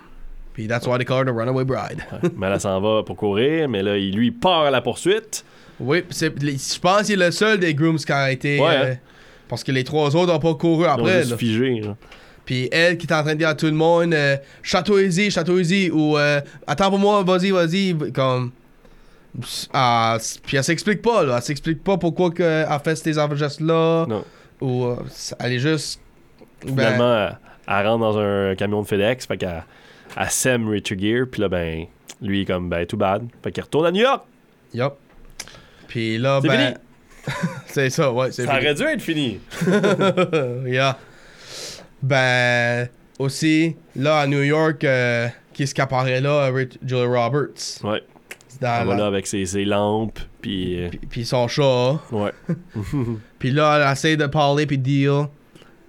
Puis 0.53 0.67
that's 0.67 0.87
why 0.87 0.99
they 0.99 1.05
call 1.05 1.19
her 1.19 1.25
the 1.25 1.37
runaway 1.37 1.65
bride. 1.65 2.03
mais 2.37 2.49
elle 2.49 2.61
s'en 2.61 2.81
va 2.81 3.03
pour 3.03 3.17
courir, 3.17 3.69
mais 3.69 3.83
là, 3.83 3.97
il 3.97 4.15
lui 4.15 4.31
part 4.31 4.63
à 4.65 4.71
la 4.71 4.81
poursuite. 4.81 5.45
Oui, 5.79 6.05
je 6.11 6.79
pense 6.79 7.07
qu'il 7.07 7.21
est 7.21 7.27
le 7.27 7.31
seul 7.31 7.59
des 7.59 7.75
grooms 7.75 7.97
qui 7.97 8.13
a 8.13 8.31
été. 8.31 8.61
Ouais, 8.61 8.67
euh, 8.77 8.93
hein. 8.93 8.97
Parce 9.49 9.65
que 9.65 9.73
les 9.73 9.83
trois 9.85 10.15
autres 10.15 10.33
n'ont 10.33 10.39
pas 10.39 10.55
couru 10.55 10.85
Ils 10.85 10.89
après. 10.89 11.25
là. 11.25 11.37
figé. 11.37 11.81
là. 11.81 11.97
Puis 12.45 12.69
elle 12.73 12.99
qui 12.99 13.07
est 13.07 13.13
en 13.13 13.23
train 13.23 13.35
de 13.35 13.39
dire 13.39 13.49
à 13.49 13.55
tout 13.55 13.67
le 13.67 13.73
monde 13.73 14.13
euh, 14.13 14.37
Château-y, 14.63 15.31
Château-y 15.31 15.91
ou 15.91 16.19
euh, 16.19 16.41
Attends 16.67 16.91
pour 16.91 16.99
moi, 16.99 17.23
vas-y, 17.23 17.51
vas-y. 17.51 17.97
Comme. 18.13 18.53
Ah, 19.73 20.19
puis 20.45 20.57
elle 20.57 20.65
s'explique 20.65 21.03
pas, 21.03 21.23
là. 21.23 21.37
Elle 21.37 21.43
s'explique 21.43 21.83
pas 21.85 21.97
pourquoi 21.97 22.31
que 22.31 22.43
elle 22.43 22.81
fait 22.83 22.97
ces 22.97 23.13
gestes-là. 23.15 24.07
Non. 24.09 24.25
Ou 24.61 24.85
euh, 24.87 24.97
elle 25.39 25.53
est 25.53 25.59
juste. 25.59 26.01
ben, 26.67 26.73
Finalement, 26.73 27.29
elle, 27.71 27.87
rentre 27.87 28.01
dans 28.01 28.19
un 28.19 28.55
camion 28.57 28.83
de 28.83 28.87
FedEx, 28.87 29.27
fait 29.27 29.37
qu'elle 29.39 29.65
elle 30.17 30.31
sème 30.31 30.69
Richard 30.69 30.99
Gere, 30.99 31.27
puis 31.31 31.41
là, 31.41 31.49
ben, 31.49 31.87
lui, 32.21 32.39
il 32.39 32.43
est 32.43 32.45
comme, 32.47 32.69
ben, 32.69 32.85
too 32.87 32.97
bad. 32.97 33.27
Fait 33.43 33.53
qu'il 33.53 33.63
retourne 33.63 33.87
à 33.87 33.91
New 33.93 34.03
York. 34.03 34.25
Yup. 34.75 34.95
Puis 35.89 36.19
là, 36.19 36.41
C'est 36.43 36.49
ben. 36.49 36.75
c'est 37.67 37.91
ça, 37.91 38.13
ouais, 38.13 38.33
c'est 38.33 38.45
Ça 38.47 38.55
fini. 38.55 38.65
aurait 38.67 38.75
dû 38.75 38.83
être 38.83 39.03
fini. 39.03 39.41
yeah. 40.67 40.99
Ben, 42.03 42.89
aussi, 43.19 43.77
là, 43.97 44.21
à 44.21 44.27
New 44.27 44.43
York, 44.43 44.83
euh, 44.85 45.29
qu'est-ce 45.53 45.75
qui 45.75 45.81
apparaît 45.81 46.21
là? 46.21 46.51
Rich- 46.51 46.79
Julia 46.85 47.07
Roberts. 47.07 47.83
Ouais. 47.85 48.03
Dans 48.61 48.81
Elle 48.81 48.87
va 48.89 48.93
la- 48.95 49.01
là 49.01 49.07
avec 49.07 49.27
ses, 49.27 49.45
ses 49.47 49.65
lampes, 49.65 50.19
puis... 50.41 50.83
euh, 50.85 50.89
Puis 51.11 51.25
son 51.25 51.47
chat. 51.49 51.99
ouais. 52.13 52.33
Puis 53.39 53.51
là, 53.51 53.79
elle 53.87 53.93
essaie 53.93 54.17
de 54.17 54.27
parler 54.27 54.67
puis 54.67 54.79
de 54.79 55.25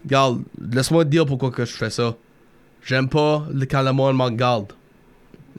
Regarde, 0.06 0.42
laisse-moi 0.72 1.06
te 1.06 1.10
dire 1.10 1.26
pourquoi 1.26 1.52
que 1.52 1.66
je 1.66 1.74
fais 1.74 1.90
ça. 1.90 2.16
J'aime 2.84 3.08
pas 3.10 3.46
le- 3.54 3.66
quand 3.66 3.82
le 3.84 3.92
monde 3.92 4.18
me 4.18 4.24
regarde. 4.24 4.74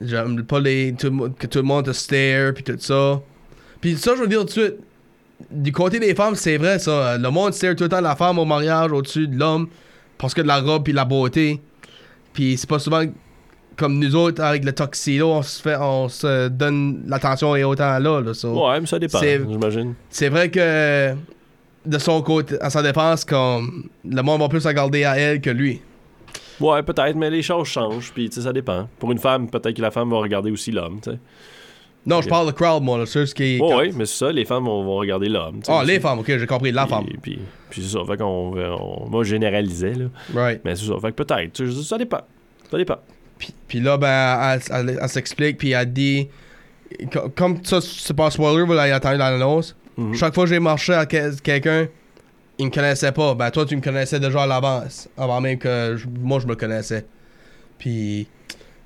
J'aime 0.01 0.43
pas 0.43 0.59
les, 0.59 0.93
tout 0.97 1.29
que 1.39 1.47
tout 1.47 1.59
le 1.59 1.63
monde 1.63 1.85
te 1.85 1.91
stare 1.91 2.53
puis 2.53 2.63
tout 2.63 2.75
ça. 2.79 3.21
Puis 3.79 3.95
ça, 3.97 4.13
je 4.15 4.21
veux 4.21 4.27
dire 4.27 4.39
tout 4.41 4.45
de 4.45 4.51
suite. 4.51 4.75
Du 5.51 5.71
côté 5.71 5.99
des 5.99 6.15
femmes, 6.15 6.35
c'est 6.35 6.57
vrai 6.57 6.79
ça. 6.79 7.17
Le 7.17 7.29
monde 7.29 7.53
stare 7.53 7.75
tout 7.75 7.83
le 7.83 7.89
temps 7.89 8.01
la 8.01 8.15
femme 8.15 8.39
au 8.39 8.45
mariage 8.45 8.91
au-dessus 8.91 9.27
de 9.27 9.37
l'homme 9.37 9.67
parce 10.17 10.33
que 10.33 10.41
de 10.41 10.47
la 10.47 10.59
robe 10.59 10.83
puis 10.83 10.93
de 10.93 10.97
la 10.97 11.05
beauté. 11.05 11.61
Puis 12.33 12.57
c'est 12.57 12.69
pas 12.69 12.79
souvent 12.79 13.03
comme 13.75 13.97
nous 13.99 14.15
autres 14.15 14.41
avec 14.43 14.63
le 14.65 14.71
tuxedo, 14.73 15.29
on 15.31 15.41
se 15.41 15.61
fait, 15.61 15.75
on 15.79 16.07
se 16.07 16.47
donne 16.47 17.03
l'attention 17.07 17.55
et 17.55 17.63
autant 17.63 17.97
là. 17.99 18.21
Ouais, 18.21 18.79
mais 18.79 18.85
ça 18.85 18.99
dépend, 18.99 19.19
j'imagine. 19.49 19.93
c'est 20.09 20.29
vrai 20.29 20.49
que 20.51 21.13
de 21.85 21.97
son 21.97 22.21
côté, 22.21 22.55
à 22.61 22.69
sa 22.69 22.81
défense, 22.81 23.25
comme 23.25 23.89
le 24.05 24.21
monde 24.21 24.41
va 24.41 24.49
plus 24.49 24.65
regarder 24.65 25.03
à 25.03 25.17
elle 25.17 25.41
que 25.41 25.49
lui. 25.49 25.81
Ouais, 26.59 26.81
peut-être, 26.83 27.15
mais 27.15 27.29
les 27.29 27.41
choses 27.41 27.67
changent, 27.67 28.11
puis 28.13 28.29
ça 28.31 28.53
dépend. 28.53 28.87
Pour 28.99 29.11
une 29.11 29.17
femme, 29.19 29.49
peut-être 29.49 29.75
que 29.75 29.81
la 29.81 29.91
femme 29.91 30.09
va 30.09 30.17
regarder 30.17 30.51
aussi 30.51 30.71
l'homme, 30.71 30.99
tu 31.01 31.11
sais. 31.11 31.17
Non, 32.05 32.21
je 32.21 32.27
parle 32.27 32.47
de 32.47 32.51
crowd, 32.51 32.83
moi, 32.83 32.97
là, 32.97 33.05
ceux 33.05 33.23
qui. 33.25 33.59
Ouais, 33.61 33.75
ouais, 33.75 33.91
mais 33.95 34.05
c'est 34.05 34.25
ça, 34.25 34.31
les 34.31 34.43
femmes 34.43 34.65
vont, 34.65 34.83
vont 34.83 34.97
regarder 34.97 35.29
l'homme. 35.29 35.61
Ah, 35.69 35.83
les 35.85 36.01
femmes, 36.01 36.19
ok, 36.19 36.25
j'ai 36.37 36.45
compris, 36.45 36.71
la 36.73 36.85
femme. 36.85 37.05
Puis, 37.21 37.39
c'est 37.71 37.81
ça, 37.81 37.99
fait 38.05 38.17
qu'on... 38.17 38.53
on- 38.57 39.09
moi, 39.09 39.23
je 39.23 39.29
généralisais, 39.29 39.93
là. 39.93 40.05
Right. 40.35 40.61
Mais 40.65 40.75
c'est 40.75 40.85
ça, 40.85 40.95
fait 41.01 41.13
que 41.13 41.23
peut-être, 41.23 41.65
ça 41.81 41.97
dépend. 41.97 42.21
Ça 42.69 42.77
dépend. 42.77 42.97
Puis 43.67 43.79
là, 43.79 43.97
ben, 43.97 44.37
elle, 44.53 44.61
elle- 44.89 44.99
elle 45.01 45.09
s'explique, 45.09 45.57
puis 45.57 45.71
elle 45.71 45.91
dit. 45.93 46.27
co- 47.11 47.29
Comme 47.35 47.63
ça, 47.63 47.79
c'est 47.81 48.13
pas 48.13 48.27
un 48.27 48.29
spoiler, 48.29 48.63
vous 48.65 48.73
l'avez 48.73 48.93
entendu 48.93 49.17
dans 49.17 49.29
l'annonce. 49.29 49.75
Mhm. 49.97 50.13
Chaque 50.15 50.33
fois 50.33 50.43
que 50.45 50.49
j'ai 50.49 50.59
marché 50.59 50.93
à 50.93 51.05
que- 51.05 51.39
quelqu'un, 51.41 51.87
il 52.57 52.65
me 52.67 52.71
connaissait 52.71 53.11
pas. 53.11 53.33
Ben, 53.35 53.49
toi, 53.51 53.65
tu 53.65 53.75
me 53.75 53.81
connaissais 53.81 54.19
déjà 54.19 54.43
à 54.43 54.47
l'avance, 54.47 55.07
avant 55.17 55.39
même 55.41 55.57
que 55.57 55.95
je- 55.97 56.07
moi, 56.21 56.39
je 56.39 56.47
me 56.47 56.55
connaissais. 56.55 57.05
Puis 57.77 58.27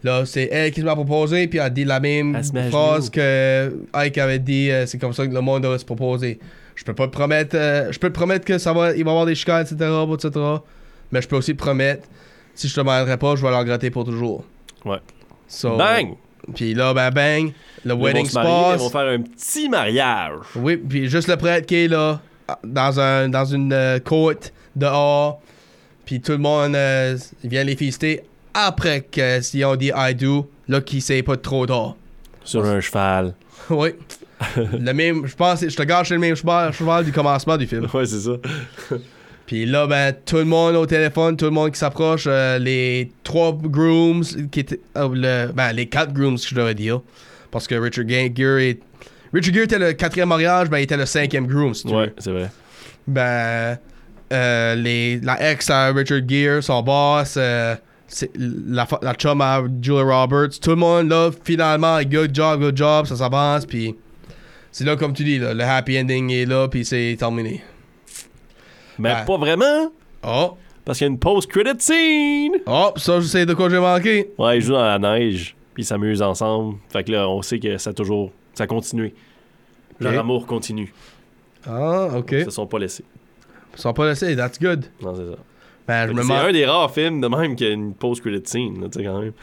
là, 0.03 0.25
c'est 0.25 0.49
elle 0.51 0.71
qui 0.71 0.81
m'a 0.83 0.95
proposé, 0.95 1.47
puis 1.47 1.59
elle 1.59 1.71
dit 1.73 1.85
la 1.85 1.99
même 1.99 2.35
phrase 2.71 3.09
que 3.09 3.85
Ike 3.93 4.17
avait 4.17 4.39
dit 4.39 4.69
euh, 4.71 4.85
c'est 4.85 4.97
comme 4.97 5.13
ça 5.13 5.25
que 5.27 5.33
le 5.33 5.41
monde 5.41 5.63
devrait 5.63 5.79
se 5.79 5.85
proposer. 5.85 6.39
Je 6.75 6.83
peux 6.83 6.93
pas 6.93 7.07
te 7.07 7.11
promettre, 7.11 7.55
euh, 7.55 7.91
je 7.91 7.97
peux 7.99 8.09
te 8.09 8.13
promettre 8.13 8.45
que 8.45 8.57
ça 8.57 8.71
va, 8.73 8.91
il 8.95 9.03
va 9.03 9.09
y 9.09 9.11
avoir 9.11 9.25
des 9.25 9.35
chicanes, 9.35 9.61
etc., 9.65 9.75
etc. 10.13 10.31
Mais 11.11 11.21
je 11.21 11.27
peux 11.27 11.35
aussi 11.37 11.53
te 11.53 11.57
promettre, 11.57 12.07
si 12.53 12.67
je 12.67 12.73
te 12.75 12.79
demanderai 12.81 13.17
pas, 13.17 13.35
je 13.35 13.41
vais 13.41 13.49
le 13.49 13.55
regretter 13.57 13.89
pour 13.89 14.03
toujours. 14.03 14.43
Ouais. 14.85 14.97
So, 15.47 15.77
Bang! 15.77 16.15
Puis 16.55 16.73
là, 16.73 16.93
ben 16.93 17.11
bang, 17.11 17.51
le 17.83 17.93
Ils 17.93 18.01
wedding 18.01 18.25
se 18.25 18.39
ils 18.39 18.79
vont 18.79 18.89
faire 18.89 19.07
un 19.07 19.21
petit 19.21 19.69
mariage. 19.69 20.39
Oui, 20.55 20.77
puis 20.77 21.09
juste 21.09 21.27
le 21.27 21.37
prêtre 21.37 21.65
qui 21.65 21.75
est 21.75 21.87
là, 21.87 22.21
dans, 22.63 22.99
un, 22.99 23.29
dans 23.29 23.45
une 23.45 23.73
euh, 23.73 23.99
côte 23.99 24.53
dehors. 24.75 25.41
Puis 26.05 26.21
tout 26.21 26.31
le 26.33 26.37
monde 26.37 26.75
euh, 26.75 27.17
vient 27.43 27.63
les 27.63 27.75
féliciter 27.75 28.23
après 28.53 29.01
que 29.01 29.41
si 29.41 29.63
on 29.65 29.75
dit 29.75 29.91
I 29.95 30.15
do, 30.15 30.49
là 30.67 30.81
qui 30.81 31.01
c'est 31.01 31.21
pas 31.21 31.37
trop 31.37 31.65
tard. 31.65 31.95
Sur 32.43 32.65
un 32.65 32.79
cheval. 32.79 33.33
oui. 33.69 33.89
le 34.55 34.93
même, 34.93 35.25
je 35.25 35.35
pense, 35.35 35.67
je 35.67 35.75
te 35.75 35.83
gâche 35.83 36.11
le 36.11 36.19
même 36.19 36.35
cheval, 36.35 36.71
cheval 36.71 37.03
du 37.03 37.11
commencement 37.11 37.57
du 37.57 37.67
film. 37.67 37.87
Ouais, 37.93 38.05
c'est 38.05 38.21
ça. 38.21 38.31
Puis 39.47 39.65
là, 39.65 39.87
ben, 39.87 40.13
tout 40.25 40.35
le 40.35 40.43
monde 40.45 40.75
au 40.75 40.85
téléphone, 40.85 41.35
tout 41.37 41.45
le 41.45 41.51
monde 41.51 41.71
qui 41.71 41.79
s'approche, 41.79 42.25
euh, 42.27 42.59
les 42.59 43.09
trois 43.23 43.53
grooms, 43.53 44.23
qui 44.51 44.59
étaient, 44.59 44.79
euh, 44.97 45.09
le- 45.11 45.51
ben, 45.53 45.71
les 45.73 45.87
quatre 45.87 46.11
grooms, 46.13 46.37
je 46.37 46.53
devrais 46.53 46.75
dire. 46.75 46.99
Parce 47.49 47.65
que 47.65 47.73
Richard 47.75 48.05
Gere 48.07 48.59
est. 48.59 48.79
Richard 49.33 49.53
Gere 49.53 49.63
était 49.63 49.79
le 49.79 49.93
quatrième 49.93 50.27
mariage, 50.29 50.69
ben, 50.69 50.79
il 50.79 50.83
était 50.83 50.97
le 50.97 51.05
cinquième 51.05 51.47
groom, 51.47 51.73
si 51.73 51.87
tu 51.87 51.93
Ouais, 51.93 52.07
veux. 52.07 52.13
c'est 52.19 52.31
vrai. 52.31 52.51
Ben, 53.07 53.77
euh, 54.33 54.75
les, 54.75 55.19
la 55.21 55.51
ex 55.51 55.69
à 55.69 55.93
Richard 55.93 56.27
Gere, 56.27 56.61
son 56.61 56.83
boss, 56.83 57.39
c'est 58.09 58.29
la, 58.37 58.85
la 59.01 59.13
chum 59.13 59.39
à 59.41 59.63
Julia 59.81 60.01
Roberts, 60.03 60.59
tout 60.61 60.71
le 60.71 60.75
monde, 60.75 61.09
là, 61.09 61.29
finalement, 61.45 62.01
good 62.03 62.35
job, 62.35 62.59
good 62.61 62.75
job, 62.75 63.05
ça 63.05 63.15
s'avance, 63.15 63.65
puis 63.65 63.95
c'est 64.73 64.83
là, 64.83 64.97
comme 64.97 65.13
tu 65.13 65.23
dis, 65.23 65.39
là, 65.39 65.53
le 65.53 65.63
happy 65.63 65.97
ending 65.99 66.29
est 66.31 66.45
là, 66.45 66.67
puis 66.67 66.83
c'est 66.83 67.15
terminé. 67.17 67.61
Mais 68.99 69.11
Ah. 69.15 69.23
pas 69.25 69.37
vraiment, 69.37 69.91
Oh! 70.23 70.57
parce 70.85 70.97
qu'il 70.97 71.05
y 71.05 71.09
a 71.09 71.11
une 71.11 71.19
post-credit 71.19 71.79
scene. 71.79 72.53
Oh, 72.65 72.91
ça, 72.95 73.19
je 73.19 73.25
sais 73.25 73.45
de 73.45 73.53
quoi 73.53 73.69
j'ai 73.69 73.79
manqué. 73.79 74.31
Ouais, 74.37 74.57
ils 74.57 74.61
jouent 74.61 74.73
dans 74.73 74.83
la 74.85 74.99
neige, 74.99 75.55
puis 75.73 75.83
ils 75.83 75.85
s'amusent 75.85 76.21
ensemble. 76.21 76.77
Fait 76.89 77.03
que 77.03 77.11
là, 77.11 77.29
on 77.29 77.41
sait 77.41 77.59
que 77.59 77.77
ça 77.77 77.89
a 77.91 77.93
toujours. 77.93 78.31
Ça 78.53 78.63
a 78.63 78.67
continué. 78.67 79.13
Leur 79.99 80.19
amour 80.19 80.45
continue. 80.47 80.93
Ah, 81.65 82.07
ok. 82.17 82.31
Ils 82.31 82.45
se 82.45 82.51
sont 82.51 82.67
pas 82.67 82.79
laissés. 82.79 83.03
Ils 83.75 83.81
sont 83.81 83.93
pas 83.93 84.07
laissés, 84.07 84.35
that's 84.35 84.59
good. 84.59 84.85
Non, 85.01 85.15
c'est 85.15 85.25
ça. 85.29 85.37
Ben, 85.87 86.13
C'est 86.23 86.33
un 86.33 86.51
des 86.51 86.65
rares 86.65 86.91
films 86.93 87.21
de 87.21 87.27
même 87.27 87.55
qui 87.55 87.65
a 87.65 87.69
une 87.69 87.93
post-credit 87.93 88.41
scene, 88.45 88.81
là, 88.81 88.89
tu 88.89 88.99
sais, 88.99 89.05
quand 89.05 89.19
même. 89.21 89.33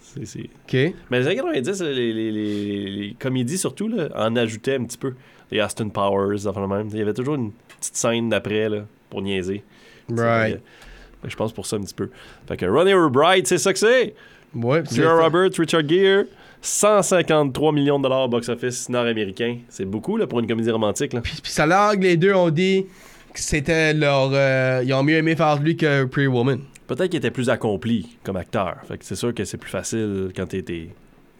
C'est- 0.00 0.26
c'est- 0.26 0.40
Ok. 0.88 0.94
Mais 1.10 1.20
les 1.20 1.26
années 1.26 1.36
90, 1.36 1.80
les, 1.82 2.12
les, 2.12 2.30
les, 2.30 2.90
les 2.90 3.16
comédies 3.18 3.58
surtout, 3.58 3.88
là, 3.88 4.08
en 4.14 4.36
ajoutaient 4.36 4.76
un 4.76 4.84
petit 4.84 4.98
peu. 4.98 5.14
Les 5.50 5.60
Austin 5.60 5.88
Powers, 5.88 6.46
enfin 6.46 6.60
le 6.60 6.68
même. 6.68 6.88
Il 6.92 6.98
y 6.98 7.02
avait 7.02 7.14
toujours 7.14 7.34
une 7.36 7.52
petite 7.80 7.96
scène 7.96 8.28
d'après, 8.28 8.68
là, 8.68 8.84
pour 9.10 9.22
niaiser. 9.22 9.62
Right. 10.10 10.56
Fait 10.56 11.28
que 11.28 11.30
Je 11.30 11.36
pense 11.36 11.52
pour 11.52 11.66
ça 11.66 11.76
un 11.76 11.80
petit 11.80 11.94
peu. 11.94 12.10
Fait 12.46 12.56
que 12.56 13.08
Bride, 13.08 13.46
c'est 13.46 13.58
ça 13.58 13.72
que 13.72 13.78
c'est. 13.78 14.14
Ouais. 14.54 14.82
Roberts, 14.98 15.58
Richard 15.58 15.88
Gere, 15.88 16.24
153 16.60 17.72
millions 17.72 17.98
de 17.98 18.04
dollars 18.04 18.28
box-office 18.28 18.88
nord-américain. 18.88 19.58
C'est 19.68 19.84
beaucoup 19.84 20.16
là, 20.16 20.26
pour 20.26 20.40
une 20.40 20.46
comédie 20.46 20.70
romantique. 20.70 21.12
Là. 21.12 21.20
Puis, 21.20 21.34
puis 21.42 21.50
ça 21.50 21.66
l'air 21.66 21.92
que 21.92 22.02
les 22.02 22.16
deux 22.16 22.32
ont 22.34 22.50
dit 22.50 22.86
que 23.32 23.40
c'était 23.40 23.92
leur. 23.92 24.30
euh, 24.32 24.82
ils 24.84 24.92
ont 24.94 25.02
mieux 25.02 25.16
aimé 25.16 25.34
faire 25.34 25.58
lui 25.60 25.76
que 25.76 26.04
Pretty 26.04 26.28
Woman. 26.28 26.60
Peut-être 26.86 27.10
qu'il 27.10 27.18
était 27.18 27.30
plus 27.30 27.48
accompli 27.50 28.16
comme 28.22 28.36
acteur. 28.36 28.76
Fait 28.86 28.98
que 28.98 29.04
c'est 29.04 29.16
sûr 29.16 29.34
que 29.34 29.44
c'est 29.44 29.56
plus 29.56 29.70
facile 29.70 30.30
quand 30.36 30.46
t'es, 30.46 30.62
t'es, 30.62 30.90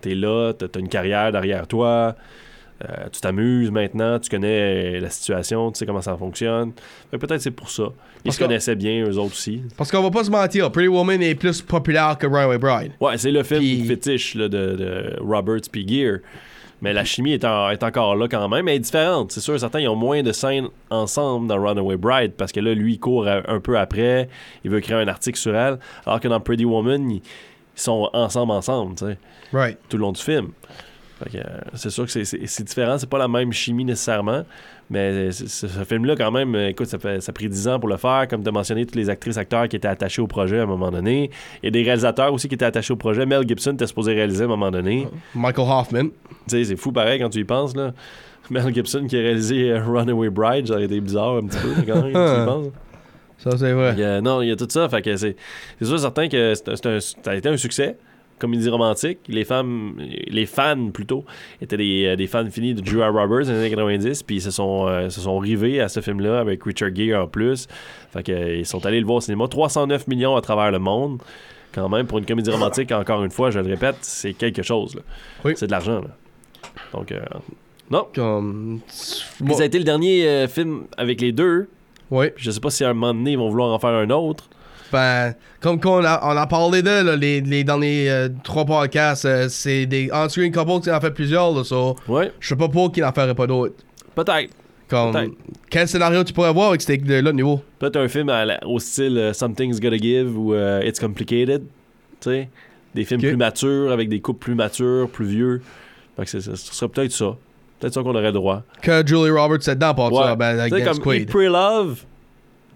t'es 0.00 0.14
là, 0.14 0.52
t'as, 0.52 0.68
t'as 0.68 0.80
une 0.80 0.88
carrière 0.88 1.30
derrière 1.32 1.66
toi, 1.66 2.16
euh, 2.82 3.06
tu 3.12 3.20
t'amuses 3.20 3.70
maintenant, 3.70 4.18
tu 4.18 4.28
connais 4.28 4.98
la 5.00 5.08
situation, 5.10 5.70
tu 5.70 5.78
sais 5.78 5.86
comment 5.86 6.02
ça 6.02 6.16
fonctionne. 6.16 6.72
Peut-être 7.10 7.38
c'est 7.40 7.50
pour 7.52 7.70
ça. 7.70 7.84
Ils 7.84 8.22
Parce 8.24 8.36
se 8.36 8.42
connaissaient 8.42 8.74
bien, 8.74 9.04
eux 9.06 9.16
autres 9.18 9.32
aussi. 9.32 9.62
Parce 9.76 9.90
qu'on 9.92 10.02
va 10.02 10.10
pas 10.10 10.24
se 10.24 10.30
mentir, 10.30 10.70
Pretty 10.72 10.88
Woman 10.88 11.22
est 11.22 11.34
plus 11.34 11.62
populaire 11.62 12.18
que 12.18 12.26
Runaway 12.26 12.58
Bride. 12.58 12.92
Ouais, 13.00 13.16
c'est 13.18 13.30
le 13.30 13.42
film 13.42 13.84
fétiche 13.86 14.34
là, 14.34 14.48
de, 14.48 14.74
de 14.76 15.16
Roberts 15.20 15.68
puis 15.70 15.86
Gere. 15.86 16.18
Mais 16.82 16.92
la 16.92 17.04
chimie 17.04 17.32
est, 17.32 17.44
en- 17.44 17.70
est 17.70 17.82
encore 17.82 18.14
là 18.16 18.26
quand 18.28 18.46
même, 18.48 18.64
mais 18.66 18.72
elle 18.72 18.76
est 18.78 18.80
différente. 18.80 19.32
C'est 19.32 19.40
sûr, 19.40 19.58
certains, 19.58 19.80
ils 19.80 19.88
ont 19.88 19.94
moins 19.96 20.22
de 20.22 20.32
scènes 20.32 20.66
ensemble 20.90 21.46
dans 21.46 21.62
Runaway 21.62 21.96
Bride 21.96 22.32
parce 22.36 22.52
que 22.52 22.60
là, 22.60 22.74
lui, 22.74 22.94
il 22.94 22.98
court 22.98 23.26
à- 23.26 23.42
un 23.50 23.60
peu 23.60 23.78
après, 23.78 24.28
il 24.64 24.70
veut 24.70 24.80
créer 24.80 24.96
un 24.98 25.08
article 25.08 25.38
sur 25.38 25.54
elle, 25.56 25.78
alors 26.04 26.20
que 26.20 26.28
dans 26.28 26.40
Pretty 26.40 26.64
Woman, 26.66 27.08
ils, 27.10 27.16
ils 27.16 27.22
sont 27.76 28.10
ensemble, 28.12 28.52
ensemble, 28.52 28.96
tu 28.96 29.06
sais, 29.06 29.18
Right. 29.52 29.78
tout 29.88 29.96
le 29.96 30.02
long 30.02 30.12
du 30.12 30.20
film. 30.20 30.50
Euh, 31.34 31.40
c'est 31.74 31.90
sûr 31.90 32.04
que 32.06 32.10
c'est- 32.10 32.62
différent, 32.64 32.98
c'est 32.98 33.08
pas 33.08 33.18
la 33.18 33.28
même 33.28 33.52
chimie 33.52 33.84
nécessairement, 33.84 34.42
mais 34.90 35.30
ce 35.32 35.66
film-là, 35.66 36.14
quand 36.16 36.30
même, 36.30 36.54
euh, 36.54 36.68
écoute, 36.68 36.86
ça, 36.86 36.98
fait, 36.98 37.20
ça 37.22 37.30
a 37.30 37.32
pris 37.32 37.48
10 37.48 37.66
ans 37.68 37.78
pour 37.80 37.88
le 37.88 37.96
faire. 37.96 38.26
Comme 38.28 38.42
tu 38.42 38.48
as 38.48 38.52
mentionné, 38.52 38.84
toutes 38.84 38.96
les 38.96 39.08
actrices, 39.10 39.36
acteurs 39.38 39.68
qui 39.68 39.76
étaient 39.76 39.88
attachés 39.88 40.20
au 40.22 40.26
projet 40.26 40.58
à 40.58 40.62
un 40.64 40.66
moment 40.66 40.90
donné. 40.90 41.30
Il 41.62 41.66
y 41.66 41.68
a 41.68 41.70
des 41.70 41.82
réalisateurs 41.82 42.32
aussi 42.32 42.48
qui 42.48 42.54
étaient 42.54 42.64
attachés 42.64 42.92
au 42.92 42.96
projet. 42.96 43.24
Mel 43.26 43.46
Gibson 43.48 43.72
était 43.72 43.86
supposé 43.86 44.12
réaliser 44.14 44.42
à 44.42 44.46
un 44.46 44.50
moment 44.50 44.70
donné. 44.70 45.08
Michael 45.34 45.66
Hoffman. 45.70 46.04
Tu 46.04 46.08
sais, 46.48 46.64
c'est 46.64 46.76
fou 46.76 46.92
pareil 46.92 47.18
quand 47.20 47.30
tu 47.30 47.38
y 47.40 47.44
penses, 47.44 47.74
là. 47.74 47.92
Mel 48.50 48.74
Gibson 48.74 49.06
qui 49.08 49.16
a 49.16 49.20
réalisé 49.20 49.70
euh, 49.70 49.82
Runaway 49.82 50.28
Bride, 50.28 50.66
ça 50.68 50.74
aurait 50.74 50.84
été 50.84 51.00
bizarre 51.00 51.36
un 51.36 51.46
petit 51.46 51.58
peu, 51.58 51.70
quand 51.86 52.02
même, 52.02 52.12
quand 52.12 52.34
tu 52.36 52.42
y 52.42 52.44
penses. 52.46 52.66
Ça, 53.38 53.50
c'est 53.58 53.72
vrai. 53.72 53.94
Euh, 53.98 54.20
non, 54.20 54.42
il 54.42 54.48
y 54.48 54.52
a 54.52 54.56
tout 54.56 54.66
ça. 54.68 54.88
Fait 54.88 55.00
que 55.02 55.16
c'est 55.16 55.34
sûr 55.82 55.98
certain 55.98 56.28
que 56.28 56.54
ça 56.54 57.00
a 57.26 57.34
été 57.34 57.48
un 57.48 57.56
succès. 57.56 57.96
Comédie 58.38 58.68
romantique. 58.68 59.18
Les 59.28 59.44
femmes, 59.44 59.96
les 59.98 60.46
fans 60.46 60.90
plutôt, 60.92 61.24
étaient 61.60 61.76
des, 61.76 62.06
euh, 62.06 62.16
des 62.16 62.26
fans 62.26 62.48
finis 62.50 62.74
de 62.74 62.84
Julia 62.84 63.08
Roberts 63.08 63.46
dans 63.46 63.52
les 63.52 63.58
années 63.58 63.70
90, 63.70 64.22
puis 64.22 64.36
ils 64.36 64.42
se 64.42 64.50
sont, 64.50 64.86
euh, 64.86 65.08
se 65.08 65.20
sont 65.20 65.38
rivés 65.38 65.80
à 65.80 65.88
ce 65.88 66.00
film-là 66.00 66.40
avec 66.40 66.62
Richard 66.64 66.94
Gere 66.94 67.22
en 67.24 67.26
plus. 67.26 67.68
Fait 68.12 68.22
que, 68.22 68.32
euh, 68.32 68.56
ils 68.56 68.66
sont 68.66 68.84
allés 68.86 69.00
le 69.00 69.06
voir 69.06 69.16
au 69.16 69.20
cinéma. 69.20 69.48
309 69.48 70.06
millions 70.08 70.36
à 70.36 70.40
travers 70.40 70.70
le 70.70 70.78
monde. 70.78 71.20
Quand 71.74 71.88
même, 71.88 72.06
pour 72.06 72.18
une 72.18 72.26
comédie 72.26 72.50
romantique, 72.50 72.92
encore 72.92 73.24
une 73.24 73.32
fois, 73.32 73.50
je 73.50 73.58
le 73.58 73.66
répète, 73.68 73.96
c'est 74.02 74.32
quelque 74.32 74.62
chose. 74.62 74.96
Oui. 75.44 75.54
C'est 75.56 75.66
de 75.66 75.72
l'argent. 75.72 76.02
Donc, 76.92 77.10
euh, 77.10 77.20
non. 77.90 78.06
Comme. 78.14 78.80
Ça 78.88 79.62
a 79.62 79.64
été 79.64 79.78
le 79.78 79.84
dernier 79.84 80.26
euh, 80.26 80.48
film 80.48 80.84
avec 80.96 81.20
les 81.20 81.32
deux. 81.32 81.68
Oui. 82.10 82.26
Je 82.36 82.50
sais 82.50 82.60
pas 82.60 82.70
si 82.70 82.84
à 82.84 82.90
un 82.90 82.94
moment 82.94 83.12
donné, 83.12 83.32
ils 83.32 83.38
vont 83.38 83.48
vouloir 83.48 83.72
en 83.72 83.78
faire 83.78 83.90
un 83.90 84.10
autre. 84.10 84.48
Ben, 84.92 85.34
comme 85.60 85.80
qu'on 85.80 86.04
a, 86.04 86.20
on 86.22 86.36
a 86.36 86.46
parlé 86.46 86.82
de 86.82 86.88
là, 87.04 87.16
les, 87.16 87.40
les, 87.40 87.64
dans 87.64 87.78
les 87.78 88.06
euh, 88.08 88.28
trois 88.44 88.64
podcasts, 88.64 89.24
euh, 89.24 89.46
c'est 89.48 89.86
des 89.86 90.10
on-screen 90.12 90.52
couples 90.52 90.80
qui 90.82 90.90
en 90.90 91.00
fait 91.00 91.10
plusieurs, 91.10 91.52
là, 91.52 91.64
so, 91.64 91.96
Ouais, 92.08 92.30
je 92.38 92.48
sais 92.48 92.56
pas 92.56 92.68
pour 92.68 92.92
qui 92.92 93.00
n'en 93.00 93.12
ferait 93.12 93.34
pas 93.34 93.46
d'autres. 93.46 93.74
peut-être. 94.14 94.50
Comme, 94.86 95.34
quel 95.70 95.88
scénario 95.88 96.22
tu 96.24 96.32
pourrais 96.34 96.52
voir 96.52 96.68
avec 96.68 96.82
ces 96.82 96.98
deux-là 96.98 97.30
de 97.32 97.36
niveau? 97.36 97.62
Peut-être 97.78 97.96
un 97.96 98.06
film 98.06 98.28
à 98.28 98.44
la- 98.44 98.60
au 98.66 98.78
style 98.78 99.16
euh, 99.16 99.32
Something's 99.32 99.80
Gotta 99.80 99.96
Give 99.96 100.36
ou 100.38 100.54
It's 100.82 101.00
Complicated. 101.00 101.62
Tu 102.20 102.30
sais, 102.30 102.48
des 102.94 103.04
films 103.04 103.20
plus 103.22 103.36
matures, 103.36 103.90
avec 103.90 104.08
des 104.10 104.20
couples 104.20 104.40
plus 104.44 104.54
matures, 104.54 105.08
plus 105.10 105.26
vieux. 105.26 105.62
Fait 106.16 106.24
que 106.24 106.30
ce 106.30 106.54
serait 106.54 106.88
peut-être 106.88 107.12
ça. 107.12 107.34
Peut-être 107.80 107.94
ça 107.94 108.02
qu'on 108.02 108.14
aurait 108.14 108.30
droit. 108.30 108.62
Que 108.82 109.04
Julie 109.04 109.30
Roberts 109.30 109.66
est 109.68 109.74
dedans, 109.74 109.94
pour 109.94 110.12
Ouais. 110.12 110.22
ça, 110.22 110.36
ben, 110.36 110.52
Tu 110.64 110.68
sais, 110.76 110.82
against 110.82 111.00
comme 111.02 111.12
Eat, 111.14 111.26
Quaid. 111.26 111.30
Pray, 111.30 111.46
Love. 111.48 112.04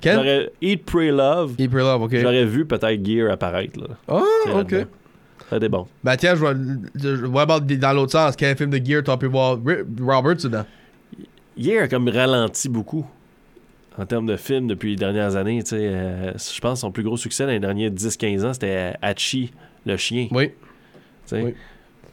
Quel? 0.00 0.50
Eat, 0.62 0.84
Pray, 0.84 1.10
Love. 1.10 1.54
Eat, 1.58 1.70
Pray, 1.70 1.82
Love, 1.82 2.02
ok. 2.02 2.16
J'aurais 2.16 2.44
vu 2.44 2.64
peut-être 2.66 3.04
Gear 3.04 3.30
apparaître. 3.32 3.78
Là, 3.80 3.86
Ah, 4.08 4.22
sais, 4.44 4.52
ok. 4.52 4.86
Ça 5.50 5.56
été 5.56 5.68
bon. 5.68 5.86
Ben 6.04 6.16
tiens, 6.16 6.34
je 6.34 6.44
about 7.40 7.60
dans 7.78 7.92
l'autre 7.94 8.12
sens. 8.12 8.36
Quel 8.36 8.56
film 8.56 8.70
de 8.70 8.84
Gear 8.84 9.02
t'as 9.02 9.16
pu 9.16 9.26
voir? 9.26 9.58
Roberts 10.00 10.42
dedans? 10.44 10.64
Gear 11.56 11.84
a 11.84 11.88
comme 11.88 12.08
ralenti 12.08 12.68
beaucoup 12.68 13.06
en 13.96 14.06
termes 14.06 14.26
de 14.26 14.36
films 14.36 14.68
depuis 14.68 14.90
les 14.90 14.96
dernières 14.96 15.34
années. 15.36 15.62
euh, 15.72 16.32
je 16.36 16.60
pense 16.60 16.74
que 16.74 16.80
son 16.80 16.92
plus 16.92 17.02
gros 17.02 17.16
succès 17.16 17.44
dans 17.46 17.50
les 17.52 17.58
derniers 17.60 17.90
10-15 17.90 18.44
ans, 18.46 18.52
c'était 18.52 18.94
Hachi, 19.02 19.50
le 19.86 19.96
chien. 19.96 20.28
Oui. 20.30 20.52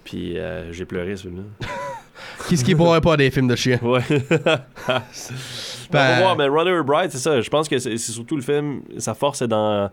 Puis 0.04 0.38
euh, 0.40 0.72
j'ai 0.72 0.86
pleuré 0.86 1.16
ce 1.16 1.28
film-là. 2.48 2.66
Qui 2.66 2.76
pourrait 2.76 3.02
pas 3.02 3.18
des 3.18 3.32
films 3.32 3.48
de 3.48 3.56
chien? 3.56 3.80
Ouais. 3.82 4.02
Ben- 4.08 5.02
On 5.92 5.98
va 5.98 6.20
voir, 6.20 6.36
mais 6.38 6.48
Runner 6.48 6.82
Bride, 6.84 7.12
c'est 7.12 7.18
ça. 7.20 7.40
Je 7.42 7.50
pense 7.50 7.68
que 7.70 7.78
c'est 7.80 7.98
surtout 7.98 8.36
le 8.36 8.42
film, 8.42 8.82
sa 8.98 9.14
force 9.14 9.42
est 9.42 9.48
dans, 9.48 9.90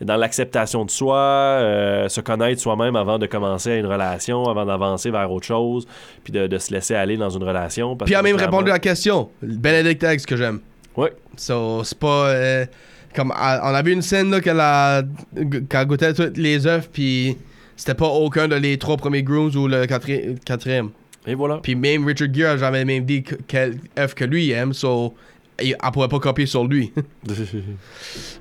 dans 0.00 0.16
l'acceptation 0.16 0.84
de 0.84 0.90
soi, 0.90 1.16
euh, 1.16 2.08
se 2.08 2.20
connaître 2.20 2.60
soi-même 2.60 2.96
avant 2.96 3.18
de 3.18 3.26
commencer 3.26 3.72
une 3.76 3.86
relation, 3.86 4.44
avant 4.48 4.66
d'avancer 4.66 5.10
vers 5.10 5.30
autre 5.30 5.46
chose, 5.46 5.86
puis 6.24 6.32
de, 6.32 6.46
de 6.46 6.58
se 6.58 6.72
laisser 6.72 6.94
aller 6.94 7.16
dans 7.16 7.30
une 7.30 7.44
relation. 7.44 7.96
parce 7.96 8.08
Puis 8.08 8.14
elle 8.14 8.20
a 8.20 8.22
même 8.22 8.36
répondu 8.36 8.70
à 8.70 8.74
la 8.74 8.78
question. 8.78 9.28
Benedict 9.42 10.02
Eggs 10.02 10.24
que 10.26 10.36
j'aime. 10.36 10.60
Ouais. 10.96 11.12
So, 11.36 11.82
c'est 11.84 11.98
pas. 11.98 12.28
euh, 12.30 12.66
comme, 13.14 13.32
elle- 13.40 13.60
on 13.62 13.74
a 13.74 13.82
vu 13.82 13.92
une 13.92 14.02
scène 14.02 14.30
là 14.30 14.40
qu'elle 14.40 14.60
a, 14.60 15.02
qu'elle 15.68 15.86
goûtait 15.86 16.12
tous 16.12 16.32
les 16.36 16.66
œufs, 16.66 16.88
puis 16.92 17.36
c'était 17.76 17.94
pas 17.94 18.06
aucun 18.08 18.48
de 18.48 18.56
les 18.56 18.76
trois 18.76 18.96
premiers 18.96 19.22
grooms 19.22 19.54
ou 19.56 19.66
le 19.68 19.84
quatri- 19.86 20.38
quatrième. 20.44 20.90
Et 21.26 21.34
voilà. 21.34 21.58
Puis 21.62 21.74
même 21.74 22.06
Richard 22.06 22.32
Gere 22.32 22.50
a 22.52 22.56
jamais 22.56 22.84
même 22.84 23.04
dit 23.04 23.22
que- 23.22 23.34
quel 23.46 23.78
œuf 23.98 24.14
que 24.14 24.24
lui 24.24 24.50
aime, 24.50 24.72
so 24.72 25.14
elle 25.58 25.76
pourrait 25.92 26.08
pas 26.08 26.20
copier 26.20 26.46
sur 26.46 26.64
lui. 26.64 26.92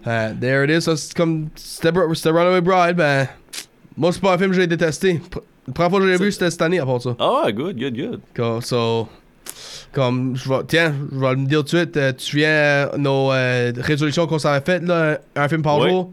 Euh, 0.07 0.34
there 0.39 0.63
it 0.63 0.69
is. 0.69 0.89
C'est 0.97 1.13
comme. 1.13 1.49
C'était 1.55 1.89
Runaway 2.30 2.61
Bride, 2.61 2.95
ben. 2.95 3.28
Moi, 3.97 4.11
c'est 4.13 4.21
pas 4.21 4.36
un 4.36 4.38
film 4.38 4.51
que 4.51 4.55
j'ai 4.55 4.67
détesté. 4.67 5.19
La 5.67 5.73
première 5.73 5.89
fois 5.89 5.99
que 5.99 6.07
j'ai 6.07 6.17
vu, 6.23 6.32
c'était 6.32 6.51
cette 6.51 6.61
année 6.61 6.80
à 6.80 6.86
part 6.86 7.01
ça. 7.01 7.15
Ah, 7.19 7.51
good, 7.51 7.78
good, 7.78 7.95
good. 7.97 8.19
Comme, 8.36 8.61
so, 8.61 9.09
comme, 9.91 10.36
je 10.38 10.47
vais, 10.47 10.59
tiens, 10.67 10.93
je 11.11 11.17
vais 11.19 11.32
le 11.36 11.45
dire 11.45 11.59
tout 11.65 11.75
de 11.75 11.82
suite. 11.82 11.97
euh, 11.97 12.11
tu 12.11 12.17
te 12.17 12.21
souviens 12.21 12.47
euh, 12.49 12.97
nos 12.97 13.34
euh, 13.34 13.73
résolutions 13.75 14.28
qu'on 14.28 14.39
s'avait 14.39 14.63
faites, 14.63 14.84
là, 14.84 15.19
un 15.36 15.47
film 15.49 15.63
par 15.63 15.80
jour? 15.89 16.11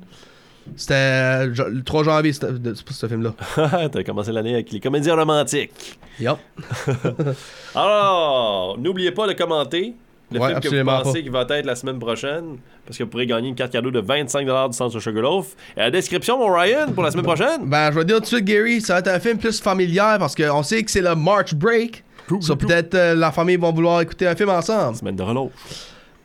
C'était 0.76 0.94
euh, 0.94 1.46
le 1.68 1.82
3 1.82 2.04
janvier, 2.04 2.32
c'est 2.32 2.40
pas 2.46 2.92
ce 2.92 3.06
film-là. 3.06 3.34
T'as 3.92 4.02
commencé 4.02 4.32
l'année 4.32 4.54
avec 4.54 4.72
les 4.72 4.80
comédies 4.80 5.10
romantiques. 5.10 5.98
Yup. 6.20 6.38
Alors, 7.74 8.76
n'oubliez 8.78 9.10
pas 9.12 9.26
de 9.26 9.32
commenter 9.32 9.94
le 10.32 10.40
Ouais, 10.40 10.48
film 10.48 10.60
que 10.60 10.68
vous 10.68 10.84
pensez 10.84 11.22
qui 11.22 11.28
va 11.28 11.46
être 11.48 11.66
la 11.66 11.76
semaine 11.76 11.98
prochaine, 11.98 12.56
parce 12.86 12.96
que 12.98 13.04
vous 13.04 13.10
pourrez 13.10 13.26
gagner 13.26 13.48
une 13.48 13.54
carte 13.54 13.72
cadeau 13.72 13.90
de 13.90 14.00
25$ 14.00 14.70
du 14.70 14.76
centre 14.76 14.98
Sugarloaf. 14.98 15.48
Et 15.76 15.80
la 15.80 15.90
description, 15.90 16.38
mon 16.38 16.52
Ryan, 16.52 16.92
pour 16.92 17.02
la 17.04 17.10
semaine 17.10 17.24
prochaine. 17.24 17.66
Ben, 17.66 17.90
je 17.92 17.98
vais 17.98 18.04
dire 18.04 18.16
tout 18.16 18.22
de 18.22 18.26
suite, 18.26 18.44
Gary, 18.44 18.80
ça 18.80 18.94
va 18.94 18.98
être 19.00 19.08
un 19.08 19.20
film 19.20 19.38
plus 19.38 19.60
familial 19.60 20.18
parce 20.18 20.34
qu'on 20.34 20.62
sait 20.62 20.82
que 20.82 20.90
c'est 20.90 21.02
le 21.02 21.14
March 21.14 21.54
Break. 21.54 22.02
So, 22.40 22.56
peut-être 22.56 22.94
euh, 22.94 23.14
la 23.14 23.30
famille 23.30 23.56
va 23.56 23.70
vouloir 23.70 24.00
écouter 24.00 24.26
un 24.26 24.34
film 24.34 24.48
ensemble. 24.48 24.96
Semaine 24.96 25.16
de 25.16 25.22
relâche. 25.22 25.50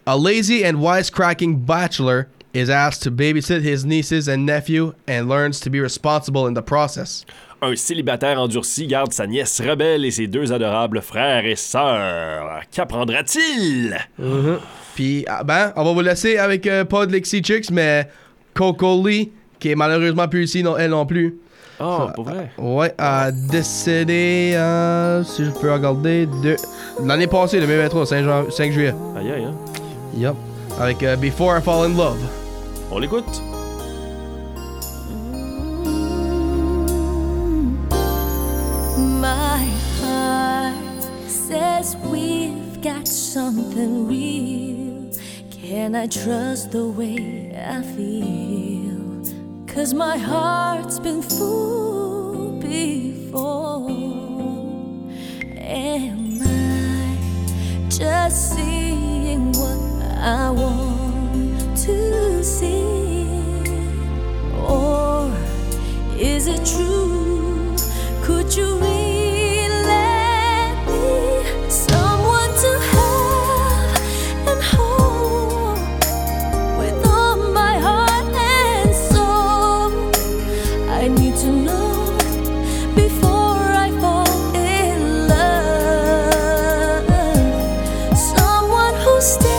A 0.06 0.16
lazy 0.18 0.64
and 0.66 0.76
wisecracking 0.78 1.58
bachelor 1.58 2.24
is 2.54 2.70
asked 2.70 3.04
to 3.04 3.12
babysit 3.12 3.62
his 3.62 3.86
nieces 3.86 4.28
and 4.28 4.46
nephew 4.46 4.94
and 5.08 5.28
learns 5.30 5.60
to 5.62 5.70
be 5.70 5.80
responsible 5.80 6.48
in 6.48 6.54
the 6.54 6.62
process. 6.64 7.26
Un 7.62 7.76
célibataire 7.76 8.40
endurci 8.40 8.88
garde 8.88 9.12
sa 9.14 9.28
nièce 9.28 9.60
rebelle 9.62 10.06
et 10.06 10.12
ses 10.12 10.28
deux 10.28 10.54
adorables 10.54 11.02
frères 11.02 11.46
et 11.46 11.58
sœurs. 11.58 12.62
Qu'apprendra-t-il? 12.72 13.98
Puis, 14.96 15.26
ah, 15.28 15.44
ben, 15.44 15.74
on 15.76 15.84
va 15.84 15.92
vous 15.94 16.02
laisser 16.02 16.38
avec 16.38 16.66
euh, 16.68 16.86
pas 16.86 17.06
de 17.06 17.12
Lexi 17.12 17.44
Chicks, 17.44 17.70
mais 17.72 18.08
Coco 18.54 19.06
Lee, 19.06 19.32
qui 19.60 19.72
est 19.72 19.76
malheureusement 19.76 20.28
plus 20.28 20.46
ici, 20.46 20.64
non, 20.64 20.78
elle 20.78 20.92
non 20.92 21.06
plus. 21.06 21.36
Ah, 21.82 22.12
pour 22.16 22.26
vrai? 22.26 22.52
Ouais, 22.58 22.94
a 22.98 23.32
décédé, 23.32 24.54
euh, 24.56 25.24
si 25.24 25.46
je 25.46 25.52
peux 25.52 25.72
regarder, 25.72 26.26
de 26.26 26.56
l'année 27.06 27.28
passée, 27.28 27.60
le 27.60 27.66
23, 27.66 28.06
5, 28.06 28.24
jan- 28.24 28.50
5 28.52 28.72
juillet. 28.72 28.94
Aïe, 29.18 29.32
aïe, 29.32 29.44
hein? 29.44 29.56
Yup. 30.18 30.36
Avec 30.80 31.04
euh, 31.04 31.18
Before 31.18 31.58
I 31.58 31.62
Fall 31.62 31.86
in 31.86 31.98
Love. 31.98 32.20
On 32.90 33.00
l'écoute? 33.00 33.42
My 39.20 39.66
heart 40.02 41.04
says 41.28 41.98
we've 42.10 42.82
got 42.82 43.06
something 43.06 44.08
real. 44.08 45.12
Can 45.52 45.96
I 45.96 46.08
trust 46.08 46.72
the 46.72 46.86
way 46.86 47.54
I 47.54 47.82
feel? 47.82 49.26
Cause 49.68 49.94
my 49.94 50.18
heart's 50.18 50.98
been 50.98 51.22
fooled 51.22 52.62
before. 52.62 53.90
Am 55.58 56.42
I 56.42 57.90
just 57.90 58.56
seeing 58.56 59.52
what 59.52 59.99
I 60.22 60.50
want 60.50 61.78
to 61.78 62.44
see? 62.44 63.26
Or 64.54 65.32
is 66.18 66.48
it 66.48 66.66
true? 66.66 67.76
Could 68.22 68.54
you 68.54 68.78
really 68.80 69.70
let 69.86 70.76
me 70.88 71.70
someone 71.70 72.52
to 72.64 72.80
have 72.92 74.02
and 74.50 74.62
hold 74.62 75.80
with 76.78 77.08
all 77.08 77.38
my 77.54 77.80
heart 77.80 78.36
and 78.36 78.94
soul? 78.94 79.92
I 80.90 81.08
need 81.08 81.36
to 81.38 81.50
know 81.50 82.18
before 82.94 83.72
I 83.86 83.90
fall 84.02 84.28
in 84.54 85.28
love. 85.30 87.08
Someone 88.18 88.96
who'll 88.96 89.22
stay 89.22 89.59